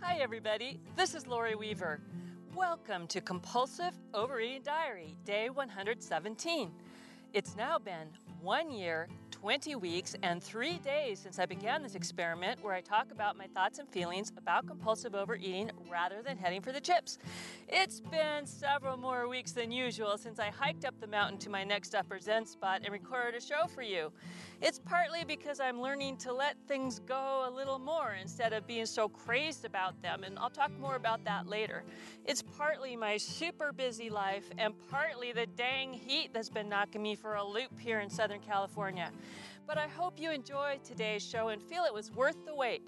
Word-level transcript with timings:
Hi, 0.00 0.18
everybody. 0.20 0.78
This 0.94 1.16
is 1.16 1.26
Lori 1.26 1.56
Weaver. 1.56 2.00
Welcome 2.54 3.08
to 3.08 3.20
Compulsive 3.20 3.92
Overeating 4.14 4.62
Diary, 4.62 5.16
day 5.24 5.50
117. 5.50 6.70
It's 7.32 7.56
now 7.56 7.78
been 7.80 8.08
one 8.40 8.70
year 8.70 9.08
20 9.30 9.76
weeks 9.76 10.16
and 10.22 10.42
three 10.42 10.78
days 10.78 11.18
since 11.18 11.38
I 11.38 11.46
began 11.46 11.82
this 11.82 11.94
experiment 11.94 12.62
where 12.62 12.74
I 12.74 12.80
talk 12.80 13.10
about 13.12 13.36
my 13.36 13.46
thoughts 13.46 13.78
and 13.78 13.88
feelings 13.88 14.32
about 14.36 14.66
compulsive 14.66 15.14
overeating 15.14 15.70
rather 15.90 16.22
than 16.22 16.36
heading 16.36 16.60
for 16.60 16.72
the 16.72 16.80
chips. 16.80 17.18
It's 17.68 18.00
been 18.00 18.46
several 18.46 18.96
more 18.96 19.28
weeks 19.28 19.52
than 19.52 19.70
usual 19.70 20.18
since 20.18 20.38
I 20.38 20.50
hiked 20.50 20.84
up 20.84 20.98
the 21.00 21.06
mountain 21.06 21.38
to 21.38 21.50
my 21.50 21.64
next 21.64 21.94
upper 21.94 22.18
Zen 22.18 22.46
spot 22.46 22.80
and 22.84 22.92
recorded 22.92 23.34
a 23.34 23.40
show 23.40 23.66
for 23.66 23.82
you. 23.82 24.12
It's 24.60 24.80
partly 24.80 25.24
because 25.24 25.60
I'm 25.60 25.80
learning 25.80 26.16
to 26.18 26.32
let 26.32 26.56
things 26.66 26.98
go 27.00 27.44
a 27.48 27.50
little 27.50 27.78
more 27.78 28.16
instead 28.20 28.52
of 28.52 28.66
being 28.66 28.86
so 28.86 29.08
crazed 29.08 29.64
about 29.64 30.00
them, 30.02 30.24
and 30.24 30.36
I'll 30.38 30.50
talk 30.50 30.72
more 30.80 30.96
about 30.96 31.24
that 31.24 31.46
later. 31.46 31.84
It's 32.24 32.42
partly 32.42 32.96
my 32.96 33.18
super 33.18 33.72
busy 33.72 34.10
life 34.10 34.50
and 34.58 34.74
partly 34.90 35.32
the 35.32 35.46
dang 35.46 35.92
heat 35.92 36.30
that's 36.32 36.50
been 36.50 36.68
knocking 36.68 37.02
me 37.02 37.14
for 37.14 37.34
a 37.34 37.44
loop 37.44 37.78
here 37.78 38.00
in 38.00 38.10
Southern 38.10 38.40
California 38.40 39.12
but 39.68 39.76
I 39.76 39.86
hope 39.86 40.18
you 40.18 40.30
enjoyed 40.30 40.82
today's 40.82 41.22
show 41.22 41.48
and 41.48 41.62
feel 41.62 41.84
it 41.84 41.92
was 41.92 42.10
worth 42.10 42.46
the 42.46 42.54
wait. 42.54 42.82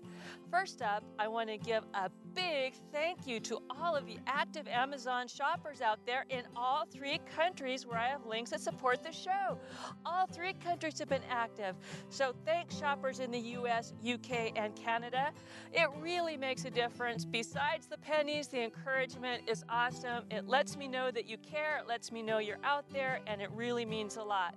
First 0.51 0.81
up, 0.81 1.05
I 1.19 1.29
want 1.29 1.51
to 1.51 1.59
give 1.59 1.85
a 1.93 2.11
big 2.35 2.73
thank 2.91 3.27
you 3.27 3.39
to 3.41 3.61
all 3.69 3.95
of 3.95 4.07
the 4.07 4.17
active 4.27 4.67
Amazon 4.67 5.29
shoppers 5.29 5.83
out 5.83 5.99
there 6.07 6.25
in 6.31 6.43
all 6.57 6.87
three 6.87 7.21
countries 7.37 7.87
where 7.87 7.99
I 7.99 8.09
have 8.09 8.25
links 8.25 8.51
that 8.51 8.61
support 8.61 9.03
the 9.03 9.13
show. 9.13 9.59
All 10.07 10.27
three 10.27 10.55
countries 10.55 10.99
have 11.01 11.09
been 11.09 11.23
active. 11.29 11.77
So 12.09 12.35
thanks, 12.47 12.79
shoppers 12.79 13.21
in 13.21 13.31
the 13.31 13.41
US, 13.59 13.93
UK, 14.03 14.53
and 14.57 14.75
Canada. 14.75 15.33
It 15.73 15.89
really 16.01 16.39
makes 16.39 16.65
a 16.65 16.71
difference. 16.71 17.27
Besides 17.27 17.89
the 17.89 17.99
pennies, 17.99 18.49
the 18.49 18.63
encouragement 18.63 19.43
is 19.47 19.65
awesome. 19.69 20.25
It 20.31 20.49
lets 20.49 20.79
me 20.79 20.89
know 20.89 21.11
that 21.11 21.29
you 21.29 21.37
care, 21.39 21.79
it 21.79 21.89
lets 21.89 22.11
me 22.11 22.23
know 22.23 22.39
you're 22.39 22.65
out 22.65 22.89
there, 22.91 23.21
and 23.27 23.43
it 23.43 23.51
really 23.53 23.85
means 23.85 24.17
a 24.17 24.23
lot. 24.23 24.55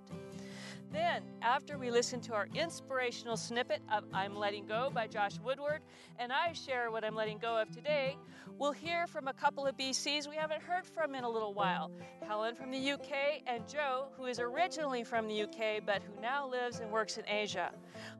Then, 0.94 1.24
after 1.42 1.76
we 1.76 1.90
listen 1.90 2.20
to 2.20 2.34
our 2.34 2.46
inspirational 2.54 3.36
snippet 3.36 3.82
of 3.92 4.04
I'm 4.14 4.36
Letting 4.36 4.64
Go 4.64 4.92
by 4.94 5.08
Josh 5.08 5.40
Woodward, 5.44 5.80
and 6.20 6.32
I 6.32 6.52
share 6.52 6.92
what 6.92 7.04
I'm 7.04 7.16
letting 7.16 7.38
go 7.38 7.60
of 7.60 7.68
today, 7.68 8.16
we'll 8.60 8.70
hear 8.70 9.08
from 9.08 9.26
a 9.26 9.32
couple 9.32 9.66
of 9.66 9.76
BCs 9.76 10.30
we 10.30 10.36
haven't 10.36 10.62
heard 10.62 10.86
from 10.86 11.16
in 11.16 11.24
a 11.24 11.28
little 11.28 11.52
while 11.52 11.90
Helen 12.24 12.54
from 12.54 12.70
the 12.70 12.92
UK 12.92 13.42
and 13.48 13.68
Joe, 13.68 14.06
who 14.16 14.26
is 14.26 14.38
originally 14.38 15.02
from 15.02 15.26
the 15.26 15.42
UK 15.42 15.84
but 15.84 16.00
who 16.04 16.22
now 16.22 16.46
lives 16.46 16.78
and 16.78 16.92
works 16.92 17.18
in 17.18 17.28
Asia. 17.28 17.72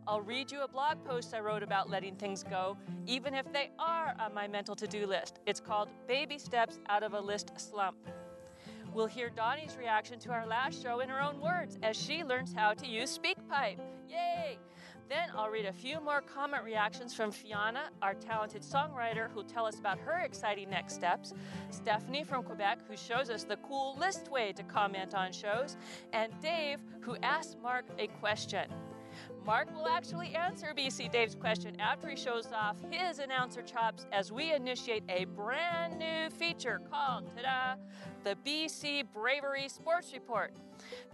I'll 0.09 0.22
read 0.22 0.50
you 0.50 0.62
a 0.62 0.69
blog 0.69 1.05
post 1.05 1.33
I 1.33 1.38
wrote 1.38 1.62
about 1.62 1.88
letting 1.88 2.16
things 2.16 2.42
go, 2.42 2.77
even 3.06 3.34
if 3.34 3.53
they 3.53 3.70
are 3.78 4.16
on 4.19 4.34
my 4.34 4.48
mental 4.48 4.75
to 4.75 4.88
do 4.88 5.06
list. 5.06 5.38
It's 5.47 5.61
called 5.61 5.91
Baby 6.09 6.38
Steps 6.38 6.81
Out 6.88 7.05
of 7.05 7.14
a 7.14 7.20
List 7.20 7.53
Slump. 7.56 7.97
We'll 8.95 9.06
hear 9.06 9.28
Donnie's 9.28 9.77
reaction 9.77 10.20
to 10.20 10.31
our 10.31 10.47
last 10.47 10.81
show 10.81 11.00
in 11.00 11.09
her 11.09 11.20
own 11.20 11.41
words 11.41 11.78
as 11.83 11.97
she 11.97 12.23
learns 12.23 12.55
how 12.55 12.75
to 12.75 12.87
use 12.87 13.19
SpeakPipe. 13.19 13.81
Yay! 14.09 14.56
Then 15.09 15.31
I'll 15.37 15.50
read 15.50 15.67
a 15.67 15.73
few 15.73 16.00
more 16.00 16.20
comment 16.20 16.62
reactions 16.62 17.12
from 17.12 17.33
Fiona, 17.33 17.91
our 18.03 18.15
talented 18.15 18.62
songwriter, 18.62 19.28
who'll 19.33 19.42
tell 19.42 19.67
us 19.67 19.81
about 19.81 19.98
her 19.98 20.20
exciting 20.20 20.70
next 20.70 20.95
steps, 20.95 21.34
Stephanie 21.70 22.22
from 22.22 22.45
Quebec, 22.45 22.78
who 22.89 22.97
shows 22.97 23.31
us 23.31 23.42
the 23.42 23.56
cool 23.56 23.97
list 23.98 24.31
way 24.31 24.53
to 24.53 24.62
comment 24.62 25.12
on 25.12 25.33
shows, 25.33 25.77
and 26.12 26.33
Dave, 26.41 26.78
who 27.00 27.17
asked 27.17 27.59
Mark 27.61 27.84
a 27.98 28.06
question. 28.06 28.70
Mark 29.44 29.74
will 29.74 29.88
actually 29.88 30.34
answer 30.34 30.72
BC 30.76 31.12
Dave's 31.12 31.34
question 31.34 31.78
after 31.78 32.08
he 32.08 32.16
shows 32.16 32.48
off 32.52 32.76
his 32.90 33.18
announcer 33.18 33.62
chops 33.62 34.06
as 34.12 34.32
we 34.32 34.54
initiate 34.54 35.02
a 35.08 35.26
brand 35.26 35.98
new 35.98 36.30
feature 36.30 36.80
called, 36.91 37.26
ta-da, 37.36 37.76
the 38.24 38.36
BC 38.47 39.04
Bravery 39.12 39.69
Sports 39.69 40.12
Report. 40.14 40.53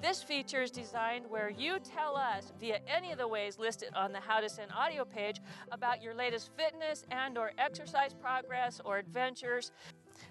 This 0.00 0.22
feature 0.22 0.62
is 0.62 0.70
designed 0.70 1.28
where 1.28 1.50
you 1.50 1.78
tell 1.80 2.16
us 2.16 2.52
via 2.60 2.80
any 2.86 3.10
of 3.10 3.18
the 3.18 3.26
ways 3.26 3.58
listed 3.58 3.90
on 3.94 4.12
the 4.12 4.20
How 4.20 4.40
to 4.40 4.48
Send 4.48 4.70
audio 4.72 5.04
page 5.04 5.40
about 5.72 6.02
your 6.02 6.14
latest 6.14 6.50
fitness 6.56 7.04
and 7.10 7.36
or 7.36 7.52
exercise 7.58 8.14
progress 8.14 8.80
or 8.84 8.98
adventures. 8.98 9.72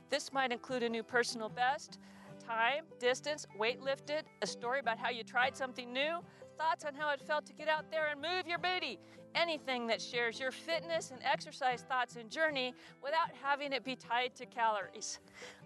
This 0.09 0.31
might 0.31 0.51
include 0.51 0.83
a 0.83 0.89
new 0.89 1.03
personal 1.03 1.49
best, 1.49 1.99
time, 2.45 2.85
distance, 2.99 3.45
weight 3.57 3.81
lifted, 3.81 4.23
a 4.41 4.47
story 4.47 4.79
about 4.79 4.97
how 4.97 5.09
you 5.09 5.23
tried 5.23 5.55
something 5.55 5.93
new, 5.93 6.19
thoughts 6.59 6.83
on 6.83 6.93
how 6.93 7.11
it 7.11 7.21
felt 7.21 7.45
to 7.45 7.53
get 7.53 7.69
out 7.69 7.89
there 7.89 8.07
and 8.11 8.21
move 8.21 8.45
your 8.45 8.59
booty. 8.59 8.99
Anything 9.33 9.87
that 9.87 10.01
shares 10.01 10.39
your 10.39 10.51
fitness 10.51 11.11
and 11.11 11.21
exercise 11.23 11.85
thoughts 11.87 12.17
and 12.17 12.29
journey 12.29 12.73
without 13.01 13.29
having 13.41 13.71
it 13.71 13.85
be 13.85 13.95
tied 13.95 14.35
to 14.35 14.45
calories. 14.45 15.19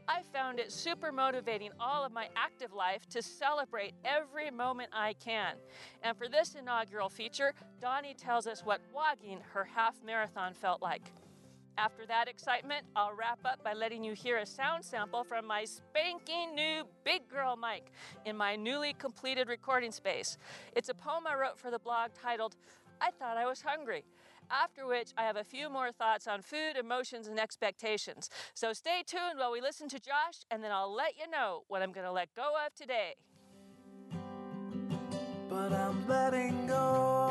I 0.08 0.22
found 0.34 0.59
it 0.59 0.72
super 0.72 1.12
motivating 1.12 1.72
all 1.80 2.06
of 2.06 2.12
my 2.12 2.28
active 2.36 2.74
life 2.74 3.08
to 3.09 3.24
celebrate 3.24 3.94
every 4.06 4.52
moment 4.52 4.90
I 4.94 5.14
can. 5.14 5.56
And 6.04 6.16
for 6.16 6.28
this 6.28 6.54
inaugural 6.54 7.10
feature, 7.10 7.54
Donnie 7.81 8.14
tells 8.14 8.46
us 8.46 8.62
what 8.64 8.81
walking 8.94 9.40
her 9.54 9.64
half 9.64 9.96
marathon 10.06 10.54
felt 10.54 10.81
like. 10.81 11.12
After 11.78 12.06
that 12.06 12.28
excitement, 12.28 12.86
I'll 12.96 13.16
wrap 13.16 13.40
up 13.46 13.64
by 13.64 13.74
letting 13.74 14.04
you 14.04 14.14
hear 14.14 14.38
a 14.38 14.46
sound 14.46 14.86
sample 14.86 15.24
from 15.24 15.48
my 15.48 15.66
spanking 15.66 16.54
new 16.54 16.84
big 17.04 17.28
girl 17.28 17.56
mic 17.56 17.92
in 18.26 18.38
my 18.38 18.56
newly 18.56 18.94
completed 18.94 19.48
recording 19.48 19.92
space. 19.92 20.38
It's 20.76 20.90
a 20.90 20.94
poem 20.94 21.26
I 21.28 21.36
wrote 21.36 21.58
for 21.58 21.72
the 21.72 21.80
blog 21.80 22.12
titled, 22.14 22.56
I 23.02 23.10
Thought 23.12 23.38
I 23.38 23.48
Was 23.48 23.62
Hungry. 23.62 24.04
After 24.52 24.86
which, 24.86 25.14
I 25.18 25.24
have 25.24 25.36
a 25.36 25.44
few 25.44 25.68
more 25.68 25.92
thoughts 25.92 26.28
on 26.28 26.44
food, 26.44 26.78
emotions, 26.78 27.28
and 27.28 27.40
expectations. 27.40 28.30
So 28.54 28.72
stay 28.74 29.02
tuned 29.06 29.40
while 29.40 29.52
we 29.52 29.60
listen 29.60 29.90
to 29.90 30.00
Josh, 30.00 30.46
and 30.52 30.64
then 30.64 30.72
I'll 30.72 30.94
let 30.94 31.18
you 31.18 31.28
know 31.30 31.64
what 31.70 31.82
I'm 31.82 31.92
going 31.92 32.06
to 32.06 32.12
let 32.12 32.36
go 32.36 32.54
of 32.66 32.76
today. 32.76 33.16
But 35.50 35.74
I'm 35.74 36.08
letting 36.08 36.68
go. 36.68 37.23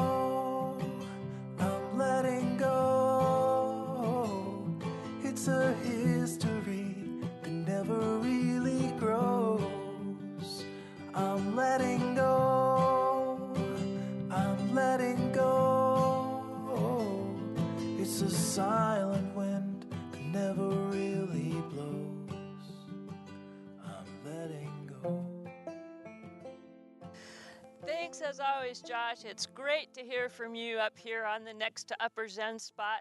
As 28.25 28.39
always, 28.39 28.81
Josh. 28.81 29.25
It's 29.25 29.47
great 29.47 29.93
to 29.95 30.01
hear 30.01 30.29
from 30.29 30.55
you 30.55 30.79
up 30.79 30.97
here 30.97 31.25
on 31.25 31.45
the 31.45 31.53
next 31.53 31.89
to 31.89 31.97
Upper 31.99 32.29
Zen 32.29 32.59
spot. 32.59 33.01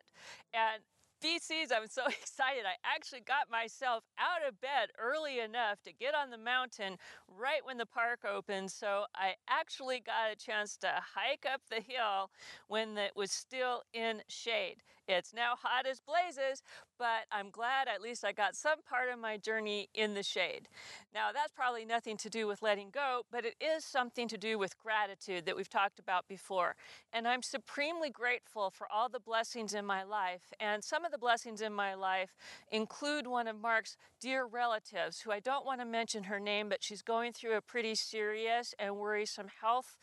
And 0.52 0.82
BCs, 1.24 1.72
I'm 1.72 1.88
so 1.88 2.06
excited. 2.08 2.64
I 2.66 2.76
actually 2.84 3.22
got 3.22 3.50
myself 3.52 4.04
out 4.18 4.48
of 4.48 4.60
bed 4.62 4.90
early 5.00 5.40
enough 5.40 5.80
to 5.84 5.94
get 5.94 6.16
on 6.16 6.32
the 6.32 6.38
mountain 6.38 6.98
right 7.28 7.64
when 7.64 7.78
the 7.78 7.86
park 7.86 8.22
opened. 8.26 8.72
So 8.72 9.06
I 9.16 9.34
actually 9.48 10.00
got 10.00 10.32
a 10.32 10.36
chance 10.36 10.76
to 10.78 10.90
hike 11.16 11.46
up 11.52 11.62
the 11.70 11.82
hill 11.82 12.32
when 12.68 12.98
it 12.98 13.12
was 13.16 13.32
still 13.32 13.84
in 13.94 14.22
shade. 14.28 14.78
It's 15.08 15.34
now 15.34 15.54
hot 15.62 15.86
as 15.86 16.00
blazes, 16.00 16.64
but 17.02 17.26
I'm 17.32 17.50
glad 17.50 17.88
at 17.88 18.00
least 18.00 18.24
I 18.24 18.32
got 18.32 18.56
some 18.56 18.84
part 18.88 19.10
of 19.12 19.18
my 19.18 19.36
journey 19.36 19.90
in 19.96 20.14
the 20.14 20.22
shade. 20.22 20.68
Now, 21.16 21.32
that's 21.34 21.52
probably 21.52 21.84
nothing 21.84 22.16
to 22.18 22.30
do 22.30 22.46
with 22.46 22.62
letting 22.62 22.92
go, 22.92 23.24
but 23.32 23.44
it 23.44 23.56
is 23.60 23.84
something 23.84 24.28
to 24.28 24.38
do 24.38 24.60
with 24.60 24.78
gratitude 24.78 25.48
that 25.48 25.56
we've 25.56 25.68
talked 25.68 25.98
about 25.98 26.28
before. 26.28 26.76
And 27.12 27.28
I'm 27.28 27.42
supremely 27.42 28.12
grateful 28.12 28.70
for 28.70 28.86
all 28.94 29.10
the 29.10 29.20
blessings 29.20 29.74
in 29.74 29.84
my 29.84 30.04
life. 30.04 30.54
And 30.60 30.84
some 30.84 31.04
of 31.04 31.12
the 31.12 31.18
blessings 31.18 31.60
in 31.62 31.74
my 31.74 31.96
life 31.96 32.36
include 32.72 33.26
one 33.26 33.48
of 33.48 33.60
Mark's 33.60 33.98
dear 34.20 34.46
relatives, 34.46 35.22
who 35.22 35.32
I 35.32 35.40
don't 35.40 35.66
want 35.66 35.80
to 35.82 35.86
mention 35.86 36.26
her 36.26 36.40
name, 36.40 36.70
but 36.70 36.84
she's 36.84 37.02
going 37.02 37.34
through 37.34 37.58
a 37.58 37.62
pretty 37.62 37.96
serious 37.96 38.76
and 38.78 38.98
worrisome 38.98 39.48
health 39.60 39.98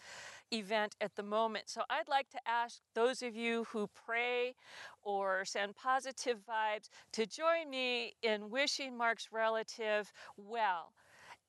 event 0.53 0.97
at 1.01 1.15
the 1.17 1.23
moment. 1.23 1.69
So 1.69 1.83
I'd 1.91 2.09
like 2.09 2.31
to 2.31 2.39
ask 2.47 2.81
those 2.95 3.23
of 3.23 3.37
you 3.37 3.65
who 3.73 3.89
pray 3.89 4.55
or 5.03 5.45
send 5.45 5.77
positive 5.77 6.39
vibes 6.49 6.89
to 7.13 7.27
join 7.27 7.71
me 7.71 8.15
in 8.23 8.51
wishing 8.51 8.97
Mark's 8.97 9.29
relative 9.33 10.13
well 10.37 10.93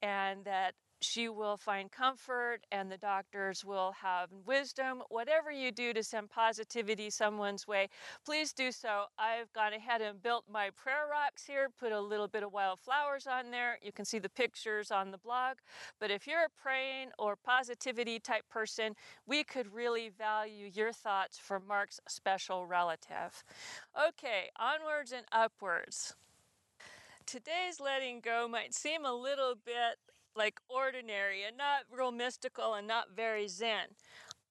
and 0.02 0.46
that 0.46 0.74
she 1.02 1.30
will 1.30 1.58
find 1.58 1.92
comfort 1.92 2.60
and 2.72 2.92
the 2.92 2.98
doctors 2.98 3.64
will 3.64 3.94
have 4.02 4.30
wisdom. 4.46 5.02
Whatever 5.10 5.52
you 5.52 5.72
do 5.72 5.94
to 5.94 6.04
send 6.04 6.30
positivity 6.30 7.10
someone's 7.10 7.68
way, 7.68 7.90
please 8.26 8.52
do 8.54 8.72
so. 8.72 9.06
I've 9.18 9.52
gone 9.54 9.74
ahead 9.74 10.02
and 10.02 10.22
built 10.22 10.46
my 10.52 10.70
prayer 10.72 11.08
rocks 11.10 11.46
here, 11.46 11.70
put 11.80 11.92
a 11.92 12.00
little 12.00 12.28
bit 12.28 12.44
of 12.44 12.52
wildflowers 12.52 13.28
on 13.28 13.52
there. 13.52 13.78
You 13.82 13.92
can 13.92 14.06
see 14.06 14.20
the 14.20 14.30
pictures 14.30 14.92
on 14.92 15.12
the 15.12 15.18
blog. 15.18 15.58
But 16.00 16.12
if 16.12 16.28
you're 16.28 16.46
a 16.46 16.62
praying 16.62 17.10
or 17.18 17.36
positivity 17.36 18.20
type 18.20 18.48
person, 18.50 18.96
we 19.26 19.44
could 19.44 19.74
really 19.74 20.10
value 20.10 20.70
your 20.74 20.92
thoughts 20.92 21.38
for 21.38 21.60
Mark's 21.60 22.00
special 22.08 22.66
relative. 22.66 23.44
Okay, 24.08 24.50
onwards 24.58 25.12
and 25.12 25.26
upwards. 25.32 26.16
Today's 27.26 27.80
letting 27.80 28.22
go 28.22 28.48
might 28.50 28.74
seem 28.74 29.06
a 29.06 29.14
little 29.14 29.54
bit 29.54 29.98
like 30.36 30.60
ordinary 30.70 31.44
and 31.44 31.58
not 31.58 31.82
real 31.92 32.12
mystical 32.12 32.74
and 32.74 32.88
not 32.88 33.16
very 33.16 33.48
zen. 33.48 33.88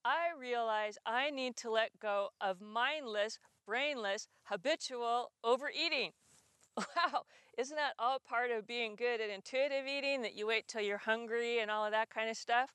I 0.05 0.29
realize 0.37 0.97
I 1.05 1.29
need 1.29 1.55
to 1.57 1.71
let 1.71 1.99
go 1.99 2.29
of 2.41 2.61
mindless, 2.61 3.39
brainless, 3.65 4.27
habitual 4.43 5.31
overeating. 5.43 6.11
Wow, 6.77 7.23
isn't 7.57 7.75
that 7.75 7.93
all 7.99 8.19
part 8.19 8.51
of 8.51 8.65
being 8.65 8.95
good 8.95 9.19
at 9.19 9.29
intuitive 9.29 9.85
eating 9.85 10.21
that 10.21 10.35
you 10.35 10.47
wait 10.47 10.67
till 10.67 10.81
you're 10.81 10.97
hungry 10.97 11.59
and 11.59 11.69
all 11.69 11.85
of 11.85 11.91
that 11.91 12.09
kind 12.09 12.29
of 12.29 12.37
stuff? 12.37 12.73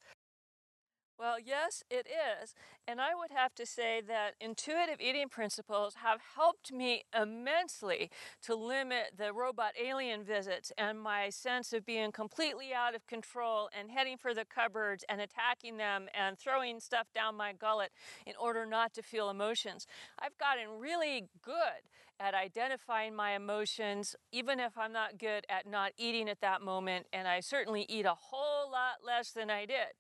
Well, 1.16 1.38
yes, 1.38 1.84
it 1.90 2.08
is. 2.08 2.54
And 2.88 3.00
I 3.00 3.14
would 3.14 3.30
have 3.30 3.54
to 3.54 3.64
say 3.64 4.02
that 4.08 4.34
intuitive 4.40 5.00
eating 5.00 5.28
principles 5.28 5.94
have 6.02 6.20
helped 6.34 6.72
me 6.72 7.04
immensely 7.18 8.10
to 8.42 8.56
limit 8.56 9.12
the 9.16 9.32
robot 9.32 9.72
alien 9.80 10.24
visits 10.24 10.72
and 10.76 11.00
my 11.00 11.30
sense 11.30 11.72
of 11.72 11.86
being 11.86 12.10
completely 12.10 12.74
out 12.74 12.96
of 12.96 13.06
control 13.06 13.68
and 13.78 13.92
heading 13.92 14.16
for 14.18 14.34
the 14.34 14.44
cupboards 14.44 15.04
and 15.08 15.20
attacking 15.20 15.76
them 15.76 16.08
and 16.14 16.36
throwing 16.36 16.80
stuff 16.80 17.06
down 17.14 17.36
my 17.36 17.52
gullet 17.52 17.92
in 18.26 18.34
order 18.38 18.66
not 18.66 18.92
to 18.94 19.02
feel 19.02 19.30
emotions. 19.30 19.86
I've 20.18 20.36
gotten 20.36 20.80
really 20.80 21.28
good 21.42 21.88
at 22.18 22.34
identifying 22.34 23.14
my 23.14 23.36
emotions, 23.36 24.16
even 24.32 24.58
if 24.58 24.76
I'm 24.76 24.92
not 24.92 25.18
good 25.18 25.46
at 25.48 25.66
not 25.66 25.92
eating 25.96 26.28
at 26.28 26.40
that 26.40 26.60
moment, 26.60 27.06
and 27.12 27.28
I 27.28 27.38
certainly 27.40 27.86
eat 27.88 28.04
a 28.04 28.14
whole 28.14 28.70
lot 28.70 28.96
less 29.04 29.30
than 29.30 29.48
I 29.48 29.64
did. 29.64 29.94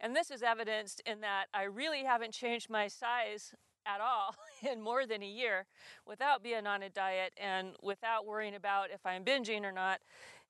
And 0.00 0.14
this 0.14 0.30
is 0.30 0.42
evidenced 0.42 1.02
in 1.04 1.20
that 1.20 1.46
I 1.52 1.64
really 1.64 2.04
haven't 2.04 2.32
changed 2.32 2.70
my 2.70 2.86
size 2.86 3.54
at 3.84 4.00
all 4.00 4.34
in 4.70 4.80
more 4.80 5.06
than 5.06 5.22
a 5.22 5.28
year 5.28 5.66
without 6.06 6.42
being 6.42 6.66
on 6.66 6.82
a 6.82 6.88
diet 6.88 7.32
and 7.36 7.70
without 7.82 8.26
worrying 8.26 8.54
about 8.54 8.90
if 8.92 9.04
I'm 9.04 9.24
binging 9.24 9.64
or 9.64 9.72
not. 9.72 10.00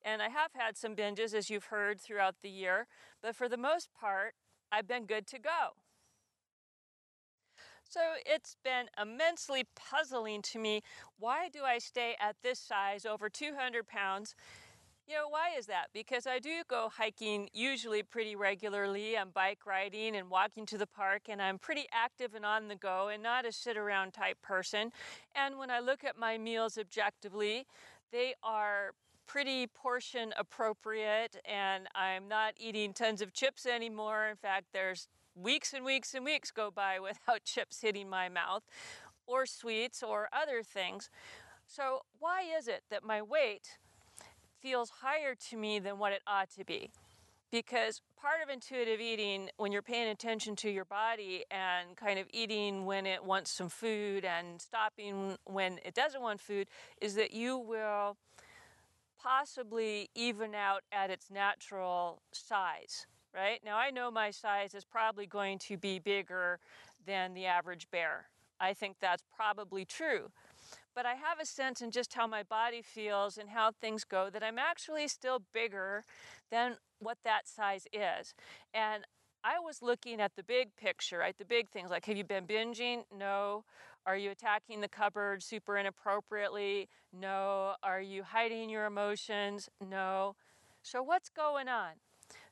And 0.05 0.23
I 0.23 0.29
have 0.29 0.51
had 0.55 0.77
some 0.77 0.95
binges, 0.95 1.35
as 1.35 1.51
you've 1.51 1.67
heard, 1.67 2.01
throughout 2.01 2.37
the 2.43 2.49
year, 2.49 2.87
but 3.21 3.35
for 3.35 3.49
the 3.49 3.57
most 3.57 3.89
part, 3.99 4.35
I've 4.71 4.87
been 4.87 5.07
good 5.07 5.27
to 5.29 5.39
go. 5.39 5.75
So 7.89 8.01
it's 8.27 8.55
been 8.63 8.87
immensely 9.01 9.65
puzzling 9.75 10.43
to 10.43 10.59
me 10.59 10.83
why 11.19 11.49
do 11.49 11.61
I 11.65 11.79
stay 11.79 12.17
at 12.21 12.37
this 12.43 12.61
size 12.61 13.07
over 13.07 13.31
200 13.31 13.87
pounds 13.87 14.35
you 15.09 15.15
know, 15.15 15.29
why 15.29 15.57
is 15.57 15.67
that? 15.67 15.87
Because 15.95 16.27
I 16.27 16.39
do 16.39 16.63
go 16.69 16.91
hiking 16.95 17.49
usually 17.55 18.03
pretty 18.03 18.37
regularly. 18.37 19.17
I'm 19.17 19.31
bike 19.31 19.65
riding 19.65 20.15
and 20.15 20.29
walking 20.29 20.67
to 20.67 20.77
the 20.77 20.87
park, 20.87 21.23
and 21.31 21.41
I'm 21.41 21.59
pretty 21.59 21.87
active 21.93 22.35
and 22.35 22.45
on 22.45 22.69
the 22.69 22.77
go 22.77 23.09
and 23.09 23.23
not 23.23 23.47
a 23.47 23.53
sit 23.53 23.79
around 23.79 24.13
type 24.13 24.41
person. 24.43 24.93
And 25.35 25.57
when 25.57 25.71
I 25.71 25.81
look 25.81 26.05
at 26.05 26.19
my 26.19 26.37
meals 26.37 26.77
objectively, 26.77 27.67
they 28.13 28.35
are 28.43 28.93
pretty 29.27 29.67
portion 29.67 30.35
appropriate, 30.37 31.37
and 31.47 31.89
I'm 31.95 32.29
not 32.29 32.53
eating 32.59 32.93
tons 32.93 33.23
of 33.23 33.33
chips 33.33 33.65
anymore. 33.65 34.27
In 34.29 34.37
fact, 34.37 34.67
there's 34.75 35.09
weeks 35.35 35.73
and 35.73 35.87
weeks 35.87 36.13
and 36.13 36.25
weeks 36.25 36.51
go 36.51 36.71
by 36.71 37.01
without 37.01 37.45
chips 37.45 37.81
hitting 37.81 38.11
my 38.11 38.29
mouth 38.29 38.63
or 39.27 39.47
sweets 39.47 40.03
or 40.03 40.29
other 40.33 40.63
things. 40.63 41.09
So, 41.67 42.03
why 42.19 42.43
is 42.43 42.69
it 42.69 42.83
that 42.91 43.05
my 43.05 43.23
weight? 43.23 43.79
Feels 44.61 44.91
higher 45.03 45.35
to 45.51 45.57
me 45.57 45.79
than 45.79 45.99
what 45.99 46.13
it 46.13 46.23
ought 46.27 46.51
to 46.51 46.65
be. 46.65 46.91
Because 47.51 48.03
part 48.21 48.43
of 48.43 48.51
intuitive 48.51 49.01
eating, 49.01 49.49
when 49.57 49.73
you're 49.73 49.81
paying 49.81 50.09
attention 50.09 50.55
to 50.57 50.71
your 50.71 50.85
body 50.85 51.45
and 51.51 51.97
kind 51.97 52.19
of 52.19 52.27
eating 52.31 52.85
when 52.85 53.07
it 53.07 53.25
wants 53.25 53.51
some 53.51 53.71
food 53.71 54.25
and 54.25 54.61
stopping 54.61 55.37
when 55.45 55.79
it 55.85 55.95
doesn't 55.95 56.21
want 56.21 56.41
food, 56.41 56.69
is 57.01 57.15
that 57.15 57.33
you 57.33 57.57
will 57.57 58.17
possibly 59.23 60.11
even 60.15 60.55
out 60.55 60.83
at 60.93 61.11
its 61.11 61.31
natural 61.31 62.21
size, 62.33 63.07
right? 63.35 63.61
Now, 63.65 63.79
I 63.79 63.91
know 63.91 64.11
my 64.11 64.31
size 64.31 64.75
is 64.75 64.85
probably 64.85 65.27
going 65.27 65.59
to 65.61 65.79
be 65.79 65.99
bigger 65.99 66.59
than 67.07 67.33
the 67.33 67.47
average 67.47 67.89
bear. 67.91 68.27
I 68.61 68.75
think 68.75 68.97
that's 69.01 69.23
probably 69.35 69.85
true 69.85 70.31
but 70.99 71.07
I 71.07 71.15
have 71.15 71.39
a 71.41 71.47
sense 71.47 71.81
in 71.81 71.93
just 71.93 72.15
how 72.15 72.27
my 72.27 72.43
body 72.43 72.83
feels 72.83 73.39
and 73.39 73.51
how 73.51 73.71
things 73.71 74.03
go 74.03 74.31
that 74.31 74.43
I'm 74.43 74.59
actually 74.59 75.07
still 75.07 75.41
bigger 75.55 76.03
than 76.51 76.75
what 76.99 77.19
that 77.23 77.47
size 77.47 77.87
is. 77.93 78.35
And 78.75 79.05
I 79.45 79.61
was 79.61 79.81
looking 79.81 80.21
at 80.21 80.35
the 80.35 80.43
big 80.43 80.75
picture, 80.75 81.19
right? 81.19 81.39
The 81.39 81.45
big 81.45 81.69
things 81.69 81.89
like 81.89 82.07
have 82.07 82.17
you 82.17 82.25
been 82.25 82.49
binging? 82.49 83.05
No. 83.17 83.63
Are 84.07 84.17
you 84.17 84.33
attacking 84.33 84.81
the 84.81 84.89
cupboard 84.89 85.41
super 85.41 85.77
inappropriately? 85.77 86.89
No. 87.17 87.75
Are 87.85 88.01
you 88.01 88.25
hiding 88.25 88.69
your 88.69 88.85
emotions? 88.85 89.69
No. 89.81 90.35
So, 90.83 91.01
what's 91.01 91.29
going 91.29 91.69
on? 91.69 91.93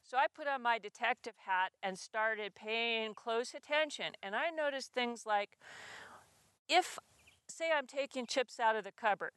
So, 0.04 0.18
I 0.18 0.26
put 0.32 0.46
on 0.46 0.62
my 0.62 0.78
detective 0.78 1.34
hat 1.46 1.72
and 1.82 1.98
started 1.98 2.54
paying 2.54 3.14
close 3.14 3.54
attention. 3.54 4.12
And 4.22 4.36
I 4.36 4.50
noticed 4.50 4.92
things 4.92 5.26
like 5.26 5.58
if 6.68 6.98
say 7.56 7.70
I'm 7.74 7.86
taking 7.86 8.26
chips 8.26 8.60
out 8.60 8.76
of 8.76 8.84
the 8.84 8.92
cupboard 8.92 9.32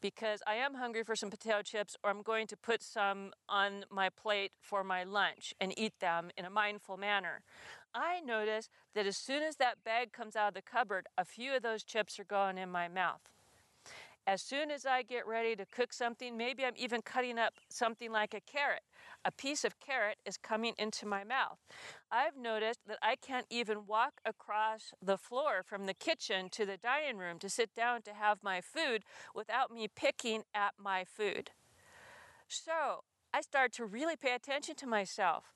because 0.00 0.42
I 0.46 0.54
am 0.54 0.74
hungry 0.74 1.02
for 1.02 1.16
some 1.16 1.30
potato 1.30 1.62
chips, 1.62 1.96
or 2.04 2.10
I'm 2.10 2.22
going 2.22 2.46
to 2.48 2.56
put 2.56 2.82
some 2.82 3.32
on 3.48 3.84
my 3.90 4.10
plate 4.10 4.52
for 4.60 4.84
my 4.84 5.02
lunch 5.02 5.54
and 5.60 5.76
eat 5.76 5.98
them 5.98 6.30
in 6.36 6.44
a 6.44 6.50
mindful 6.50 6.96
manner. 6.96 7.40
I 7.92 8.20
notice 8.20 8.68
that 8.94 9.06
as 9.06 9.16
soon 9.16 9.42
as 9.42 9.56
that 9.56 9.82
bag 9.82 10.12
comes 10.12 10.36
out 10.36 10.48
of 10.48 10.54
the 10.54 10.62
cupboard, 10.62 11.06
a 11.18 11.24
few 11.24 11.56
of 11.56 11.62
those 11.62 11.82
chips 11.82 12.20
are 12.20 12.24
going 12.24 12.58
in 12.58 12.70
my 12.70 12.86
mouth. 12.86 13.22
As 14.26 14.40
soon 14.40 14.70
as 14.70 14.86
I 14.86 15.02
get 15.02 15.26
ready 15.26 15.54
to 15.56 15.66
cook 15.66 15.92
something, 15.92 16.36
maybe 16.36 16.64
I'm 16.64 16.76
even 16.76 17.02
cutting 17.02 17.38
up 17.38 17.54
something 17.68 18.10
like 18.10 18.32
a 18.32 18.40
carrot. 18.40 18.80
A 19.22 19.30
piece 19.30 19.64
of 19.64 19.78
carrot 19.80 20.16
is 20.24 20.38
coming 20.38 20.72
into 20.78 21.04
my 21.04 21.24
mouth. 21.24 21.58
I've 22.10 22.36
noticed 22.36 22.80
that 22.86 22.98
I 23.02 23.16
can't 23.16 23.46
even 23.50 23.86
walk 23.86 24.20
across 24.24 24.94
the 25.02 25.18
floor 25.18 25.62
from 25.62 25.84
the 25.84 25.92
kitchen 25.92 26.48
to 26.52 26.64
the 26.64 26.78
dining 26.78 27.18
room 27.18 27.38
to 27.40 27.50
sit 27.50 27.74
down 27.74 28.00
to 28.02 28.14
have 28.14 28.42
my 28.42 28.62
food 28.62 29.04
without 29.34 29.70
me 29.70 29.88
picking 29.88 30.44
at 30.54 30.72
my 30.78 31.04
food. 31.04 31.50
So 32.48 33.04
I 33.34 33.42
start 33.42 33.72
to 33.74 33.84
really 33.84 34.16
pay 34.16 34.32
attention 34.32 34.74
to 34.76 34.86
myself 34.86 35.52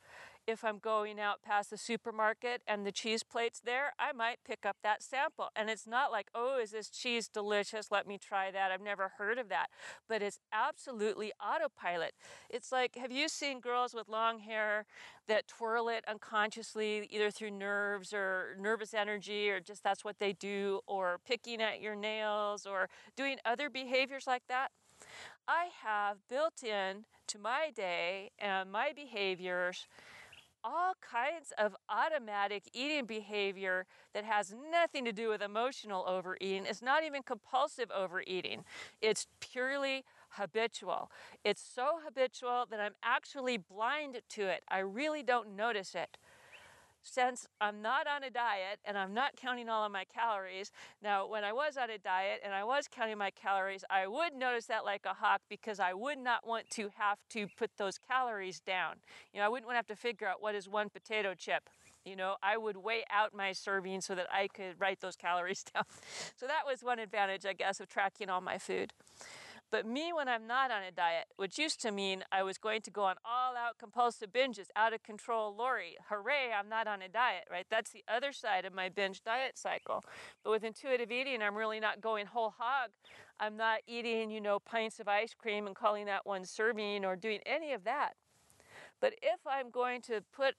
if 0.48 0.64
I'm 0.64 0.78
going 0.78 1.20
out 1.20 1.42
past 1.42 1.68
the 1.68 1.76
supermarket 1.76 2.62
and 2.66 2.86
the 2.86 2.90
cheese 2.90 3.22
plate's 3.22 3.60
there, 3.60 3.92
I 3.98 4.12
might 4.12 4.38
pick 4.46 4.64
up 4.64 4.78
that 4.82 5.02
sample. 5.02 5.50
And 5.54 5.68
it's 5.68 5.86
not 5.86 6.10
like, 6.10 6.28
oh, 6.34 6.58
is 6.58 6.70
this 6.70 6.88
cheese 6.88 7.28
delicious? 7.28 7.90
Let 7.90 8.08
me 8.08 8.16
try 8.16 8.50
that. 8.50 8.72
I've 8.72 8.80
never 8.80 9.12
heard 9.18 9.36
of 9.36 9.50
that. 9.50 9.66
But 10.08 10.22
it's 10.22 10.40
absolutely 10.50 11.32
autopilot. 11.38 12.12
It's 12.48 12.72
like, 12.72 12.96
have 12.96 13.12
you 13.12 13.28
seen 13.28 13.60
girls 13.60 13.92
with 13.92 14.08
long 14.08 14.38
hair 14.38 14.86
that 15.26 15.48
twirl 15.48 15.90
it 15.90 16.02
unconsciously, 16.08 17.06
either 17.10 17.30
through 17.30 17.50
nerves 17.50 18.14
or 18.14 18.56
nervous 18.58 18.94
energy, 18.94 19.50
or 19.50 19.60
just 19.60 19.84
that's 19.84 20.02
what 20.02 20.18
they 20.18 20.32
do, 20.32 20.80
or 20.86 21.18
picking 21.26 21.60
at 21.60 21.82
your 21.82 21.94
nails, 21.94 22.64
or 22.64 22.88
doing 23.16 23.36
other 23.44 23.68
behaviors 23.68 24.26
like 24.26 24.44
that? 24.48 24.70
I 25.46 25.66
have 25.84 26.16
built 26.26 26.62
in 26.64 27.04
to 27.26 27.38
my 27.38 27.70
day 27.74 28.30
and 28.38 28.72
my 28.72 28.92
behaviors 28.96 29.86
all 30.64 30.94
kinds 31.00 31.52
of 31.58 31.76
automatic 31.88 32.64
eating 32.72 33.06
behavior 33.06 33.86
that 34.14 34.24
has 34.24 34.54
nothing 34.70 35.04
to 35.04 35.12
do 35.12 35.28
with 35.28 35.42
emotional 35.42 36.04
overeating. 36.06 36.66
It's 36.66 36.82
not 36.82 37.04
even 37.04 37.22
compulsive 37.22 37.90
overeating, 37.90 38.64
it's 39.00 39.26
purely 39.40 40.04
habitual. 40.30 41.10
It's 41.44 41.62
so 41.62 42.00
habitual 42.04 42.66
that 42.70 42.80
I'm 42.80 42.94
actually 43.02 43.56
blind 43.56 44.20
to 44.30 44.42
it. 44.46 44.62
I 44.68 44.78
really 44.80 45.22
don't 45.22 45.56
notice 45.56 45.94
it 45.94 46.18
since 47.02 47.46
I'm 47.60 47.82
not 47.82 48.06
on 48.06 48.22
a 48.22 48.30
diet 48.30 48.80
and 48.84 48.98
I'm 48.98 49.14
not 49.14 49.36
counting 49.36 49.68
all 49.68 49.84
of 49.84 49.92
my 49.92 50.04
calories, 50.04 50.70
now 51.02 51.26
when 51.26 51.44
I 51.44 51.52
was 51.52 51.76
on 51.76 51.90
a 51.90 51.98
diet 51.98 52.40
and 52.44 52.52
I 52.54 52.64
was 52.64 52.88
counting 52.88 53.18
my 53.18 53.30
calories, 53.30 53.84
I 53.90 54.06
would 54.06 54.34
notice 54.34 54.66
that 54.66 54.84
like 54.84 55.04
a 55.04 55.14
hawk 55.14 55.40
because 55.48 55.80
I 55.80 55.94
would 55.94 56.18
not 56.18 56.46
want 56.46 56.70
to 56.70 56.90
have 56.96 57.18
to 57.30 57.46
put 57.56 57.70
those 57.76 57.98
calories 57.98 58.60
down. 58.60 58.96
You 59.32 59.40
know, 59.40 59.46
I 59.46 59.48
wouldn't 59.48 59.66
want 59.66 59.74
to 59.74 59.78
have 59.78 59.86
to 59.86 59.96
figure 59.96 60.26
out 60.26 60.42
what 60.42 60.54
is 60.54 60.68
one 60.68 60.88
potato 60.88 61.34
chip. 61.34 61.68
You 62.04 62.16
know, 62.16 62.36
I 62.42 62.56
would 62.56 62.76
weigh 62.76 63.04
out 63.10 63.34
my 63.34 63.52
serving 63.52 64.00
so 64.00 64.14
that 64.14 64.26
I 64.32 64.48
could 64.48 64.80
write 64.80 65.00
those 65.00 65.16
calories 65.24 65.62
down. 65.62 65.84
So 66.36 66.46
that 66.46 66.62
was 66.66 66.82
one 66.82 66.98
advantage, 66.98 67.44
I 67.44 67.52
guess, 67.52 67.80
of 67.80 67.88
tracking 67.88 68.30
all 68.30 68.40
my 68.40 68.58
food. 68.58 68.92
But 69.70 69.86
me, 69.86 70.12
when 70.14 70.28
I'm 70.28 70.46
not 70.46 70.70
on 70.70 70.82
a 70.82 70.90
diet, 70.90 71.26
which 71.36 71.58
used 71.58 71.80
to 71.82 71.90
mean 71.90 72.24
I 72.32 72.42
was 72.42 72.56
going 72.56 72.80
to 72.82 72.90
go 72.90 73.04
on 73.04 73.16
all 73.24 73.54
out 73.54 73.78
compulsive 73.78 74.32
binges, 74.32 74.68
out 74.74 74.94
of 74.94 75.02
control 75.02 75.54
Lori, 75.54 75.96
hooray, 76.08 76.52
I'm 76.58 76.70
not 76.70 76.86
on 76.86 77.02
a 77.02 77.08
diet, 77.08 77.44
right? 77.50 77.66
That's 77.70 77.90
the 77.90 78.04
other 78.08 78.32
side 78.32 78.64
of 78.64 78.72
my 78.72 78.88
binge 78.88 79.22
diet 79.22 79.58
cycle. 79.58 80.02
But 80.42 80.52
with 80.52 80.64
intuitive 80.64 81.12
eating, 81.12 81.42
I'm 81.42 81.54
really 81.54 81.80
not 81.80 82.00
going 82.00 82.26
whole 82.26 82.54
hog. 82.56 82.90
I'm 83.38 83.56
not 83.56 83.80
eating, 83.86 84.30
you 84.30 84.40
know, 84.40 84.58
pints 84.58 85.00
of 85.00 85.08
ice 85.08 85.34
cream 85.34 85.66
and 85.66 85.76
calling 85.76 86.06
that 86.06 86.24
one 86.24 86.46
serving 86.46 87.04
or 87.04 87.14
doing 87.14 87.40
any 87.44 87.72
of 87.72 87.84
that. 87.84 88.14
But 89.00 89.14
if 89.22 89.40
I'm 89.46 89.70
going 89.70 90.00
to 90.02 90.22
put 90.34 90.54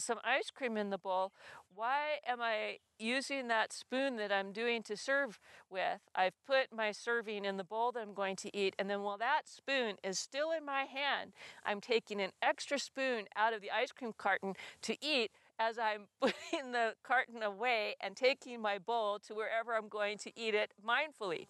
some 0.00 0.18
ice 0.24 0.50
cream 0.50 0.76
in 0.76 0.90
the 0.90 0.98
bowl, 0.98 1.32
why 1.74 2.18
am 2.26 2.40
I 2.40 2.78
using 2.98 3.48
that 3.48 3.72
spoon 3.72 4.16
that 4.16 4.32
I'm 4.32 4.52
doing 4.52 4.82
to 4.84 4.96
serve 4.96 5.38
with? 5.70 6.00
I've 6.14 6.34
put 6.46 6.74
my 6.74 6.92
serving 6.92 7.44
in 7.44 7.56
the 7.56 7.64
bowl 7.64 7.92
that 7.92 8.00
I'm 8.00 8.14
going 8.14 8.36
to 8.36 8.56
eat, 8.56 8.74
and 8.78 8.90
then 8.90 9.02
while 9.02 9.18
that 9.18 9.42
spoon 9.46 9.96
is 10.02 10.18
still 10.18 10.50
in 10.50 10.64
my 10.64 10.82
hand, 10.82 11.32
I'm 11.64 11.80
taking 11.80 12.20
an 12.20 12.30
extra 12.42 12.78
spoon 12.78 13.24
out 13.36 13.52
of 13.52 13.60
the 13.60 13.70
ice 13.70 13.92
cream 13.92 14.12
carton 14.16 14.54
to 14.82 14.96
eat 15.04 15.30
as 15.58 15.78
I'm 15.78 16.06
putting 16.20 16.72
the 16.72 16.94
carton 17.04 17.42
away 17.42 17.94
and 18.00 18.16
taking 18.16 18.60
my 18.60 18.78
bowl 18.78 19.18
to 19.20 19.34
wherever 19.34 19.74
I'm 19.74 19.88
going 19.88 20.18
to 20.18 20.32
eat 20.38 20.54
it 20.54 20.72
mindfully. 20.84 21.46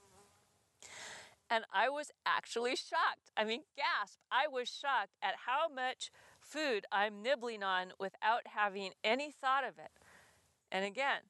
And 1.48 1.64
I 1.72 1.88
was 1.88 2.12
actually 2.24 2.76
shocked. 2.76 3.32
I 3.36 3.44
mean, 3.44 3.62
gasp. 3.76 4.20
I 4.30 4.46
was 4.46 4.68
shocked 4.68 5.16
at 5.20 5.34
how 5.46 5.72
much 5.72 6.10
food 6.50 6.84
I'm 6.90 7.22
nibbling 7.22 7.62
on 7.62 7.92
without 7.98 8.48
having 8.54 8.92
any 9.04 9.30
thought 9.30 9.64
of 9.64 9.78
it. 9.78 9.92
And 10.72 10.84
again, 10.84 11.22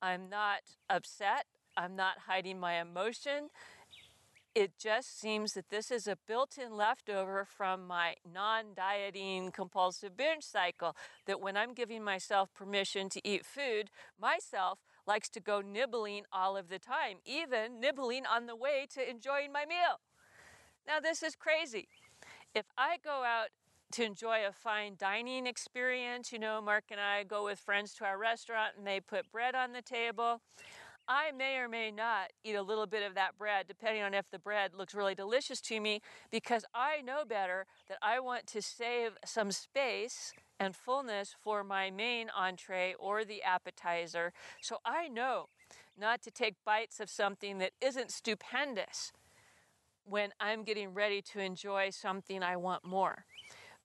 I'm 0.00 0.28
not 0.28 0.60
upset. 0.88 1.46
I'm 1.76 1.96
not 1.96 2.20
hiding 2.26 2.58
my 2.58 2.80
emotion. 2.80 3.50
It 4.54 4.72
just 4.78 5.20
seems 5.20 5.52
that 5.54 5.70
this 5.70 5.90
is 5.92 6.08
a 6.08 6.18
built 6.26 6.58
in 6.58 6.76
leftover 6.76 7.44
from 7.44 7.86
my 7.86 8.16
non 8.30 8.74
dieting 8.74 9.52
compulsive 9.52 10.16
binge 10.16 10.42
cycle. 10.42 10.96
That 11.26 11.40
when 11.40 11.56
I'm 11.56 11.72
giving 11.72 12.02
myself 12.02 12.52
permission 12.52 13.08
to 13.10 13.26
eat 13.26 13.46
food, 13.46 13.90
myself 14.20 14.80
likes 15.06 15.28
to 15.30 15.40
go 15.40 15.60
nibbling 15.60 16.24
all 16.32 16.56
of 16.56 16.68
the 16.68 16.78
time, 16.80 17.18
even 17.24 17.80
nibbling 17.80 18.24
on 18.26 18.46
the 18.46 18.56
way 18.56 18.86
to 18.94 19.08
enjoying 19.08 19.52
my 19.52 19.64
meal. 19.64 20.00
Now, 20.86 20.98
this 20.98 21.22
is 21.22 21.36
crazy. 21.36 21.88
If 22.54 22.66
I 22.76 22.96
go 23.02 23.22
out 23.24 23.50
to 23.92 24.04
enjoy 24.04 24.46
a 24.46 24.52
fine 24.52 24.94
dining 24.98 25.46
experience. 25.46 26.32
You 26.32 26.38
know, 26.38 26.60
Mark 26.60 26.84
and 26.90 27.00
I 27.00 27.24
go 27.24 27.44
with 27.44 27.58
friends 27.58 27.94
to 27.94 28.04
our 28.04 28.18
restaurant 28.18 28.74
and 28.76 28.86
they 28.86 29.00
put 29.00 29.30
bread 29.30 29.54
on 29.54 29.72
the 29.72 29.82
table. 29.82 30.40
I 31.08 31.32
may 31.32 31.56
or 31.56 31.68
may 31.68 31.90
not 31.90 32.30
eat 32.44 32.54
a 32.54 32.62
little 32.62 32.86
bit 32.86 33.02
of 33.02 33.16
that 33.16 33.36
bread, 33.36 33.66
depending 33.66 34.02
on 34.02 34.14
if 34.14 34.30
the 34.30 34.38
bread 34.38 34.74
looks 34.74 34.94
really 34.94 35.14
delicious 35.16 35.60
to 35.62 35.80
me, 35.80 36.00
because 36.30 36.64
I 36.72 37.00
know 37.00 37.24
better 37.28 37.66
that 37.88 37.98
I 38.00 38.20
want 38.20 38.46
to 38.48 38.62
save 38.62 39.16
some 39.24 39.50
space 39.50 40.32
and 40.60 40.76
fullness 40.76 41.34
for 41.42 41.64
my 41.64 41.90
main 41.90 42.30
entree 42.36 42.94
or 42.96 43.24
the 43.24 43.42
appetizer. 43.42 44.32
So 44.60 44.76
I 44.84 45.08
know 45.08 45.46
not 45.98 46.22
to 46.22 46.30
take 46.30 46.54
bites 46.64 47.00
of 47.00 47.10
something 47.10 47.58
that 47.58 47.72
isn't 47.80 48.12
stupendous 48.12 49.12
when 50.04 50.30
I'm 50.38 50.62
getting 50.62 50.94
ready 50.94 51.22
to 51.22 51.40
enjoy 51.40 51.90
something 51.90 52.42
I 52.42 52.56
want 52.56 52.84
more 52.84 53.24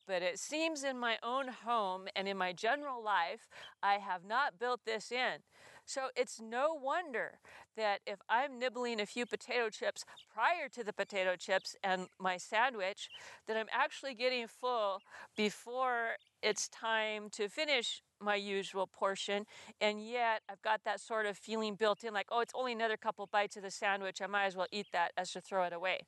but 0.07 0.21
it 0.21 0.39
seems 0.39 0.83
in 0.83 0.97
my 0.97 1.17
own 1.24 1.47
home 1.47 2.07
and 2.15 2.27
in 2.27 2.38
my 2.38 2.53
general 2.53 3.03
life, 3.03 3.47
I 3.81 3.95
have 3.95 4.24
not 4.25 4.59
built 4.59 4.81
this 4.85 5.12
in. 5.12 5.39
So 5.85 6.07
it's 6.15 6.41
no 6.41 6.74
wonder 6.74 7.39
that 7.77 8.00
if 8.07 8.19
I'm 8.27 8.57
nibbling 8.57 9.00
a 9.00 9.05
few 9.05 9.25
potato 9.27 9.69
chips 9.69 10.03
prior 10.33 10.67
to 10.69 10.83
the 10.83 10.93
potato 10.93 11.35
chips 11.35 11.75
and 11.83 12.07
my 12.19 12.38
sandwich, 12.38 13.07
that 13.47 13.55
I'm 13.55 13.67
actually 13.71 14.15
getting 14.15 14.47
full 14.47 15.01
before 15.38 16.15
it's 16.41 16.67
time 16.69 17.29
to 17.33 17.47
finish 17.47 18.01
my 18.19 18.35
usual 18.35 18.88
portion. 18.88 19.45
And 19.79 20.03
yet 20.03 20.41
I've 20.50 20.62
got 20.63 20.81
that 20.85 21.00
sort 21.01 21.27
of 21.27 21.38
feeling 21.38 21.75
built 21.75 22.03
in 22.03 22.13
like, 22.13 22.27
oh, 22.31 22.39
it's 22.39 22.53
only 22.55 22.71
another 22.71 22.97
couple 22.97 23.27
bites 23.27 23.55
of 23.55 23.62
the 23.62 23.71
sandwich. 23.71 24.21
I 24.21 24.27
might 24.27 24.45
as 24.45 24.55
well 24.55 24.67
eat 24.71 24.88
that 24.91 25.12
as 25.15 25.31
to 25.33 25.41
throw 25.41 25.65
it 25.65 25.74
away. 25.74 26.00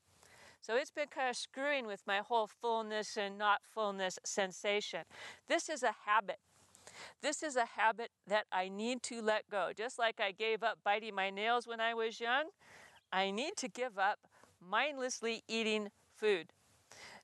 So 0.62 0.76
it's 0.76 0.92
been 0.92 1.08
kind 1.08 1.30
of 1.30 1.36
screwing 1.36 1.88
with 1.88 2.02
my 2.06 2.20
whole 2.20 2.48
fullness 2.48 3.18
and 3.18 3.38
not 3.38 3.62
fullness 3.64 4.20
sensation. 4.26 5.04
This 5.48 5.70
is 5.70 5.84
a 5.84 5.96
habit. 6.06 6.40
This 7.22 7.44
is 7.44 7.56
a 7.56 7.66
habit 7.66 8.10
that 8.28 8.46
I 8.52 8.70
need 8.70 9.04
to 9.04 9.22
let 9.22 9.50
go. 9.50 9.72
Just 9.76 10.00
like 10.00 10.20
I 10.20 10.32
gave 10.32 10.64
up 10.64 10.80
biting 10.84 11.16
my 11.16 11.30
nails 11.30 11.68
when 11.68 11.80
I 11.80 11.94
was 11.94 12.20
young, 12.20 12.46
I 13.12 13.32
need 13.32 13.56
to 13.58 13.68
give 13.68 13.98
up 13.98 14.20
mindlessly 14.60 15.44
eating 15.48 15.90
food. 16.16 16.48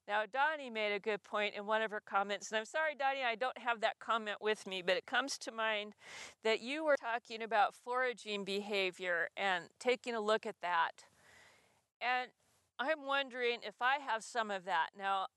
Now, 0.07 0.23
Donnie 0.31 0.69
made 0.69 0.93
a 0.93 0.99
good 0.99 1.23
point 1.23 1.55
in 1.55 1.65
one 1.65 1.81
of 1.81 1.89
her 1.91 2.01
comments, 2.01 2.51
and 2.51 2.57
I'm 2.57 2.65
sorry, 2.65 2.93
Donnie, 2.93 3.23
I 3.23 3.35
don't 3.35 3.57
have 3.57 3.79
that 3.81 3.99
comment 3.99 4.37
with 4.41 4.67
me, 4.67 4.81
but 4.81 4.97
it 4.97 5.05
comes 5.05 5.37
to 5.39 5.51
mind 5.51 5.93
that 6.43 6.61
you 6.61 6.83
were 6.83 6.97
talking 6.97 7.41
about 7.41 7.73
foraging 7.73 8.43
behavior 8.43 9.29
and 9.37 9.65
taking 9.79 10.13
a 10.13 10.19
look 10.19 10.45
at 10.45 10.55
that. 10.61 11.05
And 12.01 12.31
I'm 12.79 13.05
wondering 13.05 13.59
if 13.65 13.75
I 13.81 13.97
have 14.05 14.23
some 14.23 14.51
of 14.51 14.65
that. 14.65 14.89
Now, 14.97 15.27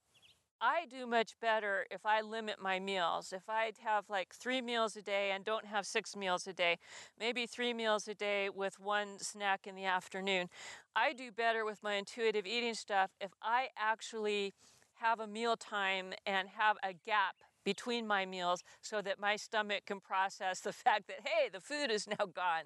I 0.61 0.87
do 0.89 1.07
much 1.07 1.39
better 1.41 1.87
if 1.91 2.07
I 2.07 2.23
limit 2.23 2.57
my 2.63 2.81
meals. 2.81 3.33
If 3.33 3.43
I 3.49 3.73
have 3.85 4.09
like 4.09 4.35
three 4.35 4.63
meals 4.63 4.97
a 4.97 5.03
day 5.03 5.31
and 5.33 5.45
don't 5.45 5.67
have 5.67 5.85
six 5.85 6.17
meals 6.17 6.47
a 6.47 6.55
day, 6.55 6.79
maybe 7.21 7.47
three 7.47 7.75
meals 7.75 8.09
a 8.09 8.15
day 8.15 8.49
with 8.49 8.81
one 8.81 9.19
snack 9.19 9.67
in 9.67 9.75
the 9.75 9.85
afternoon, 9.85 10.49
I 10.95 11.13
do 11.13 11.31
better 11.31 11.67
with 11.67 11.83
my 11.83 11.95
intuitive 11.95 12.47
eating 12.47 12.75
stuff 12.75 13.11
if 13.21 13.33
I 13.43 13.69
actually 13.77 14.55
have 14.95 15.21
a 15.21 15.27
meal 15.27 15.57
time 15.57 16.15
and 16.25 16.49
have 16.49 16.79
a 16.83 16.95
gap 16.95 17.37
between 17.65 18.07
my 18.07 18.25
meals 18.25 18.63
so 18.81 19.03
that 19.03 19.21
my 19.21 19.37
stomach 19.37 19.85
can 19.87 20.01
process 20.01 20.61
the 20.61 20.73
fact 20.85 21.07
that, 21.09 21.21
hey, 21.27 21.51
the 21.53 21.61
food 21.61 21.91
is 21.91 22.07
now 22.09 22.25
gone. 22.25 22.65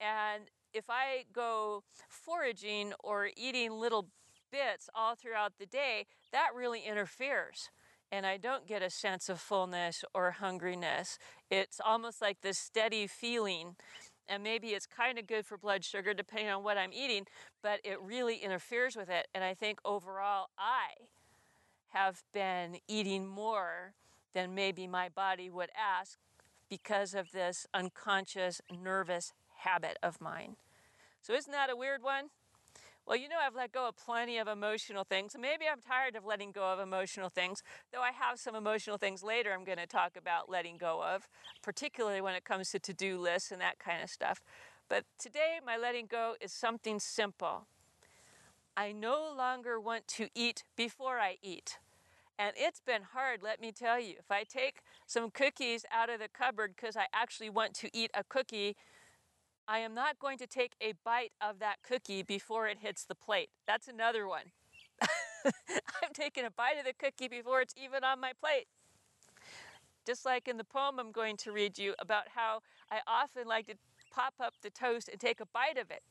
And 0.00 0.50
if 0.76 0.90
I 0.90 1.24
go 1.32 1.82
foraging 2.08 2.92
or 3.02 3.30
eating 3.36 3.72
little 3.72 4.08
bits 4.52 4.88
all 4.94 5.14
throughout 5.14 5.54
the 5.58 5.66
day, 5.66 6.06
that 6.32 6.50
really 6.54 6.82
interferes. 6.86 7.70
And 8.12 8.26
I 8.26 8.36
don't 8.36 8.66
get 8.66 8.82
a 8.82 8.90
sense 8.90 9.28
of 9.28 9.40
fullness 9.40 10.04
or 10.14 10.36
hungriness. 10.40 11.18
It's 11.50 11.80
almost 11.84 12.20
like 12.20 12.42
this 12.42 12.58
steady 12.58 13.06
feeling. 13.06 13.76
And 14.28 14.42
maybe 14.42 14.68
it's 14.68 14.86
kind 14.86 15.18
of 15.18 15.26
good 15.26 15.46
for 15.46 15.56
blood 15.56 15.84
sugar 15.84 16.12
depending 16.12 16.50
on 16.50 16.62
what 16.62 16.76
I'm 16.76 16.92
eating, 16.92 17.26
but 17.62 17.80
it 17.84 18.00
really 18.00 18.36
interferes 18.36 18.96
with 18.96 19.08
it. 19.08 19.28
And 19.34 19.42
I 19.42 19.54
think 19.54 19.78
overall, 19.84 20.48
I 20.58 21.06
have 21.90 22.22
been 22.34 22.78
eating 22.86 23.26
more 23.26 23.94
than 24.34 24.54
maybe 24.54 24.86
my 24.86 25.08
body 25.08 25.48
would 25.48 25.70
ask 25.74 26.18
because 26.68 27.14
of 27.14 27.32
this 27.32 27.66
unconscious 27.72 28.60
nervous 28.70 29.32
habit 29.58 29.96
of 30.02 30.20
mine. 30.20 30.56
So, 31.26 31.34
isn't 31.34 31.50
that 31.50 31.70
a 31.70 31.74
weird 31.74 32.04
one? 32.04 32.26
Well, 33.04 33.16
you 33.16 33.28
know, 33.28 33.38
I've 33.44 33.56
let 33.56 33.72
go 33.72 33.88
of 33.88 33.96
plenty 33.96 34.38
of 34.38 34.46
emotional 34.46 35.02
things. 35.02 35.34
Maybe 35.36 35.64
I'm 35.68 35.80
tired 35.80 36.14
of 36.14 36.24
letting 36.24 36.52
go 36.52 36.72
of 36.72 36.78
emotional 36.78 37.30
things, 37.30 37.64
though 37.92 38.00
I 38.00 38.12
have 38.12 38.38
some 38.38 38.54
emotional 38.54 38.96
things 38.96 39.24
later 39.24 39.52
I'm 39.52 39.64
going 39.64 39.78
to 39.78 39.88
talk 39.88 40.16
about 40.16 40.48
letting 40.48 40.76
go 40.76 41.02
of, 41.02 41.28
particularly 41.62 42.20
when 42.20 42.36
it 42.36 42.44
comes 42.44 42.70
to 42.70 42.78
to 42.78 42.94
do 42.94 43.18
lists 43.18 43.50
and 43.50 43.60
that 43.60 43.80
kind 43.80 44.04
of 44.04 44.08
stuff. 44.08 44.40
But 44.88 45.02
today, 45.18 45.58
my 45.66 45.76
letting 45.76 46.06
go 46.06 46.36
is 46.40 46.52
something 46.52 47.00
simple. 47.00 47.66
I 48.76 48.92
no 48.92 49.34
longer 49.36 49.80
want 49.80 50.06
to 50.08 50.28
eat 50.32 50.62
before 50.76 51.18
I 51.18 51.38
eat. 51.42 51.80
And 52.38 52.52
it's 52.56 52.80
been 52.80 53.02
hard, 53.02 53.42
let 53.42 53.60
me 53.60 53.72
tell 53.72 53.98
you. 53.98 54.14
If 54.20 54.30
I 54.30 54.44
take 54.44 54.82
some 55.08 55.30
cookies 55.32 55.84
out 55.90 56.08
of 56.08 56.20
the 56.20 56.28
cupboard 56.28 56.74
because 56.76 56.96
I 56.96 57.06
actually 57.12 57.50
want 57.50 57.74
to 57.74 57.90
eat 57.92 58.12
a 58.14 58.22
cookie, 58.22 58.76
I 59.68 59.78
am 59.78 59.94
not 59.94 60.18
going 60.18 60.38
to 60.38 60.46
take 60.46 60.72
a 60.80 60.94
bite 61.04 61.32
of 61.40 61.58
that 61.58 61.76
cookie 61.82 62.22
before 62.22 62.68
it 62.68 62.78
hits 62.80 63.04
the 63.04 63.14
plate. 63.14 63.50
That's 63.66 63.88
another 63.88 64.28
one. 64.28 64.52
I'm 65.44 66.12
taking 66.14 66.44
a 66.44 66.50
bite 66.50 66.78
of 66.78 66.84
the 66.84 66.92
cookie 66.92 67.28
before 67.28 67.60
it's 67.60 67.74
even 67.76 68.04
on 68.04 68.20
my 68.20 68.32
plate. 68.40 68.66
Just 70.06 70.24
like 70.24 70.46
in 70.46 70.56
the 70.56 70.64
poem 70.64 71.00
I'm 71.00 71.10
going 71.10 71.36
to 71.38 71.52
read 71.52 71.78
you 71.78 71.94
about 71.98 72.28
how 72.34 72.60
I 72.90 73.00
often 73.06 73.48
like 73.48 73.66
to 73.66 73.74
pop 74.12 74.34
up 74.40 74.54
the 74.62 74.70
toast 74.70 75.08
and 75.08 75.20
take 75.20 75.40
a 75.40 75.46
bite 75.46 75.78
of 75.78 75.90
it 75.90 76.02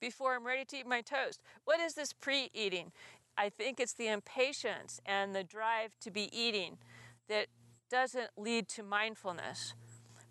before 0.00 0.34
I'm 0.34 0.46
ready 0.46 0.64
to 0.64 0.76
eat 0.78 0.86
my 0.86 1.02
toast. 1.02 1.42
What 1.64 1.78
is 1.78 1.94
this 1.94 2.12
pre 2.14 2.50
eating? 2.54 2.92
I 3.36 3.50
think 3.50 3.80
it's 3.80 3.94
the 3.94 4.08
impatience 4.08 5.00
and 5.04 5.34
the 5.34 5.44
drive 5.44 5.92
to 6.00 6.10
be 6.10 6.28
eating 6.36 6.78
that 7.28 7.46
doesn't 7.90 8.30
lead 8.36 8.68
to 8.68 8.82
mindfulness. 8.82 9.74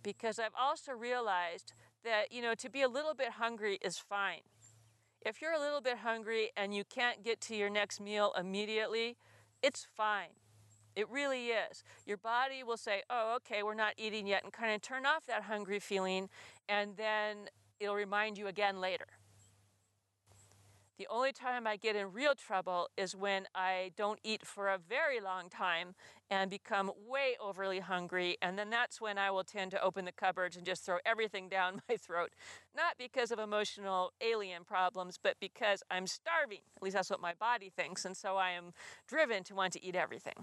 Because 0.03 0.39
I've 0.39 0.55
also 0.59 0.93
realized 0.93 1.73
that, 2.03 2.31
you 2.31 2.41
know, 2.41 2.55
to 2.55 2.69
be 2.69 2.81
a 2.81 2.87
little 2.87 3.13
bit 3.13 3.31
hungry 3.31 3.79
is 3.81 3.97
fine. 3.97 4.41
If 5.23 5.41
you're 5.41 5.53
a 5.53 5.59
little 5.59 5.81
bit 5.81 5.97
hungry 5.97 6.51
and 6.57 6.73
you 6.73 6.83
can't 6.83 7.23
get 7.23 7.39
to 7.41 7.55
your 7.55 7.69
next 7.69 8.01
meal 8.01 8.33
immediately, 8.37 9.17
it's 9.61 9.87
fine. 9.95 10.29
It 10.95 11.09
really 11.09 11.47
is. 11.47 11.83
Your 12.05 12.17
body 12.17 12.63
will 12.63 12.77
say, 12.77 13.03
oh, 13.09 13.35
okay, 13.37 13.63
we're 13.63 13.75
not 13.75 13.93
eating 13.97 14.27
yet, 14.27 14.43
and 14.43 14.51
kind 14.51 14.73
of 14.73 14.81
turn 14.81 15.05
off 15.05 15.25
that 15.27 15.43
hungry 15.43 15.79
feeling, 15.79 16.27
and 16.67 16.97
then 16.97 17.49
it'll 17.79 17.95
remind 17.95 18.37
you 18.37 18.47
again 18.47 18.81
later. 18.81 19.05
The 21.01 21.07
only 21.07 21.31
time 21.33 21.65
I 21.65 21.77
get 21.77 21.95
in 21.95 22.13
real 22.13 22.35
trouble 22.35 22.87
is 22.95 23.15
when 23.15 23.47
I 23.55 23.89
don't 23.97 24.19
eat 24.23 24.45
for 24.45 24.67
a 24.67 24.77
very 24.77 25.19
long 25.19 25.49
time 25.49 25.95
and 26.29 26.47
become 26.47 26.91
way 27.07 27.35
overly 27.41 27.79
hungry. 27.79 28.37
And 28.39 28.55
then 28.55 28.69
that's 28.69 29.01
when 29.01 29.17
I 29.17 29.31
will 29.31 29.43
tend 29.43 29.71
to 29.71 29.81
open 29.81 30.05
the 30.05 30.11
cupboards 30.11 30.55
and 30.55 30.63
just 30.63 30.85
throw 30.85 30.99
everything 31.03 31.49
down 31.49 31.81
my 31.89 31.97
throat. 31.97 32.33
Not 32.77 32.99
because 32.99 33.31
of 33.31 33.39
emotional 33.39 34.13
alien 34.21 34.63
problems, 34.63 35.17
but 35.17 35.37
because 35.39 35.81
I'm 35.89 36.05
starving. 36.05 36.59
At 36.77 36.83
least 36.83 36.95
that's 36.95 37.09
what 37.09 37.19
my 37.19 37.33
body 37.33 37.71
thinks. 37.75 38.05
And 38.05 38.15
so 38.15 38.37
I 38.37 38.51
am 38.51 38.71
driven 39.07 39.43
to 39.45 39.55
want 39.55 39.73
to 39.73 39.83
eat 39.83 39.95
everything. 39.95 40.35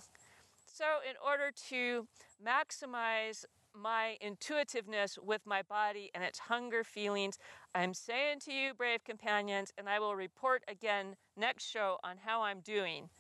So, 0.66 0.84
in 1.08 1.14
order 1.24 1.52
to 1.68 2.08
maximize 2.44 3.44
my 3.74 4.16
intuitiveness 4.20 5.18
with 5.22 5.42
my 5.46 5.62
body 5.62 6.10
and 6.14 6.24
its 6.24 6.38
hunger 6.38 6.84
feelings. 6.84 7.38
I'm 7.74 7.94
saying 7.94 8.40
to 8.46 8.52
you, 8.52 8.74
brave 8.74 9.04
companions, 9.04 9.72
and 9.76 9.88
I 9.88 9.98
will 9.98 10.16
report 10.16 10.62
again 10.68 11.16
next 11.36 11.64
show 11.64 11.98
on 12.02 12.16
how 12.24 12.42
I'm 12.42 12.60
doing, 12.60 13.10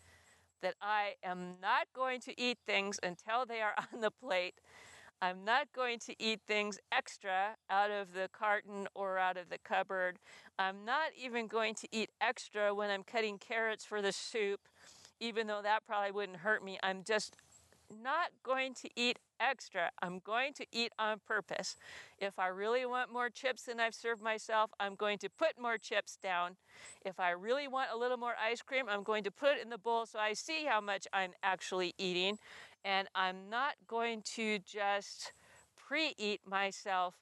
that 0.62 0.74
I 0.80 1.14
am 1.22 1.56
not 1.60 1.86
going 1.94 2.20
to 2.22 2.40
eat 2.40 2.58
things 2.66 2.98
until 3.02 3.46
they 3.46 3.60
are 3.60 3.74
on 3.92 4.00
the 4.00 4.10
plate. 4.10 4.54
I'm 5.20 5.44
not 5.44 5.72
going 5.74 5.98
to 6.00 6.14
eat 6.22 6.40
things 6.46 6.78
extra 6.92 7.56
out 7.68 7.90
of 7.90 8.12
the 8.12 8.28
carton 8.32 8.86
or 8.94 9.18
out 9.18 9.36
of 9.36 9.48
the 9.48 9.58
cupboard. 9.58 10.18
I'm 10.58 10.84
not 10.84 11.10
even 11.20 11.48
going 11.48 11.74
to 11.74 11.88
eat 11.90 12.10
extra 12.20 12.72
when 12.72 12.88
I'm 12.88 13.02
cutting 13.02 13.38
carrots 13.38 13.84
for 13.84 14.00
the 14.00 14.12
soup, 14.12 14.60
even 15.18 15.48
though 15.48 15.60
that 15.62 15.84
probably 15.86 16.12
wouldn't 16.12 16.38
hurt 16.38 16.64
me. 16.64 16.78
I'm 16.84 17.02
just 17.04 17.36
not 17.90 18.30
going 18.44 18.74
to 18.74 18.88
eat 18.94 19.18
extra. 19.40 19.90
I'm 20.02 20.20
going 20.24 20.52
to 20.54 20.66
eat 20.72 20.92
on 20.98 21.20
purpose. 21.26 21.76
If 22.18 22.38
I 22.38 22.48
really 22.48 22.86
want 22.86 23.12
more 23.12 23.30
chips 23.30 23.62
than 23.64 23.80
I've 23.80 23.94
served 23.94 24.22
myself, 24.22 24.70
I'm 24.80 24.94
going 24.94 25.18
to 25.18 25.28
put 25.28 25.60
more 25.60 25.78
chips 25.78 26.16
down. 26.22 26.56
If 27.04 27.18
I 27.20 27.30
really 27.30 27.68
want 27.68 27.90
a 27.92 27.96
little 27.96 28.16
more 28.16 28.34
ice 28.42 28.62
cream, 28.62 28.86
I'm 28.88 29.02
going 29.02 29.24
to 29.24 29.30
put 29.30 29.56
it 29.56 29.62
in 29.62 29.70
the 29.70 29.78
bowl 29.78 30.06
so 30.06 30.18
I 30.18 30.32
see 30.32 30.64
how 30.64 30.80
much 30.80 31.06
I'm 31.12 31.32
actually 31.42 31.94
eating. 31.98 32.38
And 32.84 33.08
I'm 33.14 33.48
not 33.50 33.74
going 33.86 34.22
to 34.36 34.58
just 34.60 35.32
pre 35.76 36.14
eat 36.18 36.40
myself 36.46 37.14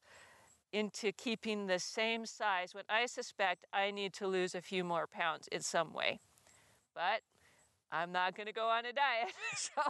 into 0.73 1.13
keeping 1.13 1.67
the 1.67 1.79
same 1.79 2.27
size 2.27 2.75
when 2.75 2.85
I 2.89 3.07
suspect 3.07 3.67
I 3.73 3.91
need 3.91 4.13
to 4.15 4.27
lose 4.27 4.55
a 4.55 4.61
few 4.61 4.85
more 4.85 5.07
pounds 5.07 5.49
in 5.49 5.61
some 5.61 5.93
way. 5.93 6.21
But 6.95 7.21
I'm 7.93 8.13
not 8.13 8.37
going 8.37 8.47
to 8.47 8.53
go 8.53 8.69
on 8.69 8.85
a 8.85 8.93
diet. 8.93 9.33
so 9.57 9.83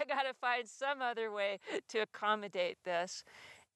I 0.00 0.04
got 0.04 0.22
to 0.22 0.34
find 0.40 0.66
some 0.66 1.00
other 1.00 1.30
way 1.30 1.60
to 1.88 2.00
accommodate 2.00 2.78
this. 2.84 3.24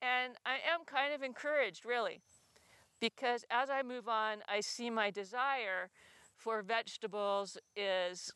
And 0.01 0.35
I 0.45 0.55
am 0.55 0.85
kind 0.85 1.15
of 1.15 1.23
encouraged, 1.23 1.85
really, 1.85 2.21
because 3.01 3.45
as 3.51 3.71
I 3.71 3.83
move 3.83 4.09
on, 4.09 4.39
I 4.49 4.61
see 4.61 4.91
my 4.91 5.11
desire 5.11 5.91
for 6.37 6.63
vegetables 6.63 7.57
is 7.77 8.33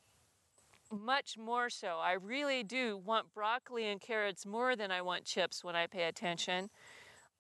much 0.93 1.37
more 1.37 1.69
so. 1.69 1.99
I 2.01 2.13
really 2.13 2.63
do 2.63 2.97
want 2.97 3.35
broccoli 3.35 3.89
and 3.89 4.01
carrots 4.01 4.47
more 4.47 4.77
than 4.77 4.93
I 4.93 5.03
want 5.03 5.25
chips 5.25 5.65
when 5.65 5.75
I 5.75 5.89
pay 5.89 6.05
attention. 6.05 6.71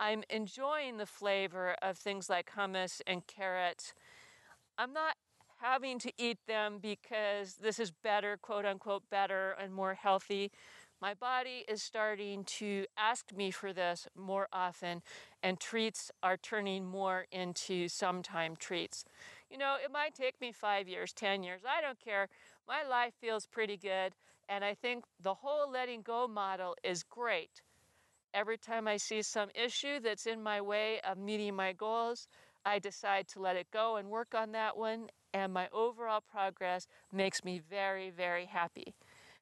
I'm 0.00 0.24
enjoying 0.28 0.96
the 0.96 1.06
flavor 1.06 1.76
of 1.80 1.96
things 1.96 2.28
like 2.28 2.50
hummus 2.56 3.00
and 3.06 3.26
carrots. 3.26 3.94
I'm 4.76 4.92
not 4.92 5.14
having 5.60 5.98
to 6.00 6.12
eat 6.18 6.38
them 6.46 6.78
because 6.80 7.54
this 7.54 7.78
is 7.78 7.90
better, 7.90 8.36
quote 8.36 8.64
unquote, 8.64 9.02
better 9.10 9.56
and 9.60 9.72
more 9.72 9.94
healthy. 9.94 10.50
My 11.00 11.12
body 11.12 11.64
is 11.68 11.82
starting 11.82 12.44
to 12.44 12.86
ask 12.96 13.34
me 13.34 13.50
for 13.50 13.72
this 13.72 14.08
more 14.16 14.48
often, 14.52 15.02
and 15.42 15.60
treats 15.60 16.10
are 16.22 16.38
turning 16.38 16.86
more 16.86 17.26
into 17.30 17.88
sometime 17.88 18.56
treats. 18.56 19.04
You 19.50 19.58
know, 19.58 19.76
it 19.82 19.92
might 19.92 20.14
take 20.14 20.40
me 20.40 20.52
five 20.52 20.88
years, 20.88 21.12
10 21.12 21.42
years, 21.42 21.62
I 21.68 21.82
don't 21.82 22.00
care. 22.00 22.28
My 22.66 22.82
life 22.82 23.12
feels 23.20 23.46
pretty 23.46 23.76
good, 23.76 24.14
and 24.48 24.64
I 24.64 24.74
think 24.74 25.04
the 25.20 25.34
whole 25.34 25.70
letting 25.70 26.00
go 26.00 26.26
model 26.26 26.76
is 26.82 27.02
great. 27.02 27.60
Every 28.32 28.58
time 28.58 28.88
I 28.88 28.96
see 28.96 29.22
some 29.22 29.50
issue 29.54 30.00
that's 30.00 30.26
in 30.26 30.42
my 30.42 30.60
way 30.60 31.00
of 31.02 31.18
meeting 31.18 31.54
my 31.56 31.72
goals, 31.72 32.26
I 32.66 32.80
decide 32.80 33.28
to 33.28 33.40
let 33.40 33.54
it 33.54 33.68
go 33.70 33.94
and 33.94 34.10
work 34.10 34.34
on 34.34 34.50
that 34.52 34.76
one 34.76 35.06
and 35.32 35.52
my 35.52 35.68
overall 35.72 36.20
progress 36.20 36.88
makes 37.12 37.44
me 37.44 37.60
very, 37.70 38.10
very 38.10 38.46
happy. 38.46 38.96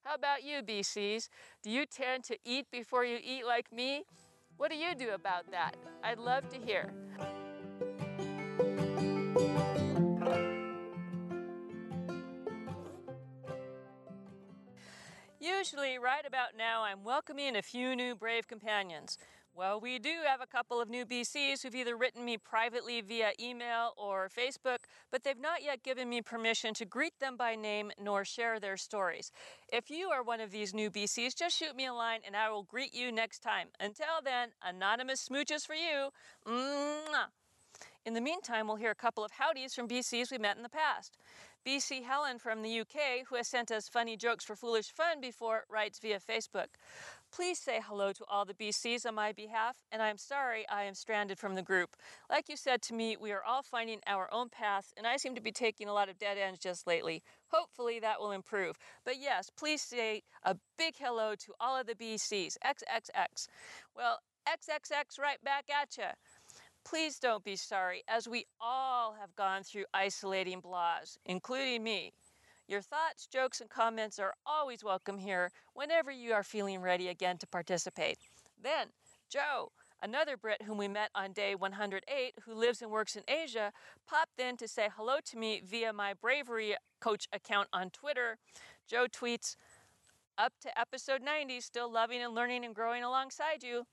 How 0.04 0.14
about 0.14 0.44
you, 0.44 0.60
BCs? 0.60 1.30
Do 1.62 1.70
you 1.70 1.86
tend 1.86 2.24
to 2.24 2.36
eat 2.44 2.66
before 2.70 3.06
you 3.06 3.18
eat 3.24 3.46
like 3.46 3.72
me? 3.72 4.04
What 4.58 4.70
do 4.70 4.76
you 4.76 4.94
do 4.94 5.10
about 5.14 5.50
that? 5.52 5.74
I'd 6.02 6.18
love 6.18 6.50
to 6.50 6.58
hear. 6.58 6.92
Usually, 15.40 15.98
right 15.98 16.26
about 16.26 16.56
now, 16.58 16.82
I'm 16.82 17.04
welcoming 17.04 17.56
a 17.56 17.62
few 17.62 17.96
new 17.96 18.14
brave 18.14 18.46
companions. 18.46 19.16
Well, 19.56 19.78
we 19.78 20.00
do 20.00 20.10
have 20.26 20.40
a 20.40 20.48
couple 20.48 20.80
of 20.80 20.90
new 20.90 21.06
BCs 21.06 21.62
who've 21.62 21.76
either 21.76 21.96
written 21.96 22.24
me 22.24 22.38
privately 22.38 23.00
via 23.00 23.30
email 23.40 23.92
or 23.96 24.28
Facebook, 24.28 24.78
but 25.12 25.22
they've 25.22 25.38
not 25.38 25.62
yet 25.62 25.84
given 25.84 26.08
me 26.08 26.22
permission 26.22 26.74
to 26.74 26.84
greet 26.84 27.20
them 27.20 27.36
by 27.36 27.54
name 27.54 27.92
nor 27.96 28.24
share 28.24 28.58
their 28.58 28.76
stories. 28.76 29.30
If 29.72 29.90
you 29.90 30.08
are 30.08 30.24
one 30.24 30.40
of 30.40 30.50
these 30.50 30.74
new 30.74 30.90
BCs, 30.90 31.36
just 31.36 31.56
shoot 31.56 31.76
me 31.76 31.86
a 31.86 31.94
line 31.94 32.20
and 32.26 32.34
I 32.34 32.50
will 32.50 32.64
greet 32.64 32.92
you 32.92 33.12
next 33.12 33.44
time. 33.44 33.68
Until 33.78 34.20
then, 34.24 34.48
anonymous 34.60 35.28
smooches 35.28 35.64
for 35.64 35.74
you. 35.74 36.08
Mwah. 36.44 37.26
In 38.04 38.14
the 38.14 38.20
meantime, 38.20 38.66
we'll 38.66 38.76
hear 38.76 38.90
a 38.90 38.96
couple 38.96 39.24
of 39.24 39.30
howdies 39.30 39.72
from 39.72 39.86
BCs 39.86 40.32
we 40.32 40.38
met 40.38 40.56
in 40.56 40.64
the 40.64 40.68
past. 40.68 41.16
BC 41.66 42.02
Helen 42.02 42.38
from 42.38 42.60
the 42.60 42.80
UK, 42.80 43.26
who 43.26 43.36
has 43.36 43.48
sent 43.48 43.70
us 43.70 43.88
funny 43.88 44.18
jokes 44.18 44.44
for 44.44 44.54
foolish 44.54 44.92
fun 44.92 45.22
before, 45.22 45.64
writes 45.70 45.98
via 45.98 46.20
Facebook. 46.20 46.66
Please 47.35 47.59
say 47.59 47.81
hello 47.85 48.12
to 48.12 48.25
all 48.29 48.44
the 48.44 48.55
BCs 48.55 49.05
on 49.05 49.16
my 49.16 49.33
behalf, 49.33 49.75
and 49.90 50.01
I'm 50.01 50.18
sorry 50.18 50.64
I 50.68 50.85
am 50.85 50.94
stranded 50.94 51.37
from 51.37 51.57
the 51.57 51.62
group. 51.62 51.97
Like 52.31 52.49
you 52.49 52.57
said 52.57 52.81
to 52.83 52.94
me, 52.94 53.16
we 53.20 53.33
are 53.33 53.42
all 53.42 53.64
finding 53.64 53.99
our 54.07 54.33
own 54.33 54.51
path, 54.51 54.92
and 54.97 55.05
I 55.05 55.16
seem 55.16 55.35
to 55.35 55.40
be 55.40 55.51
taking 55.51 55.88
a 55.88 55.92
lot 55.92 56.09
of 56.09 56.16
dead 56.16 56.38
ends 56.38 56.61
just 56.61 56.87
lately. 56.87 57.25
Hopefully 57.49 57.99
that 57.99 58.20
will 58.20 58.31
improve. 58.31 58.77
But 59.05 59.16
yes, 59.20 59.51
please 59.57 59.83
say 59.83 60.23
a 60.44 60.55
big 60.79 60.94
hello 60.97 61.35
to 61.35 61.53
all 61.59 61.77
of 61.77 61.88
the 61.88 61.97
BCs. 61.97 62.57
XXX. 62.64 63.49
Well, 63.97 64.20
XXX 64.47 65.18
right 65.18 65.42
back 65.42 65.64
at 65.70 65.97
you. 65.99 66.12
Please 66.85 67.18
don't 67.18 67.42
be 67.42 67.57
sorry, 67.57 68.05
as 68.07 68.29
we 68.29 68.44
all 68.61 69.16
have 69.18 69.35
gone 69.35 69.64
through 69.64 69.87
isolating 69.92 70.62
blahs, 70.62 71.16
including 71.27 71.83
me. 71.83 72.12
Your 72.66 72.81
thoughts, 72.81 73.27
jokes, 73.27 73.61
and 73.61 73.68
comments 73.68 74.18
are 74.18 74.33
always 74.46 74.83
welcome 74.83 75.18
here 75.18 75.50
whenever 75.74 76.11
you 76.11 76.33
are 76.33 76.42
feeling 76.42 76.81
ready 76.81 77.09
again 77.09 77.37
to 77.38 77.46
participate. 77.46 78.16
Then, 78.62 78.88
Joe, 79.29 79.72
another 80.03 80.38
Brit 80.38 80.62
whom 80.62 80.79
we 80.79 80.88
met 80.88 81.11
on 81.14 81.33
day 81.33 81.55
108, 81.55 82.33
who 82.46 82.55
lives 82.55 82.81
and 82.81 82.90
works 82.90 83.16
in 83.16 83.22
Asia, 83.29 83.70
popped 84.09 84.40
in 84.40 84.57
to 84.57 84.66
say 84.66 84.88
hello 84.96 85.16
to 85.27 85.37
me 85.37 85.61
via 85.62 85.92
my 85.92 86.14
Bravery 86.14 86.74
Coach 87.00 87.29
account 87.35 87.68
on 87.70 87.90
Twitter. 87.90 88.38
Joe 88.88 89.09
tweets, 89.09 89.57
Up 90.38 90.55
to 90.62 90.79
episode 90.79 91.20
90, 91.20 91.61
still 91.61 91.92
loving 91.92 92.22
and 92.22 92.35
learning 92.35 92.64
and 92.64 92.74
growing 92.74 93.05
alongside 93.05 93.62
you. 93.62 93.85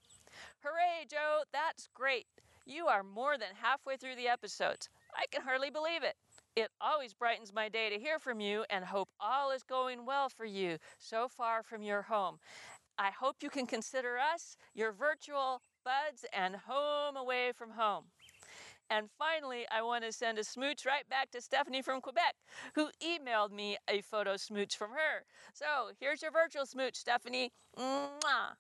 Hooray, 0.63 1.07
Joe, 1.09 1.41
that's 1.51 1.89
great. 1.93 2.25
You 2.65 2.87
are 2.87 3.03
more 3.03 3.37
than 3.37 3.49
halfway 3.61 3.97
through 3.97 4.15
the 4.15 4.29
episodes. 4.29 4.87
I 5.13 5.25
can 5.29 5.41
hardly 5.41 5.69
believe 5.69 6.03
it. 6.03 6.15
It 6.55 6.69
always 6.81 7.13
brightens 7.13 7.53
my 7.53 7.69
day 7.69 7.89
to 7.89 7.97
hear 7.97 8.19
from 8.19 8.41
you 8.41 8.65
and 8.69 8.83
hope 8.83 9.09
all 9.21 9.51
is 9.51 9.63
going 9.63 10.05
well 10.05 10.27
for 10.27 10.43
you 10.43 10.77
so 10.97 11.29
far 11.29 11.63
from 11.63 11.81
your 11.81 12.01
home. 12.01 12.39
I 12.97 13.09
hope 13.09 13.37
you 13.41 13.49
can 13.49 13.65
consider 13.65 14.17
us 14.17 14.57
your 14.73 14.91
virtual 14.91 15.61
buds 15.85 16.25
and 16.33 16.55
home 16.55 17.15
away 17.15 17.53
from 17.55 17.71
home. 17.71 18.05
And 18.89 19.09
finally, 19.17 19.65
I 19.71 19.81
want 19.81 20.03
to 20.03 20.11
send 20.11 20.37
a 20.37 20.43
smooch 20.43 20.85
right 20.85 21.07
back 21.09 21.31
to 21.31 21.39
Stephanie 21.39 21.81
from 21.81 22.01
Quebec, 22.01 22.35
who 22.75 22.89
emailed 23.01 23.51
me 23.51 23.77
a 23.89 24.01
photo 24.01 24.35
smooch 24.35 24.75
from 24.75 24.89
her. 24.91 25.23
So 25.53 25.91
here's 26.01 26.21
your 26.21 26.31
virtual 26.31 26.65
smooch, 26.65 26.97
Stephanie. 26.97 27.53
Mwah. 27.79 28.57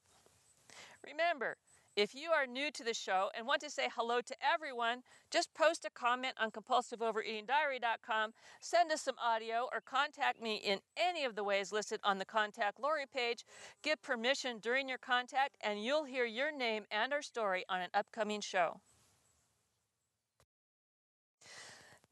Remember, 1.05 1.57
if 1.95 2.15
you 2.15 2.31
are 2.31 2.47
new 2.47 2.71
to 2.71 2.83
the 2.83 2.93
show 2.93 3.29
and 3.35 3.45
want 3.45 3.61
to 3.61 3.69
say 3.69 3.89
hello 3.95 4.21
to 4.21 4.35
everyone, 4.41 5.03
just 5.29 5.53
post 5.53 5.85
a 5.85 5.89
comment 5.89 6.35
on 6.39 6.51
compulsiveovereatingdiary.com, 6.51 8.31
send 8.61 8.91
us 8.91 9.01
some 9.01 9.15
audio, 9.21 9.67
or 9.71 9.81
contact 9.81 10.41
me 10.41 10.55
in 10.55 10.79
any 10.95 11.25
of 11.25 11.35
the 11.35 11.43
ways 11.43 11.71
listed 11.71 11.99
on 12.03 12.17
the 12.17 12.25
Contact 12.25 12.79
Lori 12.79 13.05
page. 13.13 13.43
Give 13.83 14.01
permission 14.01 14.59
during 14.59 14.87
your 14.87 14.97
contact, 14.97 15.57
and 15.61 15.83
you'll 15.83 16.05
hear 16.05 16.25
your 16.25 16.55
name 16.55 16.85
and 16.89 17.11
our 17.11 17.21
story 17.21 17.65
on 17.67 17.81
an 17.81 17.89
upcoming 17.93 18.41
show. 18.41 18.79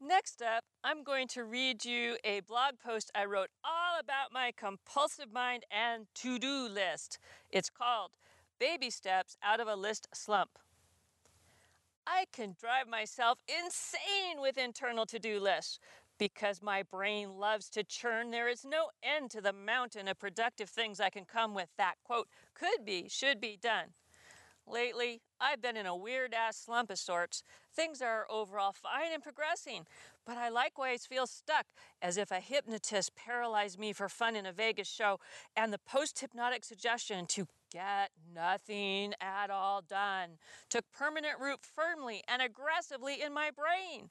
Next 0.02 0.40
up, 0.40 0.64
I'm 0.82 1.04
going 1.04 1.28
to 1.28 1.44
read 1.44 1.84
you 1.84 2.16
a 2.24 2.40
blog 2.40 2.78
post 2.82 3.10
I 3.14 3.26
wrote 3.26 3.50
all 3.62 4.00
about 4.00 4.32
my 4.32 4.50
compulsive 4.56 5.30
mind 5.30 5.64
and 5.70 6.06
to 6.16 6.38
do 6.38 6.68
list. 6.68 7.18
It's 7.50 7.68
called 7.68 8.12
Baby 8.60 8.90
Steps 8.90 9.38
Out 9.42 9.58
of 9.58 9.68
a 9.68 9.74
List 9.74 10.06
Slump. 10.12 10.58
I 12.06 12.26
can 12.30 12.54
drive 12.60 12.86
myself 12.86 13.38
insane 13.48 14.38
with 14.38 14.58
internal 14.58 15.06
to 15.06 15.18
do 15.18 15.40
lists. 15.40 15.80
Because 16.18 16.60
my 16.60 16.82
brain 16.82 17.38
loves 17.38 17.70
to 17.70 17.82
churn, 17.82 18.30
there 18.30 18.50
is 18.50 18.62
no 18.62 18.90
end 19.02 19.30
to 19.30 19.40
the 19.40 19.54
mountain 19.54 20.06
of 20.08 20.18
productive 20.18 20.68
things 20.68 21.00
I 21.00 21.08
can 21.08 21.24
come 21.24 21.54
with 21.54 21.70
that, 21.78 21.94
quote, 22.04 22.28
could 22.52 22.84
be, 22.84 23.08
should 23.08 23.40
be 23.40 23.58
done. 23.60 23.94
Lately, 24.70 25.20
I've 25.40 25.60
been 25.60 25.76
in 25.76 25.86
a 25.86 25.96
weird 25.96 26.32
ass 26.32 26.56
slump 26.56 26.90
of 26.90 26.98
sorts. 26.98 27.42
Things 27.74 28.00
are 28.00 28.26
overall 28.30 28.72
fine 28.72 29.12
and 29.12 29.22
progressing, 29.22 29.84
but 30.24 30.36
I 30.36 30.48
likewise 30.48 31.06
feel 31.06 31.26
stuck 31.26 31.66
as 32.00 32.16
if 32.16 32.30
a 32.30 32.38
hypnotist 32.38 33.16
paralyzed 33.16 33.80
me 33.80 33.92
for 33.92 34.08
fun 34.08 34.36
in 34.36 34.46
a 34.46 34.52
Vegas 34.52 34.88
show 34.88 35.18
and 35.56 35.72
the 35.72 35.78
post 35.78 36.20
hypnotic 36.20 36.64
suggestion 36.64 37.26
to 37.26 37.46
get 37.72 38.10
nothing 38.32 39.14
at 39.20 39.50
all 39.50 39.82
done 39.82 40.38
took 40.68 40.84
permanent 40.92 41.40
root 41.40 41.60
firmly 41.62 42.22
and 42.28 42.40
aggressively 42.40 43.20
in 43.20 43.32
my 43.32 43.50
brain. 43.50 44.10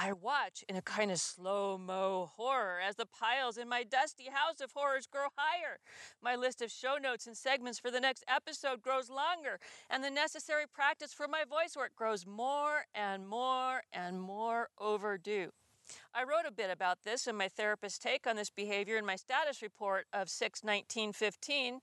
I 0.00 0.12
watch 0.12 0.64
in 0.68 0.76
a 0.76 0.82
kind 0.82 1.10
of 1.10 1.18
slow 1.18 1.76
mo 1.76 2.30
horror 2.36 2.78
as 2.80 2.94
the 2.94 3.04
piles 3.04 3.58
in 3.58 3.68
my 3.68 3.82
dusty 3.82 4.26
house 4.32 4.60
of 4.60 4.70
horrors 4.70 5.08
grow 5.08 5.26
higher. 5.36 5.80
My 6.22 6.36
list 6.36 6.62
of 6.62 6.70
show 6.70 6.98
notes 7.02 7.26
and 7.26 7.36
segments 7.36 7.80
for 7.80 7.90
the 7.90 7.98
next 7.98 8.22
episode 8.28 8.80
grows 8.80 9.10
longer, 9.10 9.58
and 9.90 10.04
the 10.04 10.10
necessary 10.10 10.66
practice 10.72 11.12
for 11.12 11.26
my 11.26 11.42
voice 11.42 11.76
work 11.76 11.96
grows 11.96 12.24
more 12.24 12.84
and 12.94 13.26
more 13.26 13.82
and 13.92 14.22
more 14.22 14.68
overdue. 14.78 15.50
I 16.14 16.22
wrote 16.22 16.46
a 16.46 16.52
bit 16.52 16.70
about 16.70 16.98
this 17.04 17.26
in 17.26 17.34
my 17.34 17.48
therapist's 17.48 17.98
take 17.98 18.28
on 18.28 18.36
this 18.36 18.50
behavior 18.50 18.98
in 18.98 19.04
my 19.04 19.16
status 19.16 19.62
report 19.62 20.06
of 20.12 20.30
6 20.30 20.62
15, 21.12 21.80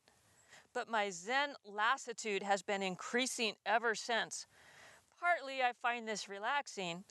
but 0.73 0.89
my 0.89 1.09
Zen 1.09 1.49
lassitude 1.65 2.43
has 2.43 2.61
been 2.61 2.81
increasing 2.81 3.55
ever 3.65 3.93
since. 3.93 4.47
Partly 5.19 5.61
I 5.61 5.73
find 5.81 6.07
this 6.07 6.29
relaxing 6.29 7.03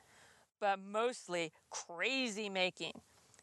but 0.64 0.80
mostly 0.82 1.52
crazy 1.68 2.48
making. 2.48 2.92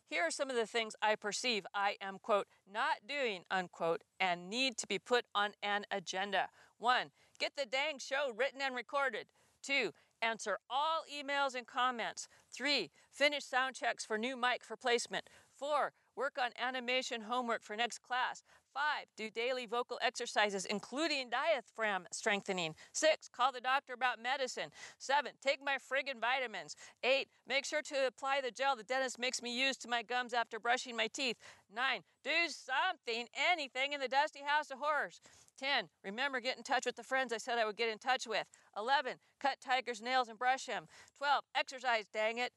Here 0.07 0.23
are 0.23 0.31
some 0.31 0.49
of 0.49 0.55
the 0.55 0.65
things 0.65 0.95
I 1.03 1.13
perceive 1.13 1.67
I 1.71 1.95
am, 2.01 2.17
quote, 2.17 2.47
not 2.67 2.95
doing, 3.07 3.43
unquote, 3.51 4.01
and 4.19 4.49
need 4.49 4.75
to 4.79 4.87
be 4.87 4.97
put 4.97 5.25
on 5.35 5.51
an 5.61 5.85
agenda. 5.91 6.47
One, 6.79 7.11
get 7.39 7.51
the 7.55 7.67
dang 7.67 7.99
show 7.99 8.31
written 8.35 8.59
and 8.59 8.73
recorded. 8.73 9.27
Two, 9.61 9.91
answer 10.19 10.57
all 10.67 11.03
emails 11.15 11.53
and 11.53 11.67
comments. 11.67 12.27
Three, 12.51 12.89
finish 13.11 13.45
sound 13.45 13.75
checks 13.75 14.03
for 14.03 14.17
new 14.17 14.35
mic 14.35 14.63
for 14.63 14.75
placement. 14.75 15.29
Four, 15.55 15.93
work 16.15 16.39
on 16.41 16.49
animation 16.59 17.21
homework 17.21 17.61
for 17.61 17.75
next 17.75 17.99
class. 18.01 18.41
Five, 18.73 19.07
do 19.17 19.29
daily 19.29 19.65
vocal 19.65 19.99
exercises, 20.01 20.65
including 20.65 21.29
diaphragm 21.29 22.07
strengthening. 22.13 22.73
Six, 22.93 23.27
call 23.27 23.51
the 23.51 23.59
doctor 23.59 23.93
about 23.93 24.21
medicine. 24.21 24.69
Seven, 24.97 25.33
take 25.41 25.59
my 25.63 25.77
friggin' 25.77 26.21
vitamins. 26.21 26.75
Eight, 27.03 27.27
make 27.45 27.65
sure 27.65 27.81
to 27.81 28.07
apply 28.07 28.39
the 28.41 28.51
gel 28.51 28.77
the 28.77 28.83
dentist 28.83 29.19
makes 29.19 29.41
me 29.41 29.59
use 29.59 29.75
to 29.77 29.89
my 29.89 30.03
gums 30.03 30.33
after 30.33 30.57
brushing 30.57 30.95
my 30.95 31.07
teeth. 31.07 31.35
Nine, 31.73 32.01
do 32.23 32.31
something, 32.47 33.27
anything 33.51 33.91
in 33.91 33.99
the 33.99 34.07
dusty 34.07 34.41
house 34.45 34.71
of 34.71 34.79
horrors. 34.79 35.19
10. 35.59 35.89
Remember, 36.03 36.39
get 36.39 36.57
in 36.57 36.63
touch 36.63 36.85
with 36.85 36.95
the 36.95 37.03
friends 37.03 37.33
I 37.33 37.37
said 37.37 37.59
I 37.59 37.65
would 37.65 37.77
get 37.77 37.89
in 37.89 37.99
touch 37.99 38.25
with. 38.25 38.47
11. 38.77 39.17
Cut 39.39 39.57
Tiger's 39.63 40.01
nails 40.01 40.27
and 40.29 40.39
brush 40.39 40.65
him. 40.65 40.87
12. 41.17 41.43
Exercise, 41.55 42.05
dang 42.11 42.37
it. 42.37 42.51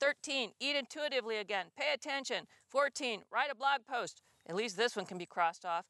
13. 0.00 0.52
Eat 0.60 0.76
intuitively 0.76 1.38
again. 1.38 1.66
Pay 1.76 1.92
attention. 1.94 2.46
14. 2.68 3.22
Write 3.32 3.50
a 3.50 3.54
blog 3.54 3.80
post. 3.88 4.20
At 4.46 4.56
least 4.56 4.76
this 4.76 4.96
one 4.96 5.06
can 5.06 5.18
be 5.18 5.26
crossed 5.26 5.64
off. 5.64 5.86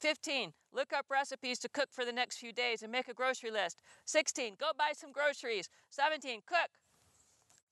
15. 0.00 0.52
Look 0.72 0.92
up 0.92 1.06
recipes 1.10 1.58
to 1.60 1.68
cook 1.68 1.88
for 1.90 2.04
the 2.04 2.12
next 2.12 2.38
few 2.38 2.52
days 2.52 2.82
and 2.82 2.90
make 2.90 3.08
a 3.08 3.14
grocery 3.14 3.50
list. 3.50 3.80
16. 4.04 4.56
Go 4.58 4.70
buy 4.76 4.92
some 4.94 5.12
groceries. 5.12 5.68
17. 5.90 6.42
Cook. 6.46 6.70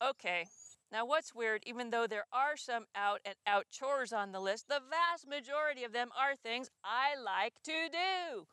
Okay. 0.02 0.46
Now, 0.90 1.06
what's 1.06 1.34
weird, 1.34 1.62
even 1.66 1.90
though 1.90 2.06
there 2.06 2.26
are 2.32 2.56
some 2.56 2.84
out 2.94 3.20
and 3.24 3.34
out 3.46 3.66
chores 3.70 4.12
on 4.12 4.32
the 4.32 4.40
list, 4.40 4.68
the 4.68 4.80
vast 4.90 5.26
majority 5.26 5.84
of 5.84 5.92
them 5.92 6.10
are 6.18 6.36
things 6.36 6.70
I 6.84 7.20
like 7.20 7.54
to 7.64 7.88
do. 7.90 8.46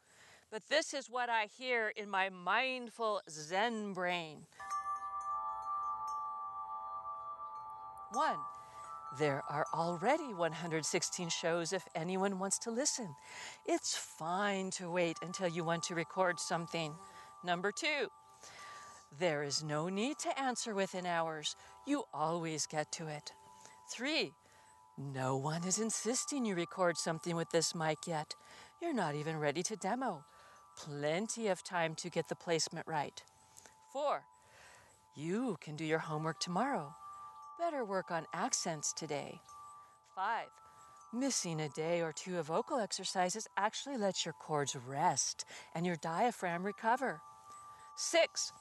But 0.49 0.63
this 0.69 0.93
is 0.93 1.09
what 1.09 1.29
I 1.29 1.45
hear 1.45 1.91
in 1.95 2.09
my 2.09 2.29
mindful 2.29 3.21
Zen 3.29 3.93
brain. 3.93 4.45
One, 8.13 8.37
there 9.17 9.43
are 9.49 9.65
already 9.73 10.33
116 10.33 11.29
shows 11.29 11.73
if 11.73 11.83
anyone 11.95 12.37
wants 12.37 12.59
to 12.59 12.71
listen. 12.71 13.15
It's 13.65 13.95
fine 13.95 14.69
to 14.71 14.91
wait 14.91 15.17
until 15.21 15.47
you 15.47 15.63
want 15.63 15.83
to 15.83 15.95
record 15.95 16.39
something. 16.39 16.93
Number 17.43 17.71
two, 17.71 18.09
there 19.17 19.43
is 19.43 19.63
no 19.63 19.89
need 19.89 20.19
to 20.19 20.39
answer 20.39 20.75
within 20.75 21.05
hours. 21.05 21.55
You 21.87 22.03
always 22.13 22.67
get 22.67 22.91
to 22.93 23.07
it. 23.07 23.31
Three, 23.91 24.31
no 24.97 25.37
one 25.37 25.63
is 25.63 25.79
insisting 25.79 26.45
you 26.45 26.53
record 26.53 26.97
something 26.97 27.35
with 27.35 27.49
this 27.51 27.73
mic 27.73 27.99
yet. 28.05 28.35
You're 28.81 28.93
not 28.93 29.15
even 29.15 29.39
ready 29.39 29.63
to 29.63 29.75
demo. 29.75 30.23
Plenty 30.77 31.47
of 31.47 31.63
time 31.63 31.95
to 31.95 32.09
get 32.09 32.29
the 32.29 32.35
placement 32.35 32.85
right. 32.87 33.23
Four, 33.91 34.23
you 35.15 35.57
can 35.59 35.75
do 35.75 35.83
your 35.83 35.99
homework 35.99 36.39
tomorrow. 36.39 36.93
Better 37.59 37.83
work 37.83 38.09
on 38.09 38.25
accents 38.33 38.93
today. 38.93 39.41
5. 40.15 40.47
Missing 41.13 41.59
a 41.59 41.67
day 41.67 41.99
or 41.99 42.13
two 42.13 42.39
of 42.39 42.45
vocal 42.45 42.79
exercises 42.79 43.49
actually 43.57 43.97
lets 43.97 44.23
your 44.23 44.33
cords 44.33 44.77
rest 44.87 45.43
and 45.75 45.85
your 45.85 45.97
diaphragm 45.97 46.63
recover. 46.63 47.19
6. 47.97 48.53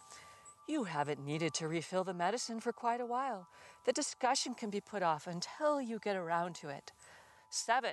You 0.69 0.83
haven't 0.83 1.25
needed 1.25 1.55
to 1.55 1.69
refill 1.69 2.03
the 2.03 2.13
medicine 2.13 2.59
for 2.59 2.73
quite 2.73 3.01
a 3.01 3.07
while. 3.07 3.47
The 3.87 3.93
discussion 3.93 4.55
can 4.55 4.69
be 4.69 4.81
put 4.81 5.05
off 5.05 5.29
until 5.29 5.81
you 5.81 6.01
get 6.01 6.17
around 6.17 6.57
to 6.57 6.69
it. 6.69 6.91
7. 7.51 7.93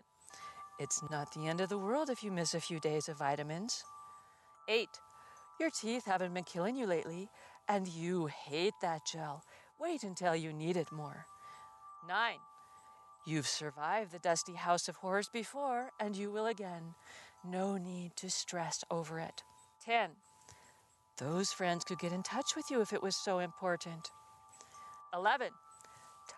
It's 0.80 1.04
not 1.12 1.32
the 1.36 1.48
end 1.48 1.62
of 1.62 1.70
the 1.70 1.78
world 1.78 2.10
if 2.10 2.24
you 2.24 2.32
miss 2.32 2.56
a 2.56 2.60
few 2.60 2.80
days 2.80 3.08
of 3.08 3.20
vitamins. 3.20 3.84
8. 4.68 4.90
Your 5.60 5.70
teeth 5.70 6.06
haven't 6.06 6.34
been 6.34 6.44
killing 6.44 6.76
you 6.76 6.88
lately, 6.88 7.30
and 7.70 7.88
you 7.88 8.26
hate 8.26 8.74
that 8.82 9.02
gel 9.06 9.44
Wait 9.80 10.04
until 10.04 10.36
you 10.36 10.54
need 10.54 10.78
it 10.78 10.92
more. 10.92 11.26
9. 12.08 12.36
You've 13.26 13.48
survived 13.48 14.12
the 14.12 14.20
dusty 14.20 14.54
house 14.54 14.88
of 14.88 14.98
horrors 14.98 15.30
before, 15.30 15.92
and 16.00 16.16
you 16.16 16.32
will 16.32 16.46
again. 16.46 16.94
No 17.44 17.78
need 17.78 18.16
to 18.18 18.30
stress 18.30 18.84
over 18.90 19.20
it. 19.20 19.44
10. 19.84 20.12
Those 21.18 21.52
friends 21.52 21.84
could 21.84 22.00
get 22.00 22.12
in 22.12 22.24
touch 22.24 22.56
with 22.56 22.70
you 22.70 22.82
if 22.82 22.94
it 22.94 23.02
was 23.02 23.16
so 23.16 23.40
important. 23.40 24.10
11. 25.14 25.50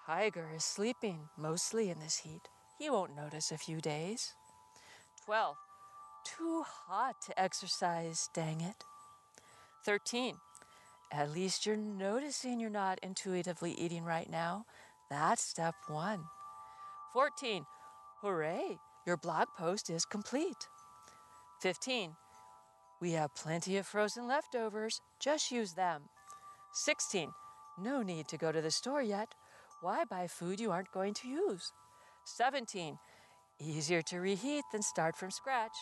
Tiger 0.06 0.50
is 0.56 0.64
sleeping, 0.64 1.30
mostly 1.38 1.90
in 1.90 2.00
this 2.00 2.18
heat. 2.18 2.50
He 2.78 2.90
won't 2.90 3.16
notice 3.16 3.52
a 3.52 3.58
few 3.58 3.82
days. 3.82 4.34
12. 5.26 5.56
Too 6.24 6.64
hot 6.64 7.16
to 7.26 7.40
exercise, 7.40 8.30
dang 8.34 8.62
it. 8.62 8.84
13. 9.84 10.36
At 11.12 11.32
least 11.32 11.66
you're 11.66 11.78
noticing 11.78 12.60
you're 12.60 12.70
not 12.70 13.00
intuitively 13.02 13.72
eating 13.74 14.04
right 14.04 14.30
now. 14.30 14.66
That's 15.10 15.42
step 15.42 15.76
one. 15.88 16.26
14. 17.14 17.66
Hooray, 18.22 18.78
your 19.06 19.16
blog 19.16 19.48
post 19.58 19.90
is 19.90 20.06
complete. 20.06 20.68
15. 21.62 22.12
We 23.00 23.12
have 23.12 23.36
plenty 23.36 23.78
of 23.78 23.88
frozen 23.88 24.28
leftovers, 24.28 25.02
just 25.20 25.52
use 25.52 25.74
them. 25.74 26.04
16. 26.74 27.32
No 27.80 28.02
need 28.02 28.28
to 28.28 28.38
go 28.38 28.52
to 28.52 28.62
the 28.62 28.72
store 28.72 29.02
yet. 29.02 29.34
Why 29.82 30.04
buy 30.04 30.28
food 30.28 30.60
you 30.60 30.72
aren't 30.72 30.92
going 30.92 31.14
to 31.16 31.28
use? 31.28 31.72
17. 32.26 32.98
Easier 33.60 34.02
to 34.02 34.20
reheat 34.20 34.66
than 34.72 34.82
start 34.82 35.16
from 35.16 35.32
scratch. 35.32 35.78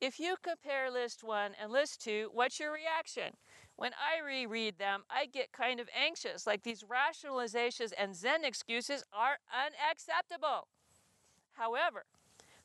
If 0.00 0.18
you 0.18 0.36
compare 0.42 0.90
list 0.90 1.22
one 1.22 1.52
and 1.60 1.70
list 1.70 2.02
two, 2.02 2.30
what's 2.32 2.58
your 2.58 2.72
reaction? 2.72 3.34
When 3.76 3.92
I 3.92 4.24
reread 4.24 4.78
them, 4.78 5.02
I 5.10 5.26
get 5.26 5.52
kind 5.52 5.78
of 5.78 5.90
anxious, 5.94 6.46
like 6.46 6.62
these 6.62 6.84
rationalizations 6.84 7.92
and 7.98 8.16
Zen 8.16 8.42
excuses 8.42 9.04
are 9.12 9.36
unacceptable. 9.52 10.68
However, 11.52 12.04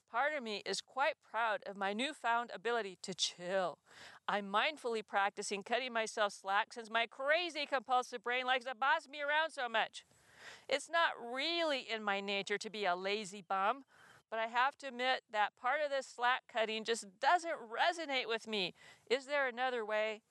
part 0.10 0.32
of 0.38 0.44
me 0.44 0.62
is 0.66 0.80
quite 0.80 1.16
proud 1.30 1.60
of 1.66 1.76
my 1.76 1.92
newfound 1.92 2.52
ability 2.54 2.98
to 3.02 3.14
chill. 3.14 3.80
I'm 4.30 4.50
mindfully 4.50 5.06
practicing 5.06 5.62
cutting 5.62 5.92
myself 5.92 6.32
slack 6.32 6.72
since 6.72 6.90
my 6.90 7.06
crazy 7.06 7.66
compulsive 7.66 8.24
brain 8.24 8.46
likes 8.46 8.64
to 8.64 8.76
boss 8.76 9.10
me 9.12 9.20
around 9.22 9.52
so 9.52 9.68
much. 9.68 10.06
It's 10.70 10.90
not 10.90 11.12
really 11.34 11.80
in 11.80 12.02
my 12.02 12.22
nature 12.22 12.58
to 12.58 12.70
be 12.70 12.86
a 12.86 12.96
lazy 12.96 13.44
bum 13.46 13.84
but 14.30 14.40
I 14.40 14.48
have 14.48 14.78
to 14.80 14.88
admit 14.88 15.22
that 15.32 15.56
part 15.60 15.80
of 15.84 15.92
this 15.92 16.08
slack 16.08 16.42
cutting 16.52 16.84
just 16.84 17.06
doesn't 17.20 17.54
resonate 17.54 18.28
with 18.28 18.48
me. 18.48 18.74
Is 19.10 19.26
there 19.26 19.48
another 19.48 19.86
way? 19.86 20.22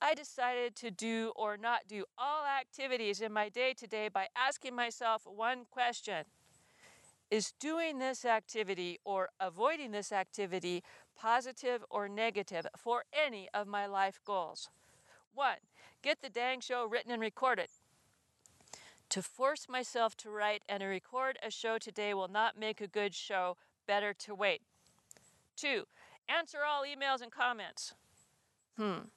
I 0.00 0.14
decided 0.14 0.74
to 0.76 0.90
do 0.90 1.32
or 1.36 1.56
not 1.56 1.86
do 1.88 2.04
all 2.18 2.44
activities 2.44 3.20
in 3.20 3.32
my 3.32 3.48
day 3.48 3.72
to 3.74 3.86
day 3.86 4.08
by 4.08 4.26
asking 4.36 4.74
myself 4.74 5.22
one 5.24 5.64
question 5.70 6.24
Is 7.30 7.52
doing 7.60 7.98
this 7.98 8.24
activity 8.24 8.98
or 9.04 9.28
avoiding 9.38 9.92
this 9.92 10.10
activity 10.10 10.82
positive 11.16 11.84
or 11.90 12.08
negative, 12.08 12.66
for 12.76 13.04
any 13.12 13.48
of 13.54 13.66
my 13.66 13.86
life 13.86 14.20
goals. 14.24 14.70
One, 15.34 15.58
get 16.02 16.20
the 16.20 16.28
dang 16.28 16.60
show 16.60 16.84
written 16.84 17.12
and 17.12 17.22
recorded. 17.22 17.68
To 19.12 19.20
force 19.20 19.68
myself 19.68 20.16
to 20.18 20.30
write 20.30 20.62
and 20.70 20.82
record 20.82 21.38
a 21.42 21.50
show 21.50 21.76
today 21.76 22.14
will 22.14 22.28
not 22.28 22.58
make 22.58 22.80
a 22.80 22.86
good 22.86 23.14
show. 23.14 23.58
Better 23.86 24.14
to 24.14 24.34
wait. 24.34 24.62
Two, 25.54 25.84
answer 26.30 26.60
all 26.66 26.82
emails 26.82 27.20
and 27.20 27.30
comments. 27.30 27.92
Hmm. 28.78 29.08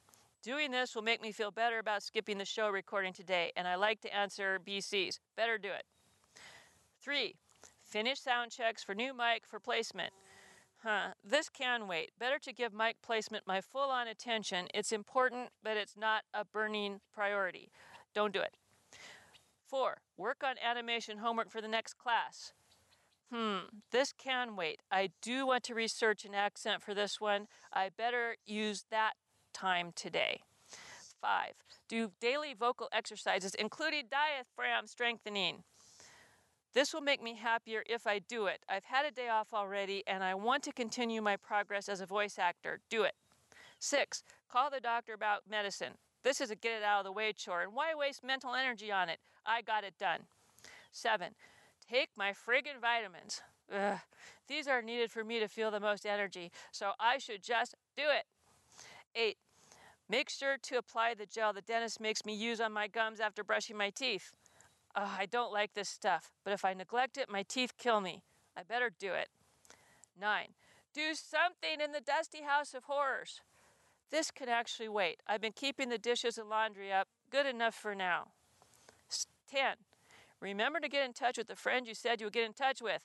Doing 0.42 0.70
this 0.70 0.94
will 0.94 1.00
make 1.00 1.22
me 1.22 1.32
feel 1.32 1.50
better 1.50 1.78
about 1.78 2.02
skipping 2.02 2.36
the 2.36 2.44
show 2.44 2.68
recording 2.68 3.14
today, 3.14 3.52
and 3.56 3.66
I 3.66 3.76
like 3.76 4.02
to 4.02 4.14
answer 4.14 4.60
BCs. 4.62 5.18
Better 5.34 5.56
do 5.56 5.68
it. 5.68 5.84
Three, 7.00 7.36
finish 7.82 8.20
sound 8.20 8.50
checks 8.50 8.84
for 8.84 8.94
new 8.94 9.16
mic 9.16 9.46
for 9.46 9.58
placement. 9.58 10.12
Huh, 10.82 11.14
this 11.24 11.48
can 11.48 11.88
wait. 11.88 12.10
Better 12.18 12.38
to 12.40 12.52
give 12.52 12.74
mic 12.74 12.96
placement 13.00 13.46
my 13.46 13.62
full 13.62 13.88
on 13.88 14.08
attention. 14.08 14.66
It's 14.74 14.92
important, 14.92 15.52
but 15.64 15.78
it's 15.78 15.96
not 15.96 16.24
a 16.34 16.44
burning 16.44 17.00
priority. 17.14 17.70
Don't 18.12 18.34
do 18.34 18.40
it. 18.40 18.58
Four, 19.68 19.98
work 20.16 20.42
on 20.44 20.56
animation 20.62 21.18
homework 21.18 21.50
for 21.50 21.60
the 21.60 21.68
next 21.68 21.98
class. 21.98 22.52
Hmm, 23.32 23.66
this 23.90 24.12
can 24.12 24.54
wait. 24.54 24.80
I 24.90 25.10
do 25.20 25.46
want 25.46 25.64
to 25.64 25.74
research 25.74 26.24
an 26.24 26.34
accent 26.34 26.82
for 26.82 26.94
this 26.94 27.20
one. 27.20 27.46
I 27.72 27.90
better 27.96 28.36
use 28.46 28.84
that 28.90 29.14
time 29.52 29.90
today. 29.96 30.42
Five, 31.20 31.54
do 31.88 32.12
daily 32.20 32.54
vocal 32.54 32.88
exercises, 32.92 33.54
including 33.54 34.04
diaphragm 34.10 34.86
strengthening. 34.86 35.64
This 36.72 36.92
will 36.92 37.00
make 37.00 37.22
me 37.22 37.34
happier 37.34 37.82
if 37.86 38.06
I 38.06 38.18
do 38.18 38.46
it. 38.46 38.60
I've 38.68 38.84
had 38.84 39.06
a 39.06 39.10
day 39.10 39.28
off 39.28 39.54
already 39.54 40.04
and 40.06 40.22
I 40.22 40.34
want 40.34 40.62
to 40.64 40.72
continue 40.72 41.22
my 41.22 41.36
progress 41.36 41.88
as 41.88 42.00
a 42.00 42.06
voice 42.06 42.38
actor. 42.38 42.80
Do 42.90 43.02
it. 43.02 43.14
Six, 43.78 44.22
call 44.48 44.70
the 44.70 44.80
doctor 44.80 45.14
about 45.14 45.42
medicine. 45.48 45.94
This 46.26 46.40
is 46.40 46.50
a 46.50 46.56
get 46.56 46.78
it 46.78 46.82
out 46.82 46.98
of 46.98 47.04
the 47.04 47.12
way 47.12 47.32
chore, 47.32 47.62
and 47.62 47.72
why 47.72 47.94
waste 47.94 48.24
mental 48.24 48.52
energy 48.52 48.90
on 48.90 49.08
it? 49.08 49.20
I 49.46 49.62
got 49.62 49.84
it 49.84 49.94
done. 49.96 50.22
Seven, 50.90 51.36
take 51.88 52.08
my 52.16 52.32
friggin' 52.32 52.80
vitamins. 52.80 53.42
Ugh, 53.72 54.00
these 54.48 54.66
are 54.66 54.82
needed 54.82 55.12
for 55.12 55.22
me 55.22 55.38
to 55.38 55.46
feel 55.46 55.70
the 55.70 55.78
most 55.78 56.04
energy, 56.04 56.50
so 56.72 56.90
I 56.98 57.18
should 57.18 57.44
just 57.44 57.76
do 57.96 58.02
it. 58.02 58.24
Eight, 59.14 59.36
make 60.08 60.28
sure 60.28 60.56
to 60.60 60.78
apply 60.78 61.14
the 61.14 61.26
gel 61.26 61.52
the 61.52 61.60
dentist 61.60 62.00
makes 62.00 62.24
me 62.24 62.34
use 62.34 62.60
on 62.60 62.72
my 62.72 62.88
gums 62.88 63.20
after 63.20 63.44
brushing 63.44 63.76
my 63.76 63.90
teeth. 63.90 64.32
Ugh, 64.96 65.08
I 65.20 65.26
don't 65.26 65.52
like 65.52 65.74
this 65.74 65.88
stuff, 65.88 66.32
but 66.42 66.52
if 66.52 66.64
I 66.64 66.74
neglect 66.74 67.18
it, 67.18 67.30
my 67.30 67.44
teeth 67.44 67.74
kill 67.78 68.00
me. 68.00 68.24
I 68.56 68.64
better 68.64 68.90
do 68.98 69.12
it. 69.12 69.28
Nine, 70.20 70.48
do 70.92 71.14
something 71.14 71.80
in 71.80 71.92
the 71.92 72.00
dusty 72.00 72.42
house 72.42 72.74
of 72.74 72.82
horrors. 72.82 73.42
This 74.10 74.30
can 74.30 74.48
actually 74.48 74.88
wait. 74.88 75.20
I've 75.26 75.40
been 75.40 75.52
keeping 75.52 75.88
the 75.88 75.98
dishes 75.98 76.38
and 76.38 76.48
laundry 76.48 76.92
up. 76.92 77.08
Good 77.30 77.46
enough 77.46 77.74
for 77.74 77.94
now. 77.94 78.28
10. 79.50 79.76
Remember 80.40 80.80
to 80.80 80.88
get 80.88 81.04
in 81.04 81.12
touch 81.12 81.38
with 81.38 81.46
the 81.46 81.56
friend 81.56 81.86
you 81.86 81.94
said 81.94 82.20
you 82.20 82.26
would 82.26 82.32
get 82.32 82.46
in 82.46 82.52
touch 82.52 82.82
with. 82.82 83.02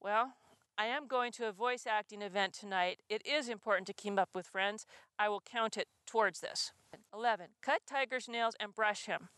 Well, 0.00 0.34
I 0.78 0.86
am 0.86 1.06
going 1.06 1.32
to 1.32 1.48
a 1.48 1.52
voice 1.52 1.86
acting 1.86 2.22
event 2.22 2.54
tonight. 2.54 3.00
It 3.08 3.26
is 3.26 3.48
important 3.48 3.86
to 3.88 3.92
keep 3.92 4.18
up 4.18 4.30
with 4.34 4.46
friends. 4.46 4.86
I 5.18 5.28
will 5.28 5.42
count 5.44 5.76
it 5.76 5.88
towards 6.06 6.40
this. 6.40 6.72
11. 7.12 7.48
Cut 7.60 7.82
Tiger's 7.86 8.28
nails 8.28 8.54
and 8.58 8.74
brush 8.74 9.06
him. 9.06 9.28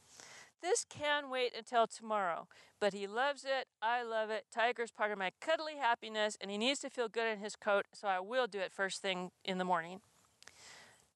This 0.61 0.85
can 0.89 1.29
wait 1.29 1.53
until 1.57 1.89
tomorrow, 1.89 2.47
but 2.79 2.93
he 2.93 3.09
loves 3.09 3.45
it. 3.45 3.67
I 3.83 4.05
love 4.05 4.31
it. 4.31 4.45
Tiger's 4.55 4.93
part 4.93 5.11
of 5.11 5.19
my 5.19 5.33
cuddly 5.41 5.77
happiness, 5.77 6.37
and 6.41 6.53
he 6.53 6.59
needs 6.59 6.79
to 6.81 6.91
feel 6.91 7.09
good 7.09 7.27
in 7.27 7.41
his 7.41 7.57
coat, 7.57 7.87
so 7.93 8.07
I 8.07 8.21
will 8.21 8.47
do 8.47 8.61
it 8.61 8.73
first 8.73 9.03
thing 9.03 9.33
in 9.45 9.59
the 9.59 9.65
morning. 9.65 10.01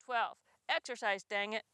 12. 0.07 0.37
Exercise, 0.69 1.25
dang 1.29 1.53
it. 1.53 1.65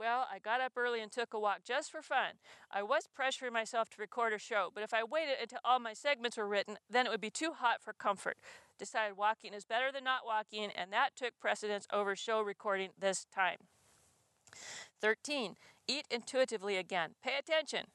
Well, 0.00 0.26
I 0.32 0.38
got 0.38 0.60
up 0.60 0.72
early 0.76 1.00
and 1.00 1.12
took 1.12 1.34
a 1.34 1.38
walk 1.38 1.58
just 1.64 1.92
for 1.92 2.02
fun. 2.02 2.38
I 2.70 2.82
was 2.82 3.08
pressuring 3.16 3.52
myself 3.52 3.90
to 3.90 4.00
record 4.00 4.32
a 4.32 4.38
show, 4.38 4.70
but 4.74 4.82
if 4.82 4.94
I 4.94 5.04
waited 5.04 5.36
until 5.40 5.60
all 5.64 5.78
my 5.78 5.92
segments 5.92 6.36
were 6.36 6.48
written, 6.48 6.78
then 6.90 7.06
it 7.06 7.10
would 7.10 7.20
be 7.20 7.30
too 7.30 7.52
hot 7.52 7.82
for 7.82 7.92
comfort. 7.92 8.38
Decided 8.78 9.16
walking 9.16 9.52
is 9.52 9.64
better 9.64 9.92
than 9.92 10.02
not 10.02 10.26
walking, 10.26 10.70
and 10.74 10.92
that 10.92 11.10
took 11.14 11.38
precedence 11.38 11.86
over 11.92 12.16
show 12.16 12.40
recording 12.40 12.90
this 12.98 13.26
time. 13.32 13.58
13. 15.00 15.54
Eat 15.86 16.06
intuitively 16.10 16.76
again. 16.76 17.10
Pay 17.22 17.36
attention. 17.38 17.86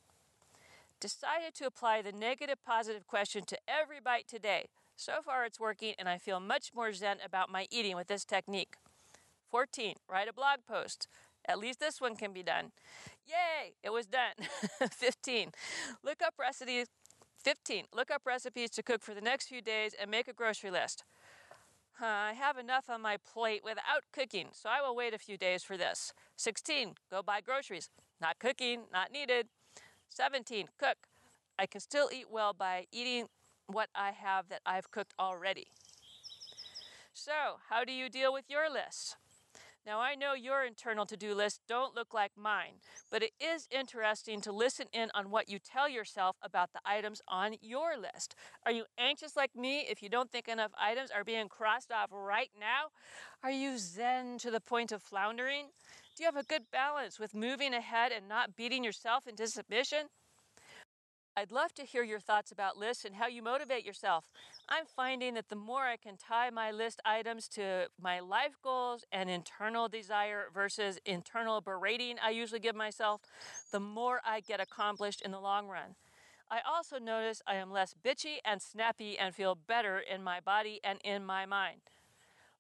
Decided 1.00 1.56
to 1.56 1.66
apply 1.66 2.02
the 2.02 2.12
negative 2.12 2.58
positive 2.66 3.08
question 3.08 3.44
to 3.46 3.58
every 3.68 4.00
bite 4.00 4.28
today. 4.28 4.68
So 4.96 5.22
far, 5.26 5.46
it's 5.46 5.60
working, 5.60 5.96
and 5.98 6.08
I 6.08 6.18
feel 6.18 6.40
much 6.40 6.72
more 6.76 6.94
zen 6.94 7.18
about 7.26 7.50
my 7.50 7.68
eating 7.72 7.96
with 7.96 8.08
this 8.08 8.24
technique. 8.24 8.76
14. 9.50 9.96
Write 10.10 10.28
a 10.28 10.34
blog 10.34 10.60
post. 10.68 11.08
At 11.48 11.60
least 11.60 11.80
this 11.80 12.00
one 12.00 12.16
can 12.16 12.34
be 12.34 12.44
done. 12.44 12.72
Yay, 13.26 13.74
it 13.84 13.92
was 13.92 14.06
done. 14.06 14.34
15. 14.92 15.52
Look 16.04 16.22
up 16.22 16.36
recipes. 16.40 16.88
15. 17.38 17.86
Look 17.96 18.12
up 18.12 18.24
recipes 18.26 18.70
to 18.72 18.84
cook 18.84 19.02
for 19.02 19.14
the 19.14 19.22
next 19.22 19.48
few 19.48 19.62
days 19.62 19.96
and 20.00 20.12
make 20.12 20.28
a 20.28 20.34
grocery 20.34 20.72
list. 20.72 21.04
I 22.02 22.34
have 22.34 22.58
enough 22.58 22.90
on 22.90 23.02
my 23.02 23.18
plate 23.18 23.62
without 23.64 24.04
cooking, 24.14 24.48
so 24.54 24.70
I 24.70 24.82
will 24.82 24.96
wait 24.96 25.14
a 25.14 25.18
few 25.18 25.38
days 25.38 25.64
for 25.64 25.76
this. 25.76 26.14
16. 26.38 26.96
Go 27.12 27.22
buy 27.22 27.42
groceries. 27.42 27.90
Not 28.22 28.40
cooking, 28.40 28.84
not 28.94 29.12
needed. 29.12 29.48
17. 30.10 30.68
Cook. 30.78 30.98
I 31.58 31.66
can 31.66 31.82
still 31.82 32.10
eat 32.14 32.28
well 32.32 32.54
by 32.54 32.86
eating 32.92 33.28
what 33.68 33.90
I 33.94 34.12
have 34.12 34.48
that 34.50 34.62
I've 34.66 34.92
cooked 34.92 35.14
already. 35.20 35.68
So, 37.14 37.60
how 37.70 37.84
do 37.84 37.92
you 37.92 38.10
deal 38.10 38.32
with 38.32 38.46
your 38.50 38.72
list? 38.72 39.18
Now, 39.90 40.02
I 40.02 40.14
know 40.14 40.34
your 40.34 40.64
internal 40.64 41.08
to 41.08 41.18
do 41.18 41.34
lists 41.34 41.62
don't 41.68 41.96
look 41.96 42.14
like 42.14 42.34
mine, 42.38 42.74
but 43.10 43.24
it 43.24 43.32
is 43.40 43.68
interesting 43.72 44.40
to 44.42 44.52
listen 44.52 44.86
in 44.94 45.10
on 45.16 45.32
what 45.32 45.50
you 45.50 45.58
tell 45.58 45.90
yourself 45.90 46.36
about 46.44 46.74
the 46.74 46.80
items 46.86 47.24
on 47.28 47.56
your 47.60 47.98
list. 47.98 48.36
Are 48.68 48.72
you 48.72 48.86
anxious 49.00 49.36
like 49.36 49.56
me 49.56 49.88
if 49.90 50.04
you 50.04 50.08
don't 50.08 50.32
think 50.32 50.48
enough 50.48 50.70
items 50.80 51.10
are 51.10 51.24
being 51.24 51.50
crossed 51.50 51.92
off 51.92 52.10
right 52.12 52.52
now? 52.60 52.90
Are 53.42 53.50
you 53.50 53.80
zen 53.80 54.38
to 54.38 54.52
the 54.52 54.62
point 54.62 54.92
of 54.92 55.02
floundering? 55.02 55.70
Do 56.16 56.22
you 56.22 56.28
have 56.28 56.38
a 56.38 56.44
good 56.44 56.70
balance 56.72 57.20
with 57.20 57.34
moving 57.34 57.74
ahead 57.74 58.12
and 58.12 58.28
not 58.28 58.56
beating 58.56 58.84
yourself 58.84 59.26
into 59.26 59.48
submission? 59.48 60.10
I'd 61.40 61.54
love 61.54 61.74
to 61.76 61.86
hear 61.86 62.04
your 62.04 62.20
thoughts 62.20 62.52
about 62.52 62.76
lists 62.76 63.06
and 63.06 63.16
how 63.16 63.28
you 63.28 63.42
motivate 63.42 63.86
yourself. 63.86 64.26
I'm 64.68 64.84
finding 64.86 65.36
that 65.36 65.48
the 65.48 65.56
more 65.56 65.84
I 65.84 65.96
can 65.96 66.18
tie 66.18 66.50
my 66.50 66.70
list 66.70 67.00
items 67.06 67.48
to 67.50 67.88
my 67.98 68.20
life 68.20 68.58
goals 68.62 69.06
and 69.10 69.30
internal 69.30 69.88
desire 69.88 70.48
versus 70.54 71.00
internal 71.06 71.62
berating 71.62 72.18
I 72.22 72.32
usually 72.32 72.60
give 72.60 72.76
myself, 72.76 73.22
the 73.72 73.80
more 73.80 74.20
I 74.26 74.42
get 74.42 74.60
accomplished 74.60 75.22
in 75.22 75.32
the 75.32 75.40
long 75.40 75.70
run. 75.70 75.96
I 76.52 76.60
also 76.70 77.00
notice 77.00 77.42
I 77.48 77.56
am 77.56 77.72
less 77.72 77.96
bitchy 78.06 78.40
and 78.44 78.62
snappy 78.62 79.18
and 79.18 79.34
feel 79.34 79.56
better 79.56 79.98
in 79.98 80.22
my 80.22 80.42
body 80.42 80.82
and 80.84 81.00
in 81.06 81.26
my 81.26 81.46
mind. 81.46 81.80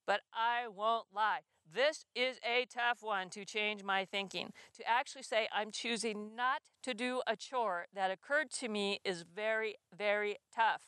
But 0.05 0.21
I 0.33 0.69
won't 0.69 1.07
lie. 1.13 1.41
This 1.73 2.05
is 2.15 2.37
a 2.43 2.65
tough 2.65 3.01
one 3.01 3.29
to 3.29 3.45
change 3.45 3.83
my 3.83 4.05
thinking. 4.05 4.51
To 4.77 4.87
actually 4.87 5.23
say 5.23 5.47
I'm 5.53 5.71
choosing 5.71 6.35
not 6.35 6.61
to 6.83 6.93
do 6.93 7.21
a 7.27 7.35
chore 7.35 7.85
that 7.93 8.09
occurred 8.11 8.49
to 8.59 8.69
me 8.69 8.99
is 9.03 9.23
very, 9.35 9.75
very 9.95 10.37
tough. 10.55 10.81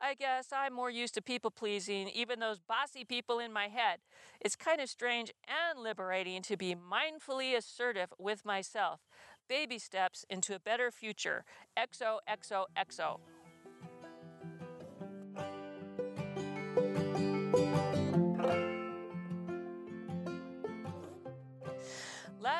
I 0.00 0.14
guess 0.14 0.48
I'm 0.52 0.74
more 0.74 0.90
used 0.90 1.14
to 1.14 1.22
people 1.22 1.50
pleasing, 1.50 2.08
even 2.08 2.40
those 2.40 2.58
bossy 2.58 3.04
people 3.04 3.38
in 3.38 3.52
my 3.52 3.68
head. 3.68 4.00
It's 4.40 4.56
kind 4.56 4.80
of 4.80 4.88
strange 4.88 5.32
and 5.46 5.78
liberating 5.78 6.42
to 6.42 6.56
be 6.56 6.74
mindfully 6.74 7.56
assertive 7.56 8.12
with 8.18 8.44
myself. 8.44 9.00
Baby 9.48 9.78
steps 9.78 10.24
into 10.28 10.54
a 10.54 10.58
better 10.58 10.90
future. 10.90 11.44
XOXOXO. 11.78 13.20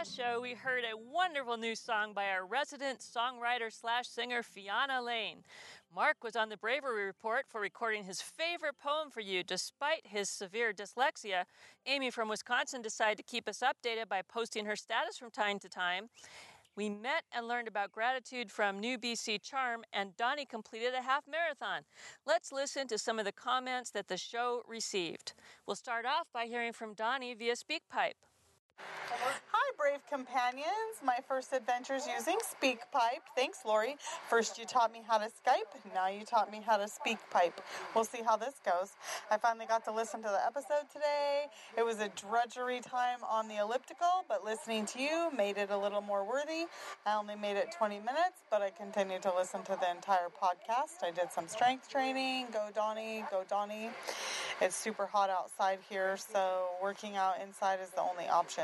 Last 0.04 0.18
show, 0.18 0.42
we 0.42 0.52
heard 0.52 0.84
a 0.84 0.98
wonderful 0.98 1.56
new 1.56 1.74
song 1.74 2.12
by 2.12 2.26
our 2.26 2.44
resident 2.44 2.98
songwriter 2.98 3.72
slash 3.72 4.06
singer 4.06 4.42
Fiona 4.42 5.00
Lane. 5.00 5.38
Mark 5.96 6.22
was 6.22 6.36
on 6.36 6.50
the 6.50 6.58
Bravery 6.58 7.06
Report 7.06 7.46
for 7.48 7.58
recording 7.58 8.04
his 8.04 8.20
favorite 8.20 8.74
poem 8.78 9.08
for 9.10 9.20
you. 9.20 9.42
Despite 9.42 10.06
his 10.06 10.28
severe 10.28 10.74
dyslexia, 10.74 11.44
Amy 11.86 12.10
from 12.10 12.28
Wisconsin 12.28 12.82
decided 12.82 13.16
to 13.16 13.22
keep 13.22 13.48
us 13.48 13.62
updated 13.62 14.10
by 14.10 14.20
posting 14.20 14.66
her 14.66 14.76
status 14.76 15.16
from 15.16 15.30
time 15.30 15.58
to 15.60 15.70
time. 15.70 16.10
We 16.76 16.90
met 16.90 17.22
and 17.32 17.48
learned 17.48 17.68
about 17.68 17.90
gratitude 17.90 18.50
from 18.50 18.80
New 18.80 18.98
BC 18.98 19.40
Charm, 19.40 19.84
and 19.90 20.14
Donnie 20.18 20.44
completed 20.44 20.92
a 20.92 21.00
half 21.00 21.24
marathon. 21.26 21.84
Let's 22.26 22.52
listen 22.52 22.88
to 22.88 22.98
some 22.98 23.18
of 23.18 23.24
the 23.24 23.32
comments 23.32 23.88
that 23.92 24.08
the 24.08 24.18
show 24.18 24.64
received. 24.68 25.32
We'll 25.66 25.76
start 25.76 26.04
off 26.04 26.26
by 26.30 26.44
hearing 26.44 26.74
from 26.74 26.92
Donnie 26.92 27.32
via 27.32 27.54
SpeakPipe. 27.54 28.20
Hi, 29.56 29.72
brave 29.78 30.00
companions. 30.10 31.00
My 31.02 31.18
first 31.26 31.52
adventures 31.54 32.02
using 32.06 32.36
SpeakPipe. 32.38 33.24
Thanks, 33.34 33.60
Lori. 33.64 33.96
First, 34.28 34.58
you 34.58 34.66
taught 34.66 34.92
me 34.92 35.00
how 35.08 35.16
to 35.16 35.26
Skype. 35.26 35.94
Now, 35.94 36.08
you 36.08 36.26
taught 36.26 36.52
me 36.52 36.60
how 36.60 36.76
to 36.76 36.84
SpeakPipe. 36.84 37.54
We'll 37.94 38.04
see 38.04 38.20
how 38.22 38.36
this 38.36 38.54
goes. 38.64 38.90
I 39.30 39.38
finally 39.38 39.64
got 39.64 39.84
to 39.86 39.92
listen 39.92 40.20
to 40.22 40.28
the 40.28 40.44
episode 40.44 40.90
today. 40.92 41.46
It 41.78 41.84
was 41.84 42.00
a 42.00 42.08
drudgery 42.10 42.80
time 42.80 43.20
on 43.26 43.48
the 43.48 43.56
elliptical, 43.56 44.24
but 44.28 44.44
listening 44.44 44.84
to 44.86 45.00
you 45.00 45.30
made 45.34 45.56
it 45.56 45.70
a 45.70 45.78
little 45.78 46.02
more 46.02 46.24
worthy. 46.24 46.66
I 47.06 47.14
only 47.14 47.36
made 47.36 47.56
it 47.56 47.68
20 47.78 48.00
minutes, 48.00 48.44
but 48.50 48.60
I 48.60 48.70
continued 48.70 49.22
to 49.22 49.32
listen 49.34 49.62
to 49.62 49.78
the 49.80 49.90
entire 49.90 50.28
podcast. 50.28 51.02
I 51.02 51.10
did 51.10 51.32
some 51.32 51.48
strength 51.48 51.88
training. 51.88 52.48
Go, 52.52 52.68
Donnie. 52.74 53.24
Go, 53.30 53.44
Donnie. 53.48 53.88
It's 54.60 54.76
super 54.76 55.06
hot 55.06 55.30
outside 55.30 55.78
here, 55.88 56.16
so 56.16 56.66
working 56.82 57.16
out 57.16 57.36
inside 57.42 57.78
is 57.82 57.90
the 57.90 58.02
only 58.02 58.26
option. 58.26 58.63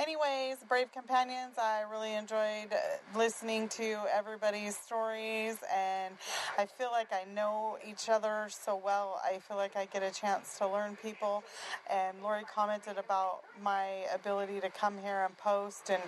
Anyways, 0.00 0.56
Brave 0.66 0.90
Companions, 0.92 1.58
I 1.58 1.82
really 1.82 2.14
enjoyed 2.14 2.72
uh, 2.72 3.18
listening 3.18 3.68
to 3.68 3.98
everybody's 4.10 4.74
stories, 4.74 5.58
and 5.70 6.14
I 6.56 6.64
feel 6.64 6.88
like 6.90 7.08
I 7.12 7.30
know 7.30 7.76
each 7.86 8.08
other 8.08 8.46
so 8.48 8.80
well. 8.82 9.20
I 9.22 9.40
feel 9.40 9.58
like 9.58 9.76
I 9.76 9.84
get 9.92 10.02
a 10.02 10.10
chance 10.10 10.56
to 10.56 10.66
learn 10.66 10.96
people. 11.02 11.44
And 11.90 12.16
Lori 12.22 12.44
commented 12.44 12.96
about 12.96 13.40
my 13.62 14.06
ability 14.14 14.60
to 14.60 14.70
come 14.70 14.96
here 14.96 15.26
and 15.26 15.36
post 15.36 15.90
and 15.90 16.02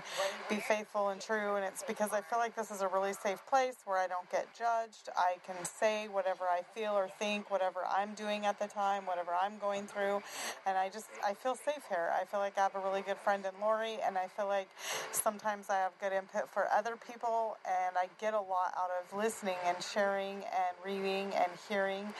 be 0.48 0.56
faithful 0.56 1.10
and 1.10 1.20
true, 1.20 1.56
and 1.56 1.64
it's 1.64 1.82
because 1.82 2.14
I 2.14 2.22
feel 2.22 2.38
like 2.38 2.56
this 2.56 2.70
is 2.70 2.80
a 2.80 2.88
really 2.88 3.12
safe 3.12 3.44
place 3.46 3.76
where 3.84 3.98
I 3.98 4.06
don't 4.06 4.30
get 4.30 4.48
judged. 4.58 5.10
I 5.18 5.34
can 5.46 5.62
say 5.66 6.08
whatever 6.08 6.44
I 6.44 6.62
feel 6.74 6.92
or 6.92 7.10
think, 7.18 7.50
whatever 7.50 7.80
I'm 7.94 8.14
doing 8.14 8.46
at 8.46 8.58
the 8.58 8.68
time, 8.68 9.04
whatever 9.04 9.32
I'm 9.38 9.58
going 9.58 9.86
through, 9.86 10.22
and 10.64 10.78
I 10.78 10.88
just 10.88 11.08
I 11.22 11.34
feel 11.34 11.56
safe 11.56 11.84
here. 11.90 12.10
I 12.18 12.24
feel 12.24 12.40
like 12.40 12.56
I 12.56 12.62
have 12.62 12.74
a 12.74 12.80
really 12.80 13.02
good 13.02 13.18
friend 13.18 13.44
in 13.44 13.60
Lori 13.60 13.81
and 13.82 14.16
I 14.16 14.28
feel 14.28 14.46
like 14.46 14.68
sometimes 15.10 15.68
I 15.68 15.76
have 15.76 15.92
good 16.00 16.12
input 16.12 16.48
for 16.48 16.68
other 16.70 16.96
people, 16.96 17.56
and 17.66 17.96
I 17.96 18.08
get 18.20 18.34
a 18.34 18.40
lot 18.40 18.74
out 18.76 18.90
of 19.00 19.16
listening 19.16 19.56
and 19.66 19.76
sharing 19.82 20.36
and 20.36 20.74
reading 20.84 21.32
and 21.34 21.50
hearing 21.68 22.14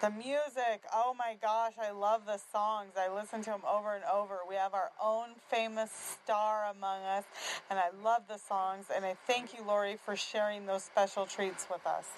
the 0.00 0.10
music. 0.10 0.82
Oh 0.92 1.14
my 1.16 1.36
gosh, 1.40 1.74
I 1.80 1.92
love 1.92 2.22
the 2.26 2.38
songs. 2.52 2.92
I 2.98 3.08
listen 3.14 3.40
to 3.42 3.50
them 3.50 3.62
over 3.68 3.94
and 3.94 4.04
over. 4.12 4.38
We 4.48 4.56
have 4.56 4.74
our 4.74 4.90
own 5.02 5.30
famous 5.48 5.90
star 6.22 6.66
among 6.70 7.02
us, 7.02 7.24
and 7.70 7.78
I 7.78 7.90
love 8.02 8.22
the 8.28 8.38
songs. 8.38 8.86
And 8.94 9.04
I 9.04 9.14
thank 9.26 9.54
you, 9.54 9.64
Lori, 9.64 9.96
for 10.04 10.16
sharing 10.16 10.66
those 10.66 10.82
special 10.82 11.26
treats 11.26 11.66
with 11.70 11.86
us. 11.86 12.08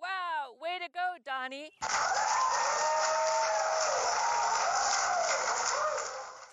Wow, 0.00 0.54
way 0.60 0.78
to 0.78 0.92
go, 0.92 1.14
Donnie. 1.24 1.70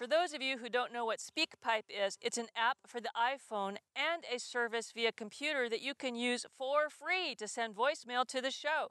For 0.02 0.08
those 0.08 0.34
of 0.34 0.42
you 0.42 0.58
who 0.58 0.68
don't 0.68 0.92
know 0.92 1.06
what 1.06 1.20
SpeakPipe 1.20 1.84
is, 1.88 2.18
it's 2.24 2.40
an 2.40 2.48
app 2.56 2.78
for 2.88 3.00
the 3.00 3.12
iPhone 3.16 3.76
and 3.96 4.24
a 4.34 4.40
service 4.40 4.92
via 4.96 5.12
computer 5.12 5.70
that 5.70 5.84
you 5.84 5.94
can 5.94 6.16
use 6.16 6.44
for 6.58 6.90
free 6.90 7.36
to 7.36 7.48
send 7.48 7.76
voicemail 7.76 8.26
to 8.30 8.42
the 8.42 8.50
show. 8.50 8.88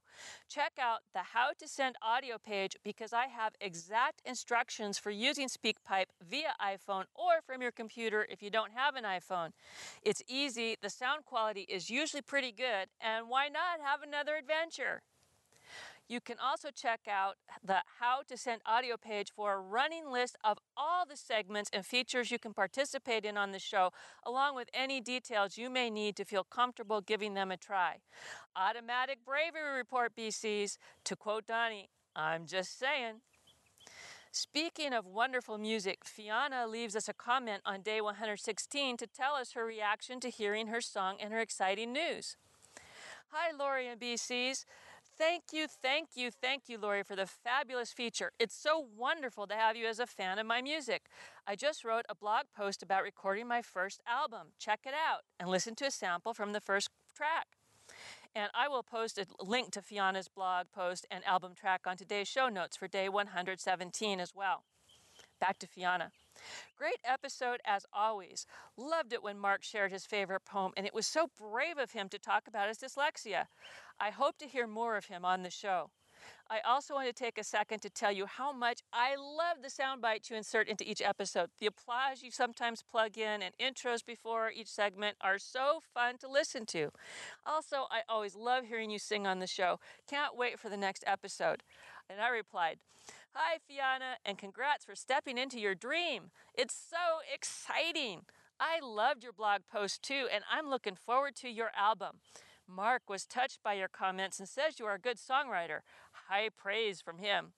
Check 0.48 0.74
out 0.80 1.00
the 1.12 1.34
How 1.34 1.50
to 1.58 1.66
Send 1.66 1.96
audio 2.00 2.38
page 2.38 2.76
because 2.84 3.12
I 3.12 3.26
have 3.26 3.54
exact 3.60 4.22
instructions 4.24 5.00
for 5.00 5.10
using 5.10 5.48
SpeakPipe 5.48 6.10
via 6.22 6.54
iPhone 6.62 7.06
or 7.16 7.42
from 7.44 7.60
your 7.60 7.72
computer 7.72 8.24
if 8.30 8.40
you 8.40 8.50
don't 8.50 8.70
have 8.72 8.94
an 8.94 9.02
iPhone. 9.02 9.50
It's 10.04 10.22
easy, 10.28 10.76
the 10.80 10.90
sound 10.90 11.24
quality 11.24 11.62
is 11.62 11.90
usually 11.90 12.22
pretty 12.22 12.52
good, 12.52 12.86
and 13.00 13.28
why 13.28 13.48
not 13.48 13.84
have 13.84 14.02
another 14.06 14.36
adventure? 14.36 15.02
You 16.10 16.20
can 16.20 16.38
also 16.44 16.70
check 16.74 17.02
out 17.08 17.36
the 17.62 17.82
How 18.00 18.22
to 18.26 18.36
Send 18.36 18.62
audio 18.66 18.96
page 18.96 19.30
for 19.30 19.54
a 19.54 19.60
running 19.60 20.10
list 20.10 20.36
of 20.42 20.58
all 20.76 21.06
the 21.06 21.16
segments 21.16 21.70
and 21.72 21.86
features 21.86 22.32
you 22.32 22.38
can 22.40 22.52
participate 22.52 23.24
in 23.24 23.36
on 23.36 23.52
the 23.52 23.60
show, 23.60 23.92
along 24.26 24.56
with 24.56 24.68
any 24.74 25.00
details 25.00 25.56
you 25.56 25.70
may 25.70 25.88
need 25.88 26.16
to 26.16 26.24
feel 26.24 26.42
comfortable 26.42 27.00
giving 27.00 27.34
them 27.34 27.52
a 27.52 27.56
try. 27.56 27.98
Automatic 28.56 29.18
Bravery 29.24 29.76
Report, 29.76 30.16
BCs. 30.16 30.78
To 31.04 31.14
quote 31.14 31.46
Donnie, 31.46 31.90
I'm 32.16 32.44
just 32.44 32.76
saying. 32.76 33.20
Speaking 34.32 34.92
of 34.92 35.06
wonderful 35.06 35.58
music, 35.58 36.04
Fiona 36.04 36.66
leaves 36.66 36.96
us 36.96 37.08
a 37.08 37.14
comment 37.14 37.62
on 37.64 37.82
day 37.82 38.00
116 38.00 38.96
to 38.96 39.06
tell 39.06 39.34
us 39.34 39.52
her 39.52 39.64
reaction 39.64 40.18
to 40.18 40.28
hearing 40.28 40.66
her 40.66 40.80
song 40.80 41.18
and 41.20 41.32
her 41.32 41.38
exciting 41.38 41.92
news. 41.92 42.36
Hi, 43.28 43.56
Lori 43.56 43.86
and 43.86 44.00
BCs. 44.00 44.64
Thank 45.20 45.52
you, 45.52 45.66
thank 45.68 46.08
you, 46.14 46.30
thank 46.30 46.62
you, 46.66 46.78
Lori, 46.78 47.02
for 47.02 47.14
the 47.14 47.26
fabulous 47.26 47.92
feature. 47.92 48.32
It's 48.38 48.54
so 48.54 48.82
wonderful 48.96 49.46
to 49.48 49.54
have 49.54 49.76
you 49.76 49.86
as 49.86 49.98
a 49.98 50.06
fan 50.06 50.38
of 50.38 50.46
my 50.46 50.62
music. 50.62 51.02
I 51.46 51.56
just 51.56 51.84
wrote 51.84 52.06
a 52.08 52.14
blog 52.14 52.44
post 52.56 52.82
about 52.82 53.02
recording 53.02 53.46
my 53.46 53.60
first 53.60 54.00
album. 54.08 54.52
Check 54.58 54.80
it 54.86 54.94
out 54.94 55.24
and 55.38 55.50
listen 55.50 55.74
to 55.74 55.84
a 55.84 55.90
sample 55.90 56.32
from 56.32 56.54
the 56.54 56.60
first 56.60 56.88
track. 57.14 57.48
And 58.34 58.50
I 58.54 58.66
will 58.68 58.82
post 58.82 59.18
a 59.18 59.26
link 59.44 59.72
to 59.72 59.82
Fiona's 59.82 60.28
blog 60.28 60.68
post 60.74 61.04
and 61.10 61.22
album 61.26 61.52
track 61.54 61.82
on 61.86 61.98
today's 61.98 62.26
show 62.26 62.48
notes 62.48 62.78
for 62.78 62.88
day 62.88 63.10
117 63.10 64.20
as 64.20 64.32
well. 64.34 64.64
Back 65.38 65.58
to 65.58 65.66
Fiona. 65.66 66.12
Great 66.76 67.00
episode 67.04 67.60
as 67.64 67.86
always. 67.92 68.46
Loved 68.76 69.12
it 69.12 69.22
when 69.22 69.38
Mark 69.38 69.62
shared 69.62 69.92
his 69.92 70.06
favorite 70.06 70.44
poem, 70.44 70.72
and 70.76 70.86
it 70.86 70.94
was 70.94 71.06
so 71.06 71.28
brave 71.38 71.78
of 71.78 71.92
him 71.92 72.08
to 72.08 72.18
talk 72.18 72.46
about 72.46 72.68
his 72.68 72.78
dyslexia. 72.78 73.46
I 73.98 74.10
hope 74.10 74.38
to 74.38 74.46
hear 74.46 74.66
more 74.66 74.96
of 74.96 75.06
him 75.06 75.24
on 75.24 75.42
the 75.42 75.50
show. 75.50 75.90
I 76.50 76.60
also 76.60 76.94
want 76.94 77.06
to 77.06 77.12
take 77.12 77.38
a 77.38 77.44
second 77.44 77.80
to 77.80 77.90
tell 77.90 78.10
you 78.10 78.26
how 78.26 78.52
much 78.52 78.80
I 78.92 79.14
love 79.16 79.62
the 79.62 79.70
sound 79.70 80.02
bites 80.02 80.30
you 80.30 80.36
insert 80.36 80.68
into 80.68 80.88
each 80.88 81.00
episode. 81.00 81.50
The 81.60 81.66
applause 81.66 82.22
you 82.22 82.30
sometimes 82.30 82.82
plug 82.82 83.16
in 83.16 83.40
and 83.42 83.54
intros 83.60 84.04
before 84.04 84.50
each 84.50 84.66
segment 84.66 85.16
are 85.20 85.38
so 85.38 85.80
fun 85.94 86.18
to 86.18 86.28
listen 86.28 86.66
to. 86.66 86.90
Also, 87.46 87.86
I 87.90 88.00
always 88.08 88.34
love 88.34 88.64
hearing 88.64 88.90
you 88.90 88.98
sing 88.98 89.26
on 89.26 89.38
the 89.38 89.46
show. 89.46 89.78
Can't 90.08 90.36
wait 90.36 90.58
for 90.58 90.68
the 90.68 90.76
next 90.76 91.04
episode. 91.06 91.62
And 92.08 92.20
I 92.20 92.28
replied, 92.28 92.78
Hi, 93.32 93.58
Fiona, 93.64 94.16
and 94.24 94.36
congrats 94.36 94.84
for 94.84 94.96
stepping 94.96 95.38
into 95.38 95.60
your 95.60 95.76
dream. 95.76 96.32
It's 96.52 96.74
so 96.74 97.20
exciting. 97.32 98.22
I 98.58 98.80
loved 98.82 99.22
your 99.22 99.32
blog 99.32 99.60
post 99.72 100.02
too, 100.02 100.26
and 100.34 100.42
I'm 100.50 100.68
looking 100.68 100.96
forward 100.96 101.36
to 101.36 101.48
your 101.48 101.70
album. 101.78 102.16
Mark 102.66 103.02
was 103.08 103.26
touched 103.26 103.62
by 103.62 103.74
your 103.74 103.86
comments 103.86 104.40
and 104.40 104.48
says 104.48 104.80
you 104.80 104.86
are 104.86 104.94
a 104.94 105.00
good 105.00 105.16
songwriter. 105.16 105.80
High 106.28 106.48
praise 106.56 107.00
from 107.00 107.18
him. 107.18 107.52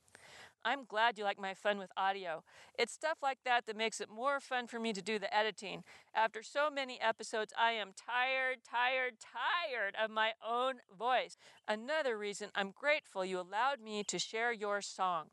I'm 0.65 0.85
glad 0.85 1.19
you 1.19 1.25
like 1.25 1.41
my 1.41 1.55
fun 1.55 1.79
with 1.79 1.91
audio. 1.97 2.45
It's 2.79 2.93
stuff 2.93 3.19
like 3.21 3.39
that 3.45 3.67
that 3.67 3.77
makes 3.77 4.01
it 4.01 4.09
more 4.09 4.39
fun 4.39 4.69
for 4.69 4.79
me 4.79 4.93
to 4.93 5.03
do 5.03 5.19
the 5.19 5.35
editing. 5.35 5.83
After 6.15 6.43
so 6.43 6.71
many 6.71 7.01
episodes, 7.01 7.53
I 7.59 7.73
am 7.73 7.93
tired, 7.97 8.59
tired, 8.63 9.15
tired 9.19 9.97
of 10.01 10.11
my 10.11 10.33
own 10.47 10.75
voice. 10.97 11.37
Another 11.67 12.17
reason 12.17 12.51
I'm 12.55 12.71
grateful 12.71 13.25
you 13.25 13.41
allowed 13.41 13.81
me 13.83 14.05
to 14.05 14.19
share 14.19 14.53
your 14.53 14.81
song. 14.83 15.31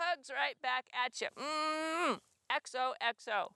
Hugs 0.00 0.30
right 0.30 0.56
back 0.62 0.86
at 0.94 1.20
you. 1.20 1.28
Mmm. 1.38 2.20
XOXO. 2.50 3.50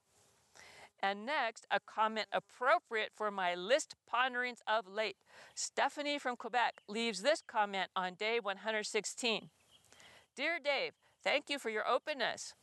And 1.01 1.25
next, 1.25 1.65
a 1.71 1.79
comment 1.79 2.27
appropriate 2.31 3.11
for 3.15 3.31
my 3.31 3.55
list 3.55 3.95
ponderings 4.07 4.59
of 4.67 4.87
late. 4.87 5.17
Stephanie 5.55 6.19
from 6.19 6.35
Quebec 6.35 6.81
leaves 6.87 7.21
this 7.21 7.41
comment 7.45 7.89
on 7.95 8.13
day 8.13 8.39
116. 8.39 9.49
Dear 10.35 10.59
Dave, 10.63 10.93
thank 11.23 11.49
you 11.49 11.59
for 11.59 11.69
your 11.69 11.87
openness. 11.87 12.53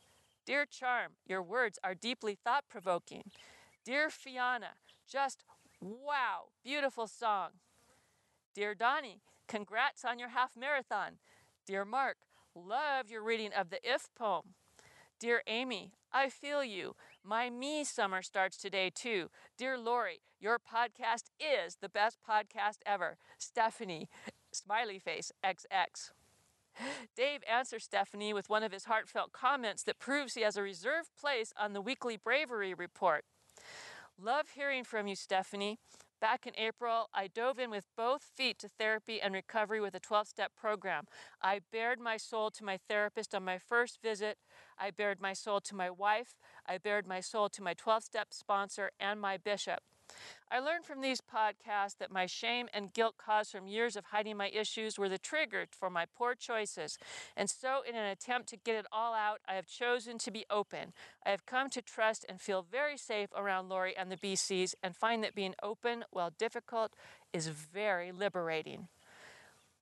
Dear 0.45 0.65
Charm, 0.65 1.13
your 1.25 1.41
words 1.41 1.77
are 1.83 1.93
deeply 1.95 2.37
thought 2.41 2.65
provoking. 2.69 3.31
Dear 3.85 4.09
Fiona, 4.09 4.71
just 5.09 5.43
wow, 5.81 6.45
beautiful 6.63 7.07
song. 7.07 7.49
Dear 8.55 8.75
Donnie, 8.75 9.21
congrats 9.47 10.05
on 10.05 10.19
your 10.19 10.29
half 10.29 10.55
marathon. 10.57 11.13
Dear 11.65 11.85
Mark, 11.85 12.17
love 12.55 13.09
your 13.09 13.23
reading 13.23 13.51
of 13.57 13.69
the 13.69 13.79
If 13.83 14.09
poem. 14.15 14.53
Dear 15.19 15.41
Amy, 15.47 15.91
I 16.11 16.29
feel 16.29 16.63
you. 16.63 16.95
My 17.23 17.49
me 17.49 17.83
summer 17.83 18.21
starts 18.21 18.57
today 18.57 18.91
too. 18.93 19.29
Dear 19.57 19.77
Lori, 19.77 20.21
your 20.39 20.59
podcast 20.59 21.29
is 21.39 21.77
the 21.81 21.89
best 21.89 22.17
podcast 22.27 22.79
ever. 22.85 23.17
Stephanie, 23.37 24.09
smiley 24.51 24.99
face 24.99 25.31
XX. 25.43 26.11
Dave 27.15 27.41
answers 27.49 27.83
Stephanie 27.83 28.33
with 28.33 28.49
one 28.49 28.63
of 28.63 28.71
his 28.71 28.85
heartfelt 28.85 29.31
comments 29.31 29.83
that 29.83 29.99
proves 29.99 30.33
he 30.33 30.41
has 30.41 30.57
a 30.57 30.63
reserved 30.63 31.09
place 31.19 31.53
on 31.57 31.73
the 31.73 31.81
weekly 31.81 32.17
bravery 32.17 32.73
report. 32.73 33.25
Love 34.19 34.49
hearing 34.55 34.83
from 34.83 35.07
you, 35.07 35.15
Stephanie. 35.15 35.79
Back 36.23 36.47
in 36.47 36.53
April, 36.57 37.09
I 37.13 37.27
dove 37.27 37.59
in 37.59 37.69
with 37.69 37.85
both 37.97 38.23
feet 38.23 38.57
to 38.59 38.69
therapy 38.69 39.21
and 39.21 39.33
recovery 39.33 39.81
with 39.81 39.93
a 39.93 39.99
12 39.99 40.25
step 40.29 40.53
program. 40.55 41.03
I 41.41 41.59
bared 41.69 41.99
my 41.99 42.15
soul 42.15 42.49
to 42.51 42.63
my 42.63 42.79
therapist 42.87 43.35
on 43.35 43.43
my 43.43 43.57
first 43.57 44.01
visit. 44.01 44.37
I 44.79 44.91
bared 44.91 45.19
my 45.19 45.33
soul 45.33 45.59
to 45.59 45.75
my 45.75 45.89
wife. 45.89 46.37
I 46.65 46.77
bared 46.77 47.05
my 47.05 47.19
soul 47.19 47.49
to 47.49 47.61
my 47.61 47.73
12 47.73 48.03
step 48.03 48.27
sponsor 48.31 48.91
and 49.01 49.19
my 49.19 49.35
bishop. 49.35 49.81
I 50.53 50.59
learned 50.59 50.85
from 50.85 51.01
these 51.01 51.19
podcasts 51.19 51.97
that 51.97 52.11
my 52.11 52.27
shame 52.27 52.67
and 52.75 52.93
guilt 52.93 53.15
caused 53.17 53.51
from 53.51 53.65
years 53.65 53.95
of 53.95 54.05
hiding 54.05 54.37
my 54.37 54.49
issues 54.49 54.99
were 54.99 55.09
the 55.09 55.17
trigger 55.17 55.65
for 55.71 55.89
my 55.89 56.05
poor 56.15 56.35
choices. 56.35 56.99
And 57.35 57.49
so, 57.49 57.81
in 57.89 57.95
an 57.95 58.05
attempt 58.05 58.49
to 58.49 58.57
get 58.57 58.75
it 58.75 58.85
all 58.91 59.15
out, 59.15 59.39
I 59.47 59.55
have 59.55 59.65
chosen 59.65 60.19
to 60.19 60.29
be 60.29 60.45
open. 60.51 60.93
I 61.25 61.31
have 61.31 61.47
come 61.47 61.71
to 61.71 61.81
trust 61.81 62.23
and 62.29 62.39
feel 62.39 62.61
very 62.61 62.97
safe 62.97 63.29
around 63.35 63.67
Lori 63.67 63.97
and 63.97 64.11
the 64.11 64.17
BCs 64.17 64.75
and 64.83 64.95
find 64.95 65.23
that 65.23 65.33
being 65.33 65.55
open, 65.63 66.05
while 66.11 66.29
difficult, 66.37 66.93
is 67.33 67.47
very 67.47 68.11
liberating. 68.11 68.89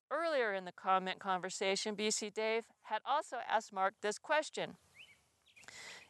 Earlier 0.10 0.54
in 0.54 0.64
the 0.64 0.72
comment 0.72 1.20
conversation, 1.20 1.98
BC 1.98 2.34
Dave 2.34 2.64
had 2.84 3.02
also 3.06 3.38
asked 3.50 3.74
Mark 3.74 3.96
this 4.02 4.18
question 4.18 4.78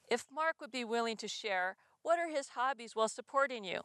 If 0.08 0.28
Mark 0.32 0.58
would 0.62 0.72
be 0.72 0.84
willing 0.84 1.18
to 1.18 1.28
share, 1.28 1.78
what 2.04 2.20
are 2.20 2.30
his 2.30 2.50
hobbies 2.50 2.96
while 2.96 3.10
supporting 3.10 3.64
you? 3.64 3.82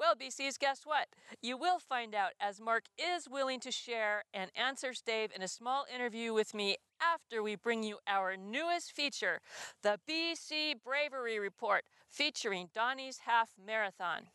Well, 0.00 0.14
BCs, 0.14 0.58
guess 0.58 0.86
what? 0.86 1.08
You 1.42 1.58
will 1.58 1.78
find 1.78 2.14
out 2.14 2.30
as 2.40 2.58
Mark 2.58 2.84
is 2.98 3.28
willing 3.28 3.60
to 3.60 3.70
share 3.70 4.24
and 4.32 4.50
answers 4.56 5.02
Dave 5.02 5.30
in 5.36 5.42
a 5.42 5.48
small 5.48 5.84
interview 5.94 6.32
with 6.32 6.54
me 6.54 6.78
after 7.02 7.42
we 7.42 7.54
bring 7.54 7.82
you 7.82 7.98
our 8.06 8.34
newest 8.34 8.92
feature, 8.92 9.40
the 9.82 10.00
BC 10.08 10.76
Bravery 10.82 11.38
Report, 11.38 11.84
featuring 12.08 12.70
Donnie's 12.74 13.18
Half 13.26 13.50
Marathon. 13.62 14.28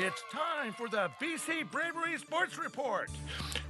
It's 0.00 0.22
time 0.30 0.72
for 0.74 0.88
the 0.88 1.10
BC 1.20 1.72
Bravery 1.72 2.16
Sports 2.18 2.56
Report, 2.56 3.10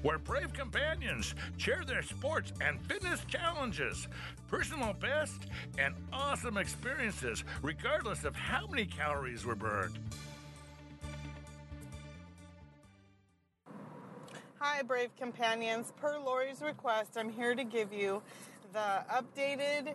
where 0.03 0.19
brave 0.19 0.53
companions 0.53 1.35
share 1.57 1.83
their 1.87 2.03
sports 2.03 2.53
and 2.61 2.79
fitness 2.83 3.25
challenges, 3.29 4.09
personal 4.47 4.93
best, 4.93 5.47
and 5.79 5.95
awesome 6.13 6.59
experiences, 6.59 7.45
regardless 7.63 8.25
of 8.25 8.37
how 8.37 8.67
many 8.67 8.85
calories 8.85 9.47
were 9.47 9.55
burned. 9.55 9.99
Hi, 14.59 14.83
brave 14.83 15.17
companions. 15.17 15.95
Per 15.99 16.19
Lori's 16.19 16.61
request, 16.61 17.17
I'm 17.17 17.31
here 17.31 17.55
to 17.55 17.65
give 17.65 17.91
you 17.91 18.21
the 18.75 19.03
updated 19.11 19.95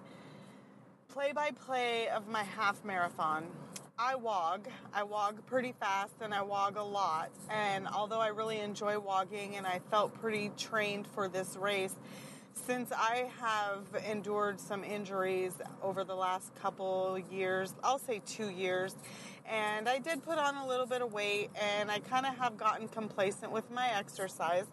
play 1.09 1.31
by 1.31 1.51
play 1.51 2.07
of 2.07 2.27
my 2.27 2.41
half 2.41 2.84
marathon. 2.84 3.45
I 4.05 4.15
wog. 4.15 4.67
I 4.93 5.03
wog 5.03 5.45
pretty 5.45 5.71
fast 5.79 6.15
and 6.19 6.33
I 6.33 6.41
wog 6.41 6.75
a 6.75 6.83
lot. 6.83 7.31
And 7.49 7.87
although 7.87 8.19
I 8.19 8.27
really 8.27 8.59
enjoy 8.59 8.99
wogging 8.99 9.55
and 9.55 9.65
I 9.65 9.79
felt 9.89 10.13
pretty 10.19 10.51
trained 10.57 11.07
for 11.07 11.29
this 11.29 11.55
race, 11.55 11.95
since 12.53 12.91
I 12.91 13.31
have 13.39 13.85
endured 14.05 14.59
some 14.59 14.83
injuries 14.83 15.53
over 15.81 16.03
the 16.03 16.15
last 16.15 16.53
couple 16.55 17.17
years, 17.31 17.75
I'll 17.81 17.97
say 17.97 18.21
two 18.25 18.49
years, 18.49 18.93
and 19.49 19.87
I 19.87 19.99
did 19.99 20.21
put 20.21 20.37
on 20.37 20.57
a 20.57 20.67
little 20.67 20.85
bit 20.85 21.01
of 21.01 21.13
weight 21.13 21.51
and 21.55 21.89
I 21.89 21.99
kind 21.99 22.25
of 22.25 22.37
have 22.37 22.57
gotten 22.57 22.89
complacent 22.89 23.53
with 23.53 23.71
my 23.71 23.87
exercise. 23.97 24.65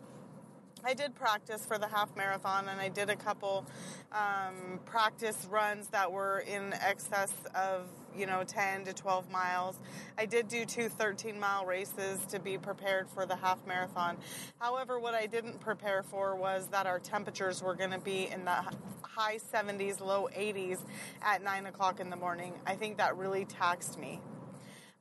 I 0.82 0.94
did 0.94 1.14
practice 1.14 1.64
for 1.64 1.78
the 1.78 1.86
half 1.86 2.16
marathon 2.16 2.68
and 2.68 2.80
I 2.80 2.88
did 2.88 3.10
a 3.10 3.16
couple 3.16 3.64
um, 4.10 4.80
practice 4.86 5.46
runs 5.48 5.86
that 5.88 6.10
were 6.10 6.40
in 6.40 6.72
excess 6.72 7.32
of, 7.54 7.86
you 8.16 8.26
know, 8.26 8.42
10 8.46 8.84
to 8.84 8.92
12 8.92 9.30
miles. 9.30 9.78
I 10.18 10.26
did 10.26 10.48
do 10.48 10.64
two 10.64 10.88
13 10.88 11.38
mile 11.38 11.64
races 11.64 12.24
to 12.26 12.38
be 12.38 12.58
prepared 12.58 13.08
for 13.08 13.26
the 13.26 13.36
half 13.36 13.66
marathon. 13.66 14.16
However, 14.58 14.98
what 14.98 15.14
I 15.14 15.26
didn't 15.26 15.60
prepare 15.60 16.02
for 16.02 16.36
was 16.36 16.68
that 16.68 16.86
our 16.86 16.98
temperatures 16.98 17.62
were 17.62 17.74
going 17.74 17.92
to 17.92 17.98
be 17.98 18.28
in 18.32 18.44
the 18.44 18.64
high 19.02 19.38
70s, 19.38 20.00
low 20.00 20.28
80s 20.36 20.78
at 21.22 21.42
9 21.42 21.66
o'clock 21.66 22.00
in 22.00 22.10
the 22.10 22.16
morning. 22.16 22.54
I 22.66 22.74
think 22.74 22.98
that 22.98 23.16
really 23.16 23.44
taxed 23.44 23.98
me. 23.98 24.20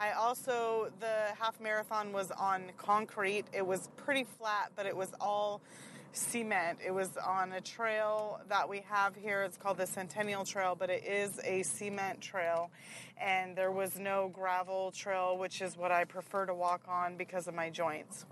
I 0.01 0.11
also, 0.11 0.91
the 1.01 1.35
half 1.37 1.59
marathon 1.59 2.13
was 2.13 2.31
on 2.31 2.71
concrete. 2.77 3.43
It 3.51 3.65
was 3.65 3.89
pretty 3.97 4.25
flat, 4.37 4.71
but 4.75 4.85
it 4.85 4.95
was 4.95 5.09
all 5.19 5.61
cement. 6.11 6.79
It 6.85 6.91
was 6.91 7.17
on 7.17 7.51
a 7.53 7.61
trail 7.61 8.41
that 8.49 8.67
we 8.67 8.83
have 8.89 9.15
here. 9.15 9.43
It's 9.43 9.57
called 9.57 9.77
the 9.77 9.87
Centennial 9.87 10.45
Trail, 10.45 10.75
but 10.77 10.89
it 10.89 11.05
is 11.05 11.39
a 11.43 11.63
cement 11.63 12.21
trail. 12.21 12.71
And 13.21 13.55
there 13.55 13.71
was 13.71 13.99
no 13.99 14.29
gravel 14.29 14.91
trail, 14.91 15.37
which 15.37 15.61
is 15.61 15.77
what 15.77 15.91
I 15.91 16.05
prefer 16.05 16.45
to 16.45 16.53
walk 16.53 16.81
on 16.87 17.17
because 17.17 17.47
of 17.47 17.53
my 17.53 17.69
joints. 17.69 18.25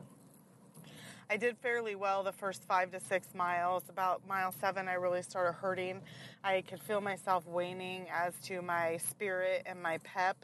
I 1.29 1.35
did 1.35 1.57
fairly 1.57 1.93
well 1.95 2.23
the 2.23 2.31
first 2.31 2.63
five 2.63 2.91
to 2.91 3.01
six 3.01 3.35
miles. 3.35 3.83
About 3.89 4.25
mile 4.25 4.53
seven, 4.61 4.87
I 4.87 4.93
really 4.93 5.21
started 5.21 5.53
hurting. 5.53 6.01
I 6.41 6.61
could 6.61 6.81
feel 6.81 7.01
myself 7.01 7.45
waning 7.45 8.05
as 8.09 8.33
to 8.43 8.61
my 8.61 8.97
spirit 9.09 9.63
and 9.65 9.83
my 9.83 9.97
pep. 10.05 10.37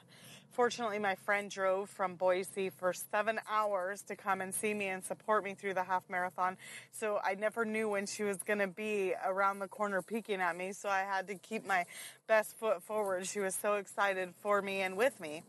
Fortunately, 0.54 1.00
my 1.00 1.16
friend 1.16 1.50
drove 1.50 1.90
from 1.90 2.14
Boise 2.14 2.70
for 2.70 2.94
seven 2.94 3.40
hours 3.50 4.04
to 4.04 4.16
come 4.16 4.40
and 4.40 4.54
see 4.54 4.76
me 4.76 4.86
and 4.86 5.04
support 5.04 5.44
me 5.44 5.56
through 5.56 5.74
the 5.74 5.82
half 5.82 6.08
marathon. 6.12 6.58
So 6.92 7.20
I 7.24 7.34
never 7.34 7.66
knew 7.66 7.90
when 7.90 8.06
she 8.06 8.22
was 8.22 8.38
going 8.38 8.60
to 8.60 8.68
be 8.68 9.16
around 9.26 9.58
the 9.58 9.68
corner 9.68 10.04
peeking 10.04 10.42
at 10.42 10.56
me. 10.56 10.72
So 10.72 10.90
I 10.90 11.00
had 11.00 11.26
to 11.30 11.36
keep 11.36 11.66
my 11.66 11.86
best 12.28 12.56
foot 12.56 12.84
forward. 12.84 13.26
She 13.26 13.40
was 13.40 13.56
so 13.56 13.78
excited 13.78 14.36
for 14.44 14.62
me 14.62 14.82
and 14.82 14.96
with 14.96 15.20
me. 15.20 15.42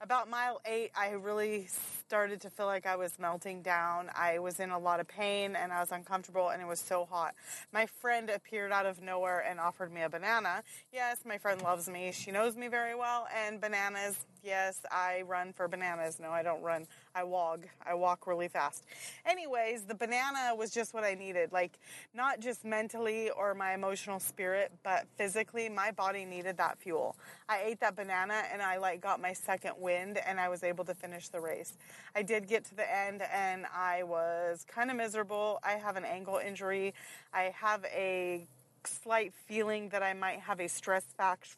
About 0.00 0.28
mile 0.28 0.60
eight, 0.66 0.90
I 0.94 1.10
really 1.12 1.68
started 2.06 2.42
to 2.42 2.50
feel 2.50 2.66
like 2.66 2.86
I 2.86 2.96
was 2.96 3.18
melting 3.18 3.62
down. 3.62 4.10
I 4.14 4.38
was 4.38 4.60
in 4.60 4.70
a 4.70 4.78
lot 4.78 5.00
of 5.00 5.08
pain 5.08 5.56
and 5.56 5.72
I 5.72 5.80
was 5.80 5.90
uncomfortable 5.90 6.50
and 6.50 6.60
it 6.60 6.68
was 6.68 6.78
so 6.78 7.06
hot. 7.06 7.34
My 7.72 7.86
friend 7.86 8.28
appeared 8.28 8.72
out 8.72 8.84
of 8.84 9.02
nowhere 9.02 9.40
and 9.48 9.58
offered 9.58 9.90
me 9.90 10.02
a 10.02 10.08
banana. 10.10 10.62
Yes, 10.92 11.20
my 11.24 11.38
friend 11.38 11.62
loves 11.62 11.88
me. 11.88 12.12
She 12.12 12.30
knows 12.30 12.56
me 12.56 12.68
very 12.68 12.94
well. 12.94 13.26
And 13.34 13.58
bananas, 13.58 14.26
yes, 14.46 14.80
I 14.90 15.22
run 15.26 15.52
for 15.52 15.66
bananas. 15.66 16.18
No, 16.20 16.30
I 16.30 16.42
don't 16.42 16.62
run. 16.62 16.86
I 17.14 17.24
walk. 17.24 17.60
I 17.84 17.94
walk 17.94 18.26
really 18.26 18.48
fast. 18.48 18.84
Anyways, 19.26 19.82
the 19.82 19.94
banana 19.94 20.54
was 20.56 20.70
just 20.70 20.94
what 20.94 21.02
I 21.04 21.14
needed. 21.14 21.52
Like, 21.52 21.78
not 22.14 22.40
just 22.40 22.64
mentally 22.64 23.30
or 23.30 23.54
my 23.54 23.74
emotional 23.74 24.20
spirit, 24.20 24.70
but 24.84 25.06
physically, 25.16 25.68
my 25.68 25.90
body 25.90 26.24
needed 26.24 26.56
that 26.58 26.78
fuel. 26.78 27.16
I 27.48 27.62
ate 27.64 27.80
that 27.80 27.96
banana 27.96 28.42
and 28.52 28.62
I 28.62 28.78
like 28.78 29.00
got 29.00 29.20
my 29.20 29.32
second 29.32 29.72
wind 29.78 30.18
and 30.26 30.38
I 30.38 30.48
was 30.48 30.62
able 30.62 30.84
to 30.84 30.94
finish 30.94 31.28
the 31.28 31.40
race. 31.40 31.74
I 32.14 32.22
did 32.22 32.46
get 32.46 32.64
to 32.66 32.74
the 32.74 32.90
end 32.90 33.22
and 33.32 33.66
I 33.74 34.04
was 34.04 34.64
kind 34.68 34.90
of 34.90 34.96
miserable. 34.96 35.58
I 35.64 35.72
have 35.72 35.96
an 35.96 36.04
ankle 36.04 36.40
injury. 36.44 36.94
I 37.34 37.52
have 37.60 37.84
a 37.86 38.46
slight 38.86 39.32
feeling 39.34 39.88
that 39.90 40.02
I 40.02 40.14
might 40.14 40.40
have 40.40 40.60
a 40.60 40.68
stress 40.68 41.04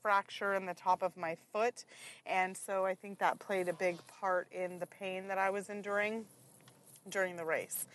fracture 0.03 0.55
in 0.55 0.67
the 0.67 0.75
top 0.75 1.03
of 1.03 1.17
my 1.17 1.37
foot. 1.53 1.85
And 2.27 2.57
so 2.57 2.85
I 2.85 2.95
think 2.95 3.19
that 3.19 3.39
played 3.39 3.69
a 3.69 3.73
big 3.73 3.97
part 4.21 4.49
in 4.53 4.79
the 4.79 4.87
pain 4.87 5.29
that 5.29 5.39
I 5.39 5.51
was 5.51 5.69
enduring 5.69 6.25
during 7.09 7.37
the 7.37 7.45
race. 7.45 7.87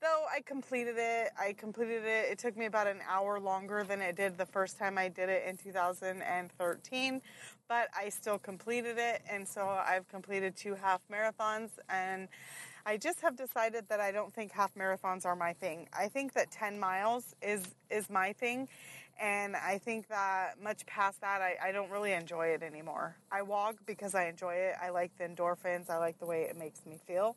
Though 0.00 0.24
I 0.34 0.40
completed 0.40 0.94
it, 0.96 1.30
I 1.38 1.52
completed 1.52 2.04
it. 2.06 2.32
It 2.32 2.38
took 2.38 2.56
me 2.56 2.64
about 2.64 2.86
an 2.86 3.00
hour 3.06 3.38
longer 3.38 3.84
than 3.84 4.00
it 4.00 4.16
did 4.16 4.38
the 4.38 4.46
first 4.46 4.78
time 4.78 4.96
I 4.96 5.08
did 5.08 5.28
it 5.28 5.44
in 5.46 5.58
2013, 5.58 7.20
but 7.68 7.88
I 7.94 8.08
still 8.08 8.38
completed 8.38 8.96
it. 8.96 9.20
And 9.30 9.46
so 9.46 9.68
I've 9.68 10.08
completed 10.08 10.56
two 10.56 10.74
half 10.74 11.02
marathons 11.12 11.68
and 11.90 12.28
I 12.86 12.96
just 12.96 13.20
have 13.20 13.36
decided 13.36 13.88
that 13.88 14.00
I 14.00 14.10
don't 14.10 14.32
think 14.32 14.52
half 14.52 14.74
marathons 14.74 15.24
are 15.26 15.36
my 15.36 15.52
thing. 15.52 15.88
I 15.92 16.08
think 16.08 16.32
that 16.34 16.50
10 16.50 16.78
miles 16.78 17.34
is 17.42 17.62
is 17.90 18.08
my 18.08 18.32
thing, 18.32 18.68
and 19.20 19.54
I 19.54 19.78
think 19.78 20.08
that 20.08 20.54
much 20.62 20.86
past 20.86 21.20
that, 21.20 21.42
I, 21.42 21.56
I 21.62 21.72
don't 21.72 21.90
really 21.90 22.12
enjoy 22.12 22.48
it 22.48 22.62
anymore. 22.62 23.16
I 23.30 23.42
walk 23.42 23.76
because 23.86 24.14
I 24.14 24.28
enjoy 24.28 24.54
it. 24.54 24.76
I 24.82 24.90
like 24.90 25.16
the 25.18 25.24
endorphins. 25.24 25.90
I 25.90 25.98
like 25.98 26.18
the 26.18 26.26
way 26.26 26.42
it 26.42 26.56
makes 26.56 26.86
me 26.86 26.98
feel. 27.06 27.36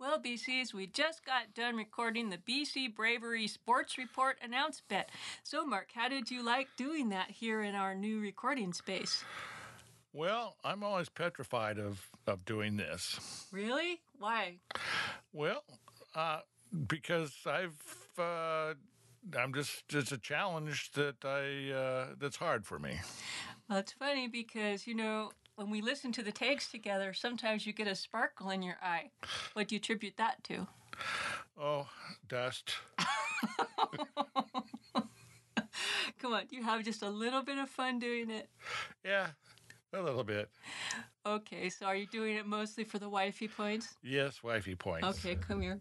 Well, 0.00 0.20
BCs, 0.20 0.72
we 0.72 0.86
just 0.86 1.26
got 1.26 1.54
done 1.54 1.74
recording 1.74 2.30
the 2.30 2.38
BC 2.38 2.94
Bravery 2.94 3.48
Sports 3.48 3.98
Report 3.98 4.38
announcement. 4.40 5.08
So, 5.42 5.66
Mark, 5.66 5.88
how 5.92 6.08
did 6.08 6.30
you 6.30 6.44
like 6.44 6.68
doing 6.76 7.08
that 7.08 7.32
here 7.32 7.62
in 7.62 7.74
our 7.74 7.96
new 7.96 8.20
recording 8.20 8.72
space? 8.72 9.24
Well, 10.12 10.54
I'm 10.62 10.84
always 10.84 11.08
petrified 11.08 11.80
of, 11.80 12.00
of 12.28 12.44
doing 12.44 12.76
this. 12.76 13.48
Really? 13.50 14.00
Why? 14.20 14.58
Well, 15.32 15.64
uh, 16.14 16.42
because 16.86 17.34
I've 17.44 17.76
uh, 18.16 18.74
I'm 19.36 19.52
just 19.52 19.82
it's 19.90 20.12
a 20.12 20.18
challenge 20.18 20.92
that 20.92 21.24
I 21.24 21.72
uh, 21.72 22.06
that's 22.20 22.36
hard 22.36 22.64
for 22.64 22.78
me. 22.78 23.00
Well, 23.68 23.80
it's 23.80 23.92
funny 23.92 24.28
because, 24.28 24.86
you 24.86 24.94
know, 24.94 25.32
when 25.58 25.68
we 25.70 25.82
listen 25.82 26.12
to 26.12 26.22
the 26.22 26.30
tags 26.30 26.68
together, 26.68 27.12
sometimes 27.12 27.66
you 27.66 27.72
get 27.72 27.88
a 27.88 27.94
sparkle 27.96 28.50
in 28.50 28.62
your 28.62 28.76
eye. 28.80 29.10
What 29.54 29.66
do 29.66 29.74
you 29.74 29.80
attribute 29.80 30.16
that 30.16 30.44
to? 30.44 30.68
Oh, 31.60 31.88
dust. 32.28 32.74
Come 36.20 36.32
on, 36.32 36.44
you 36.50 36.62
have 36.62 36.84
just 36.84 37.02
a 37.02 37.10
little 37.10 37.42
bit 37.42 37.58
of 37.58 37.68
fun 37.68 37.98
doing 37.98 38.30
it. 38.30 38.48
Yeah, 39.04 39.30
a 39.92 40.00
little 40.00 40.22
bit. 40.22 40.48
Okay, 41.26 41.70
so 41.70 41.86
are 41.86 41.96
you 41.96 42.06
doing 42.06 42.36
it 42.36 42.46
mostly 42.46 42.84
for 42.84 43.00
the 43.00 43.08
wifey 43.08 43.48
points? 43.48 43.96
Yes, 44.00 44.44
wifey 44.44 44.76
points. 44.76 45.08
Okay, 45.08 45.34
come 45.34 45.60
here. 45.60 45.80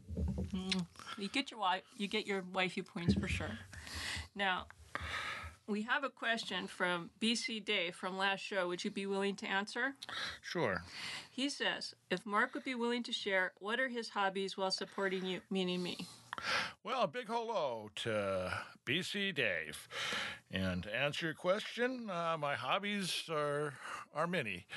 Mm. 0.56 0.86
You 1.20 1.30
get 1.30 1.52
your 1.52 1.60
wife. 1.60 1.84
You 1.96 2.08
get 2.08 2.26
your 2.26 2.44
wifey 2.52 2.82
points 2.82 3.14
for 3.14 3.28
sure. 3.28 3.52
Now, 4.36 4.66
we 5.68 5.82
have 5.84 6.04
a 6.04 6.10
question 6.10 6.66
from 6.68 7.10
BC 7.22 7.64
Dave 7.64 7.96
from 7.96 8.18
last 8.18 8.40
show. 8.40 8.68
Would 8.68 8.84
you 8.84 8.92
be 8.92 9.06
willing 9.06 9.36
to 9.38 9.46
answer? 9.46 9.96
Sure. 10.42 10.82
He 11.30 11.50
says, 11.50 11.94
if 12.10 12.26
Mark 12.26 12.54
would 12.54 12.64
be 12.64 12.76
willing 12.76 13.04
to 13.04 13.12
share, 13.12 13.52
what 13.60 13.80
are 13.80 13.90
his 13.90 14.10
hobbies 14.10 14.58
while 14.58 14.72
supporting 14.72 15.26
you, 15.26 15.42
meaning 15.50 15.84
me? 15.84 15.98
Well, 16.84 17.04
a 17.04 17.08
big 17.08 17.28
hello 17.28 17.90
to 17.96 18.54
BC 18.86 19.36
Dave. 19.36 19.88
And 20.52 20.84
to 20.84 20.96
answer 20.96 21.26
your 21.26 21.36
question, 21.36 22.10
uh, 22.10 22.38
my 22.40 22.56
hobbies 22.56 23.24
are 23.30 23.74
are 24.14 24.28
many. 24.28 24.68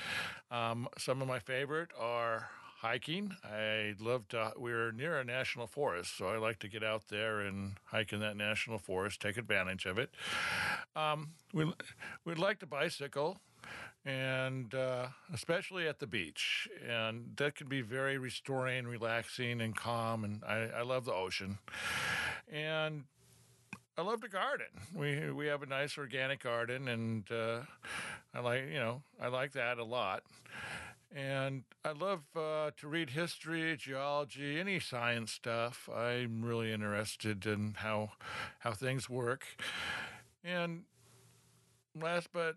Um, 0.49 0.87
some 0.97 1.21
of 1.21 1.27
my 1.27 1.39
favorite 1.39 1.91
are 1.97 2.49
hiking. 2.81 3.35
I 3.43 3.93
love 3.99 4.27
to. 4.29 4.53
We're 4.57 4.91
near 4.91 5.19
a 5.19 5.23
national 5.23 5.67
forest, 5.67 6.17
so 6.17 6.27
I 6.27 6.37
like 6.37 6.59
to 6.59 6.67
get 6.67 6.83
out 6.83 7.07
there 7.09 7.39
and 7.39 7.73
hike 7.85 8.11
in 8.11 8.19
that 8.21 8.35
national 8.35 8.79
forest, 8.79 9.21
take 9.21 9.37
advantage 9.37 9.85
of 9.85 9.97
it. 9.99 10.09
Um, 10.95 11.29
we 11.53 11.71
we'd 12.25 12.39
like 12.39 12.59
to 12.59 12.65
bicycle 12.65 13.37
and 14.03 14.73
uh, 14.73 15.07
especially 15.31 15.87
at 15.87 15.99
the 15.99 16.07
beach. 16.07 16.67
And 16.87 17.33
that 17.37 17.55
can 17.55 17.67
be 17.67 17.81
very 17.81 18.17
restoring, 18.17 18.87
relaxing, 18.87 19.61
and 19.61 19.75
calm. 19.75 20.23
And 20.23 20.43
I, 20.43 20.69
I 20.79 20.81
love 20.81 21.05
the 21.05 21.13
ocean. 21.13 21.59
And 22.51 23.03
I 23.97 24.01
love 24.01 24.21
to 24.21 24.29
garden. 24.29 24.67
We 24.95 25.31
we 25.31 25.45
have 25.47 25.61
a 25.61 25.67
nice 25.67 25.97
organic 25.97 26.41
garden, 26.41 26.87
and 26.87 27.29
uh, 27.31 27.59
I 28.33 28.39
like 28.39 28.63
you 28.71 28.79
know 28.79 29.03
I 29.21 29.27
like 29.27 29.51
that 29.51 29.77
a 29.77 29.83
lot. 29.83 30.23
And 31.13 31.63
I 31.83 31.91
love 31.91 32.21
uh, 32.35 32.71
to 32.77 32.87
read 32.87 33.09
history, 33.09 33.75
geology, 33.77 34.59
any 34.59 34.79
science 34.79 35.31
stuff. 35.33 35.89
I'm 35.93 36.43
really 36.43 36.71
interested 36.71 37.45
in 37.45 37.75
how 37.77 38.11
how 38.59 38.71
things 38.71 39.09
work. 39.09 39.43
And 40.43 40.83
last 41.99 42.29
but 42.31 42.55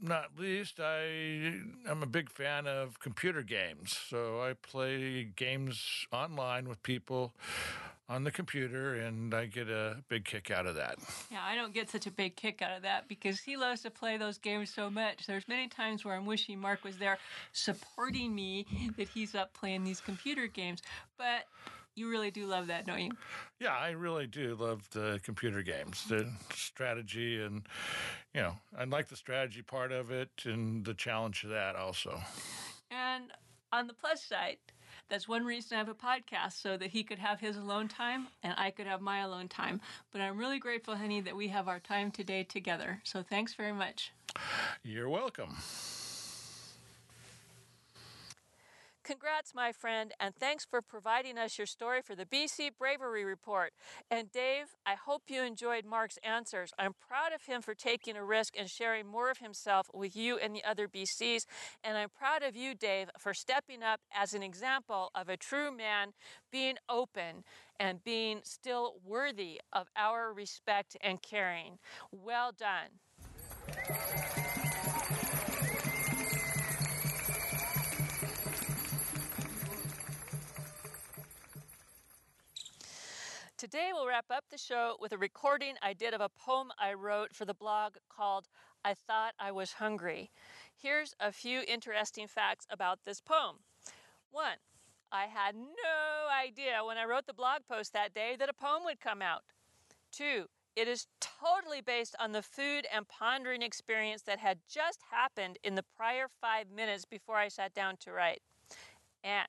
not 0.00 0.38
least, 0.38 0.80
I 0.80 1.60
am 1.86 2.02
a 2.02 2.06
big 2.06 2.30
fan 2.30 2.66
of 2.66 3.00
computer 3.00 3.42
games. 3.42 3.96
So 4.08 4.40
I 4.42 4.54
play 4.54 5.24
games 5.24 6.06
online 6.10 6.68
with 6.68 6.82
people 6.82 7.34
on 8.08 8.24
the 8.24 8.30
computer, 8.30 8.94
and 8.94 9.32
I 9.32 9.46
get 9.46 9.68
a 9.68 9.96
big 10.08 10.24
kick 10.24 10.50
out 10.50 10.66
of 10.66 10.74
that. 10.74 10.98
Yeah, 11.30 11.40
I 11.42 11.54
don't 11.54 11.72
get 11.72 11.88
such 11.88 12.06
a 12.06 12.10
big 12.10 12.36
kick 12.36 12.60
out 12.60 12.76
of 12.76 12.82
that 12.82 13.08
because 13.08 13.40
he 13.40 13.56
loves 13.56 13.82
to 13.82 13.90
play 13.90 14.16
those 14.16 14.38
games 14.38 14.70
so 14.70 14.90
much. 14.90 15.26
There's 15.26 15.48
many 15.48 15.68
times 15.68 16.04
where 16.04 16.14
I'm 16.14 16.26
wishing 16.26 16.60
Mark 16.60 16.84
was 16.84 16.98
there 16.98 17.18
supporting 17.52 18.34
me 18.34 18.66
that 18.98 19.08
he's 19.08 19.34
up 19.34 19.54
playing 19.54 19.84
these 19.84 20.00
computer 20.00 20.46
games. 20.46 20.82
But 21.16 21.44
you 21.96 22.10
really 22.10 22.30
do 22.30 22.46
love 22.46 22.66
that, 22.66 22.86
don't 22.86 23.00
you? 23.00 23.12
Yeah, 23.60 23.74
I 23.74 23.90
really 23.90 24.26
do 24.26 24.56
love 24.56 24.88
the 24.90 25.20
computer 25.22 25.62
games, 25.62 26.04
the 26.08 26.28
strategy, 26.52 27.40
and 27.40 27.62
you 28.34 28.42
know, 28.42 28.54
I 28.76 28.84
like 28.84 29.08
the 29.08 29.16
strategy 29.16 29.62
part 29.62 29.92
of 29.92 30.10
it 30.10 30.30
and 30.44 30.84
the 30.84 30.94
challenge 30.94 31.44
of 31.44 31.50
that 31.50 31.76
also. 31.76 32.20
And 32.90 33.30
on 33.72 33.86
the 33.86 33.94
plus 33.94 34.22
side, 34.22 34.58
that's 35.08 35.28
one 35.28 35.44
reason 35.44 35.76
I 35.76 35.78
have 35.78 35.88
a 35.88 35.94
podcast 35.94 36.60
so 36.60 36.76
that 36.76 36.90
he 36.90 37.02
could 37.02 37.18
have 37.18 37.40
his 37.40 37.56
alone 37.56 37.88
time 37.88 38.28
and 38.42 38.54
I 38.56 38.70
could 38.70 38.86
have 38.86 39.00
my 39.00 39.20
alone 39.20 39.48
time. 39.48 39.80
But 40.12 40.20
I'm 40.20 40.38
really 40.38 40.58
grateful, 40.58 40.96
honey, 40.96 41.20
that 41.20 41.36
we 41.36 41.48
have 41.48 41.68
our 41.68 41.80
time 41.80 42.10
today 42.10 42.42
together. 42.44 43.00
So 43.04 43.22
thanks 43.22 43.54
very 43.54 43.72
much. 43.72 44.12
You're 44.82 45.08
welcome. 45.08 45.56
Congrats, 49.04 49.54
my 49.54 49.70
friend, 49.70 50.12
and 50.18 50.34
thanks 50.34 50.64
for 50.64 50.80
providing 50.80 51.36
us 51.36 51.58
your 51.58 51.66
story 51.66 52.00
for 52.00 52.14
the 52.14 52.24
BC 52.24 52.70
Bravery 52.78 53.22
Report. 53.22 53.74
And 54.10 54.32
Dave, 54.32 54.76
I 54.86 54.94
hope 54.94 55.24
you 55.28 55.42
enjoyed 55.42 55.84
Mark's 55.84 56.18
answers. 56.24 56.72
I'm 56.78 56.94
proud 57.06 57.34
of 57.34 57.42
him 57.42 57.60
for 57.60 57.74
taking 57.74 58.16
a 58.16 58.24
risk 58.24 58.54
and 58.58 58.68
sharing 58.68 59.06
more 59.06 59.30
of 59.30 59.38
himself 59.38 59.90
with 59.92 60.16
you 60.16 60.38
and 60.38 60.56
the 60.56 60.64
other 60.64 60.88
BCs. 60.88 61.44
And 61.84 61.98
I'm 61.98 62.08
proud 62.08 62.42
of 62.42 62.56
you, 62.56 62.74
Dave, 62.74 63.10
for 63.18 63.34
stepping 63.34 63.82
up 63.82 64.00
as 64.10 64.32
an 64.32 64.42
example 64.42 65.10
of 65.14 65.28
a 65.28 65.36
true 65.36 65.70
man 65.70 66.14
being 66.50 66.76
open 66.88 67.44
and 67.78 68.02
being 68.02 68.40
still 68.42 68.94
worthy 69.04 69.60
of 69.70 69.88
our 69.96 70.32
respect 70.32 70.96
and 71.02 71.20
caring. 71.20 71.78
Well 72.10 72.52
done. 72.56 73.00
Today, 83.74 83.90
we'll 83.92 84.06
wrap 84.06 84.26
up 84.30 84.44
the 84.52 84.56
show 84.56 84.96
with 85.00 85.10
a 85.10 85.18
recording 85.18 85.74
I 85.82 85.94
did 85.94 86.14
of 86.14 86.20
a 86.20 86.28
poem 86.28 86.68
I 86.78 86.92
wrote 86.92 87.34
for 87.34 87.44
the 87.44 87.54
blog 87.54 87.94
called 88.08 88.46
I 88.84 88.94
Thought 88.94 89.34
I 89.36 89.50
Was 89.50 89.72
Hungry. 89.72 90.30
Here's 90.80 91.16
a 91.18 91.32
few 91.32 91.62
interesting 91.66 92.28
facts 92.28 92.68
about 92.70 93.00
this 93.04 93.20
poem. 93.20 93.56
One, 94.30 94.58
I 95.10 95.24
had 95.24 95.56
no 95.56 96.28
idea 96.40 96.84
when 96.86 96.98
I 96.98 97.04
wrote 97.04 97.26
the 97.26 97.34
blog 97.34 97.62
post 97.68 97.92
that 97.94 98.14
day 98.14 98.36
that 98.38 98.48
a 98.48 98.52
poem 98.52 98.84
would 98.84 99.00
come 99.00 99.20
out. 99.20 99.42
Two, 100.12 100.46
it 100.76 100.86
is 100.86 101.08
totally 101.20 101.80
based 101.80 102.14
on 102.20 102.30
the 102.30 102.42
food 102.42 102.86
and 102.94 103.08
pondering 103.08 103.62
experience 103.62 104.22
that 104.22 104.38
had 104.38 104.60
just 104.72 105.00
happened 105.10 105.58
in 105.64 105.74
the 105.74 105.84
prior 105.96 106.26
five 106.40 106.70
minutes 106.70 107.04
before 107.04 107.38
I 107.38 107.48
sat 107.48 107.74
down 107.74 107.96
to 108.02 108.12
write. 108.12 108.42
And 109.24 109.48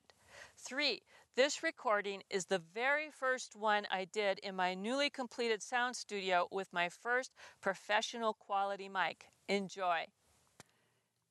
three, 0.58 1.04
this 1.36 1.62
recording 1.62 2.24
is 2.30 2.46
the 2.46 2.62
very 2.74 3.10
first 3.12 3.58
one 3.58 3.86
I 3.92 4.06
did 4.06 4.40
in 4.40 4.56
my 4.56 4.74
newly 4.74 5.10
completed 5.10 5.62
sound 5.62 5.98
studio 5.98 6.48
with 6.50 6.72
my 6.72 6.88
first 6.88 7.34
professional 7.62 8.34
quality 8.34 8.88
mic. 8.88 9.26
Enjoy. 9.50 10.06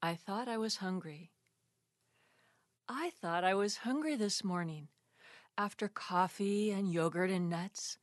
I 0.03 0.15
thought 0.15 0.47
I 0.47 0.59
was 0.59 0.77
hungry. 0.77 1.31
I 2.87 3.11
thought 3.19 3.45
I 3.45 3.55
was 3.55 3.79
hungry 3.79 4.15
this 4.15 4.45
morning. 4.45 4.89
After 5.57 5.89
coffee 5.89 6.71
and 6.71 6.93
yogurt 6.93 7.31
and 7.31 7.49
nuts, 7.49 7.97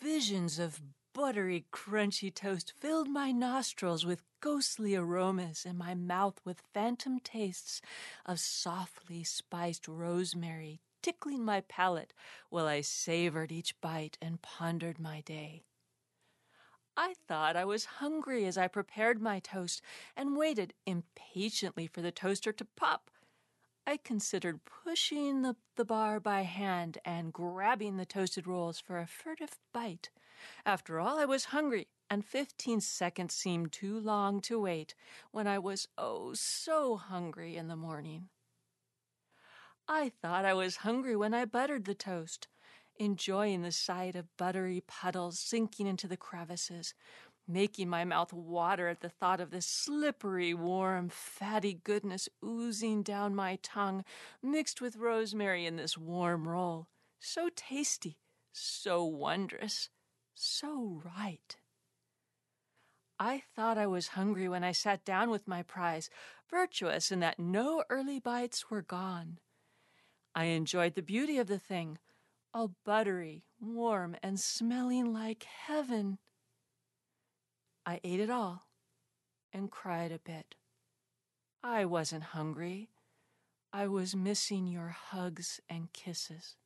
visions 0.00 0.58
of 0.58 0.82
buttery, 1.14 1.66
crunchy 1.72 2.34
toast 2.34 2.72
filled 2.80 3.08
my 3.08 3.30
nostrils 3.30 4.04
with 4.04 4.24
ghostly 4.40 4.96
aromas 4.96 5.64
and 5.64 5.78
my 5.78 5.94
mouth 5.94 6.40
with 6.44 6.62
phantom 6.74 7.20
tastes 7.20 7.80
of 8.26 8.40
softly 8.40 9.22
spiced 9.22 9.86
rosemary 9.86 10.80
tickling 11.02 11.44
my 11.44 11.62
palate 11.62 12.12
while 12.48 12.66
I 12.66 12.80
savored 12.80 13.52
each 13.52 13.80
bite 13.80 14.18
and 14.20 14.42
pondered 14.42 14.98
my 14.98 15.20
day. 15.20 15.62
I 16.96 17.14
thought 17.26 17.56
I 17.56 17.64
was 17.64 17.84
hungry 17.84 18.44
as 18.46 18.58
I 18.58 18.68
prepared 18.68 19.22
my 19.22 19.38
toast 19.38 19.80
and 20.16 20.36
waited 20.36 20.74
impatiently 20.86 21.86
for 21.86 22.02
the 22.02 22.12
toaster 22.12 22.52
to 22.52 22.64
pop. 22.64 23.10
I 23.86 23.96
considered 23.96 24.60
pushing 24.64 25.42
the, 25.42 25.56
the 25.76 25.84
bar 25.84 26.20
by 26.20 26.42
hand 26.42 26.98
and 27.04 27.32
grabbing 27.32 27.96
the 27.96 28.04
toasted 28.04 28.46
rolls 28.46 28.78
for 28.78 28.98
a 28.98 29.06
furtive 29.06 29.56
bite. 29.72 30.10
After 30.66 31.00
all, 31.00 31.18
I 31.18 31.24
was 31.24 31.46
hungry, 31.46 31.88
and 32.08 32.24
fifteen 32.24 32.80
seconds 32.80 33.34
seemed 33.34 33.72
too 33.72 33.98
long 33.98 34.40
to 34.42 34.60
wait 34.60 34.94
when 35.30 35.46
I 35.46 35.58
was 35.58 35.88
oh 35.96 36.34
so 36.34 36.96
hungry 36.96 37.56
in 37.56 37.68
the 37.68 37.76
morning. 37.76 38.28
I 39.92 40.12
thought 40.22 40.44
I 40.44 40.54
was 40.54 40.76
hungry 40.76 41.16
when 41.16 41.34
I 41.34 41.44
buttered 41.46 41.84
the 41.84 41.96
toast, 41.96 42.46
enjoying 43.00 43.62
the 43.62 43.72
sight 43.72 44.14
of 44.14 44.36
buttery 44.36 44.84
puddles 44.86 45.40
sinking 45.40 45.88
into 45.88 46.06
the 46.06 46.16
crevices, 46.16 46.94
making 47.48 47.88
my 47.88 48.04
mouth 48.04 48.32
water 48.32 48.86
at 48.86 49.00
the 49.00 49.08
thought 49.08 49.40
of 49.40 49.50
the 49.50 49.60
slippery, 49.60 50.54
warm, 50.54 51.08
fatty 51.08 51.74
goodness 51.74 52.28
oozing 52.44 53.02
down 53.02 53.34
my 53.34 53.58
tongue, 53.64 54.04
mixed 54.40 54.80
with 54.80 54.94
rosemary 54.94 55.66
in 55.66 55.74
this 55.74 55.98
warm 55.98 56.46
roll. 56.46 56.86
So 57.18 57.50
tasty, 57.56 58.16
so 58.52 59.04
wondrous, 59.04 59.90
so 60.36 61.02
right. 61.04 61.56
I 63.18 63.42
thought 63.56 63.76
I 63.76 63.88
was 63.88 64.06
hungry 64.06 64.48
when 64.48 64.62
I 64.62 64.70
sat 64.70 65.04
down 65.04 65.30
with 65.30 65.48
my 65.48 65.64
prize, 65.64 66.08
virtuous 66.48 67.10
in 67.10 67.18
that 67.20 67.40
no 67.40 67.82
early 67.90 68.20
bites 68.20 68.70
were 68.70 68.82
gone. 68.82 69.40
I 70.34 70.44
enjoyed 70.44 70.94
the 70.94 71.02
beauty 71.02 71.38
of 71.38 71.48
the 71.48 71.58
thing, 71.58 71.98
all 72.54 72.74
buttery, 72.84 73.44
warm, 73.60 74.16
and 74.22 74.38
smelling 74.38 75.12
like 75.12 75.44
heaven. 75.44 76.18
I 77.84 78.00
ate 78.04 78.20
it 78.20 78.30
all 78.30 78.66
and 79.52 79.70
cried 79.70 80.12
a 80.12 80.18
bit. 80.18 80.54
I 81.62 81.84
wasn't 81.84 82.22
hungry. 82.22 82.90
I 83.72 83.86
was 83.86 84.16
missing 84.16 84.66
your 84.66 84.88
hugs 84.88 85.60
and 85.68 85.92
kisses. 85.92 86.56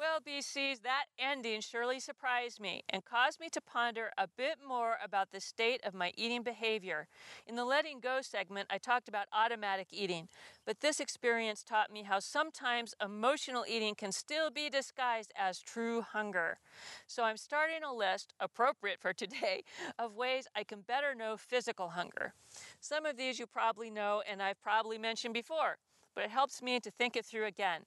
Well, 0.00 0.20
BCs, 0.24 0.80
that 0.80 1.04
ending 1.18 1.60
surely 1.60 2.00
surprised 2.00 2.58
me 2.58 2.84
and 2.88 3.04
caused 3.04 3.38
me 3.38 3.50
to 3.50 3.60
ponder 3.60 4.10
a 4.16 4.26
bit 4.26 4.56
more 4.66 4.96
about 5.04 5.30
the 5.30 5.40
state 5.40 5.82
of 5.84 5.92
my 5.92 6.14
eating 6.16 6.42
behavior. 6.42 7.06
In 7.46 7.54
the 7.54 7.66
letting 7.66 8.00
go 8.00 8.22
segment, 8.22 8.68
I 8.70 8.78
talked 8.78 9.10
about 9.10 9.26
automatic 9.30 9.88
eating, 9.90 10.28
but 10.64 10.80
this 10.80 11.00
experience 11.00 11.62
taught 11.62 11.92
me 11.92 12.04
how 12.04 12.18
sometimes 12.18 12.94
emotional 13.04 13.66
eating 13.68 13.94
can 13.94 14.10
still 14.10 14.50
be 14.50 14.70
disguised 14.70 15.32
as 15.36 15.60
true 15.60 16.00
hunger. 16.00 16.60
So 17.06 17.24
I'm 17.24 17.36
starting 17.36 17.82
a 17.82 17.92
list, 17.92 18.32
appropriate 18.40 19.02
for 19.02 19.12
today, 19.22 19.64
of 19.98 20.14
ways 20.14 20.48
I 20.56 20.64
can 20.64 20.80
better 20.80 21.14
know 21.14 21.36
physical 21.36 21.90
hunger. 21.90 22.32
Some 22.80 23.04
of 23.04 23.18
these 23.18 23.38
you 23.38 23.46
probably 23.46 23.90
know 23.90 24.22
and 24.26 24.42
I've 24.42 24.62
probably 24.62 24.96
mentioned 24.96 25.34
before, 25.34 25.76
but 26.14 26.24
it 26.24 26.30
helps 26.30 26.62
me 26.62 26.80
to 26.80 26.90
think 26.90 27.16
it 27.16 27.26
through 27.26 27.44
again. 27.44 27.82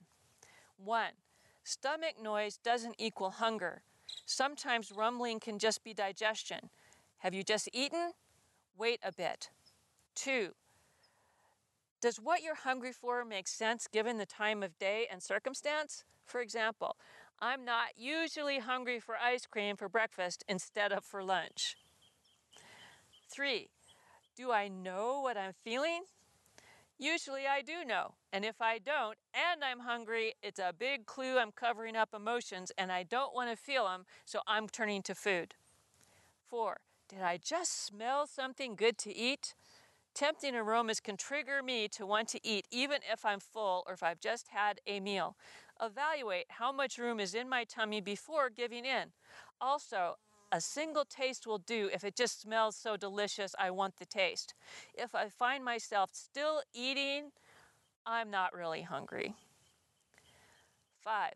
One, 0.76 1.10
Stomach 1.64 2.22
noise 2.22 2.58
doesn't 2.58 2.94
equal 2.98 3.30
hunger. 3.30 3.82
Sometimes 4.26 4.92
rumbling 4.92 5.40
can 5.40 5.58
just 5.58 5.82
be 5.82 5.94
digestion. 5.94 6.70
Have 7.18 7.32
you 7.32 7.42
just 7.42 7.70
eaten? 7.72 8.12
Wait 8.76 9.00
a 9.02 9.10
bit. 9.10 9.50
Two, 10.14 10.50
does 12.02 12.20
what 12.20 12.42
you're 12.42 12.54
hungry 12.54 12.92
for 12.92 13.24
make 13.24 13.48
sense 13.48 13.86
given 13.86 14.18
the 14.18 14.26
time 14.26 14.62
of 14.62 14.78
day 14.78 15.06
and 15.10 15.22
circumstance? 15.22 16.04
For 16.26 16.42
example, 16.42 16.96
I'm 17.40 17.64
not 17.64 17.96
usually 17.96 18.58
hungry 18.58 19.00
for 19.00 19.16
ice 19.16 19.46
cream 19.46 19.76
for 19.76 19.88
breakfast 19.88 20.44
instead 20.46 20.92
of 20.92 21.02
for 21.02 21.24
lunch. 21.24 21.76
Three, 23.30 23.70
do 24.36 24.52
I 24.52 24.68
know 24.68 25.22
what 25.22 25.38
I'm 25.38 25.54
feeling? 25.64 26.02
Usually 26.98 27.46
I 27.46 27.60
do 27.60 27.84
know, 27.84 28.14
and 28.32 28.44
if 28.44 28.60
I 28.60 28.78
don't 28.78 29.18
and 29.34 29.64
I'm 29.64 29.80
hungry, 29.80 30.34
it's 30.42 30.60
a 30.60 30.72
big 30.76 31.06
clue 31.06 31.38
I'm 31.38 31.50
covering 31.50 31.96
up 31.96 32.14
emotions 32.14 32.70
and 32.78 32.92
I 32.92 33.02
don't 33.02 33.34
want 33.34 33.50
to 33.50 33.56
feel 33.56 33.84
them, 33.84 34.04
so 34.24 34.40
I'm 34.46 34.68
turning 34.68 35.02
to 35.02 35.14
food. 35.14 35.54
Four, 36.48 36.78
did 37.08 37.20
I 37.20 37.36
just 37.36 37.84
smell 37.84 38.26
something 38.28 38.76
good 38.76 38.96
to 38.98 39.14
eat? 39.14 39.54
Tempting 40.14 40.54
aromas 40.54 41.00
can 41.00 41.16
trigger 41.16 41.60
me 41.64 41.88
to 41.88 42.06
want 42.06 42.28
to 42.28 42.46
eat 42.46 42.68
even 42.70 43.00
if 43.12 43.24
I'm 43.24 43.40
full 43.40 43.82
or 43.88 43.94
if 43.94 44.02
I've 44.04 44.20
just 44.20 44.48
had 44.48 44.80
a 44.86 45.00
meal. 45.00 45.36
Evaluate 45.82 46.46
how 46.48 46.70
much 46.70 46.98
room 46.98 47.18
is 47.18 47.34
in 47.34 47.48
my 47.48 47.64
tummy 47.64 48.00
before 48.00 48.48
giving 48.50 48.84
in. 48.84 49.08
Also, 49.60 50.14
a 50.54 50.60
single 50.60 51.04
taste 51.04 51.48
will 51.48 51.58
do 51.58 51.90
if 51.92 52.04
it 52.04 52.14
just 52.14 52.40
smells 52.40 52.76
so 52.76 52.96
delicious, 52.96 53.56
I 53.58 53.72
want 53.72 53.96
the 53.96 54.06
taste. 54.06 54.54
If 54.94 55.12
I 55.12 55.28
find 55.28 55.64
myself 55.64 56.10
still 56.12 56.62
eating, 56.72 57.32
I'm 58.06 58.30
not 58.30 58.54
really 58.54 58.82
hungry. 58.82 59.34
Five, 61.00 61.34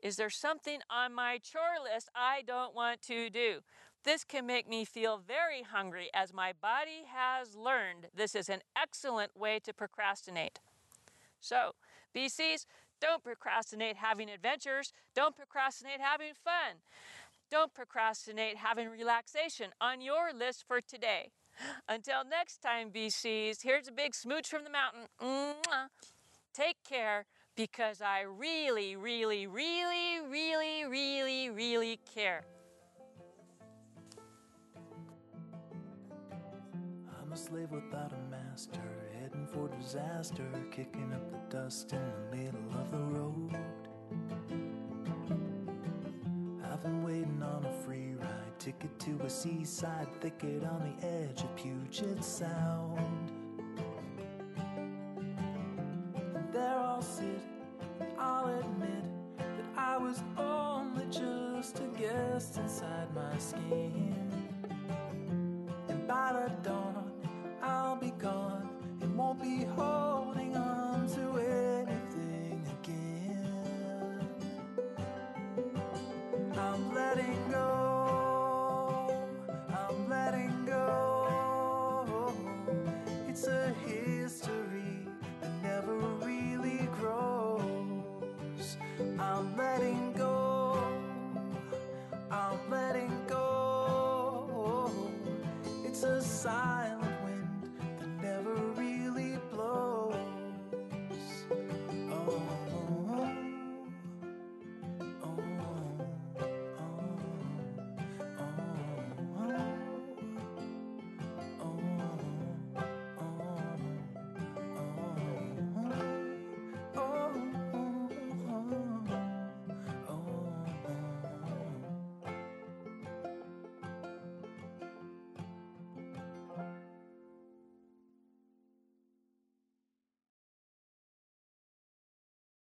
is 0.00 0.14
there 0.14 0.30
something 0.30 0.78
on 0.88 1.12
my 1.12 1.38
chore 1.38 1.82
list 1.82 2.08
I 2.14 2.42
don't 2.46 2.72
want 2.72 3.02
to 3.02 3.30
do? 3.30 3.62
This 4.04 4.22
can 4.22 4.46
make 4.46 4.68
me 4.68 4.84
feel 4.84 5.18
very 5.18 5.62
hungry 5.62 6.08
as 6.14 6.32
my 6.32 6.52
body 6.52 7.02
has 7.12 7.56
learned 7.56 8.06
this 8.14 8.36
is 8.36 8.48
an 8.48 8.60
excellent 8.80 9.36
way 9.36 9.58
to 9.58 9.72
procrastinate. 9.72 10.60
So, 11.40 11.72
BCs, 12.14 12.66
don't 13.00 13.24
procrastinate 13.24 13.96
having 13.96 14.30
adventures. 14.30 14.92
Don't 15.16 15.34
procrastinate 15.34 16.00
having 16.00 16.34
fun. 16.44 16.78
Don't 17.52 17.74
procrastinate 17.74 18.56
having 18.56 18.88
relaxation 18.88 19.72
on 19.78 20.00
your 20.00 20.32
list 20.32 20.64
for 20.66 20.80
today. 20.80 21.32
Until 21.86 22.24
next 22.24 22.62
time, 22.62 22.88
BCs, 22.88 23.58
here's 23.62 23.88
a 23.88 23.92
big 23.92 24.14
smooch 24.14 24.48
from 24.48 24.64
the 24.64 24.70
mountain. 24.70 25.02
Mwah. 25.22 25.88
Take 26.54 26.78
care 26.82 27.26
because 27.54 28.00
I 28.00 28.22
really, 28.22 28.96
really, 28.96 29.46
really, 29.46 30.20
really, 30.26 30.86
really, 30.86 31.50
really 31.50 32.00
care. 32.14 32.44
I'm 37.20 37.32
a 37.32 37.36
slave 37.36 37.70
without 37.70 38.14
a 38.14 38.30
master, 38.30 38.80
heading 39.20 39.46
for 39.46 39.68
disaster, 39.78 40.48
kicking 40.70 41.12
up 41.12 41.30
the 41.30 41.54
dust 41.54 41.92
in 41.92 42.00
the 42.30 42.34
middle 42.34 42.80
of 42.80 42.90
the 42.90 42.98
road. 42.98 44.71
Been 46.82 47.04
waiting 47.04 47.40
on 47.44 47.64
a 47.64 47.84
free 47.84 48.14
ride, 48.18 48.58
ticket 48.58 48.98
to 48.98 49.16
a 49.24 49.30
seaside 49.30 50.08
thicket 50.20 50.64
on 50.64 50.96
the 50.98 51.06
edge 51.06 51.42
of 51.42 51.54
Puget 51.54 52.24
Sound. 52.24 53.41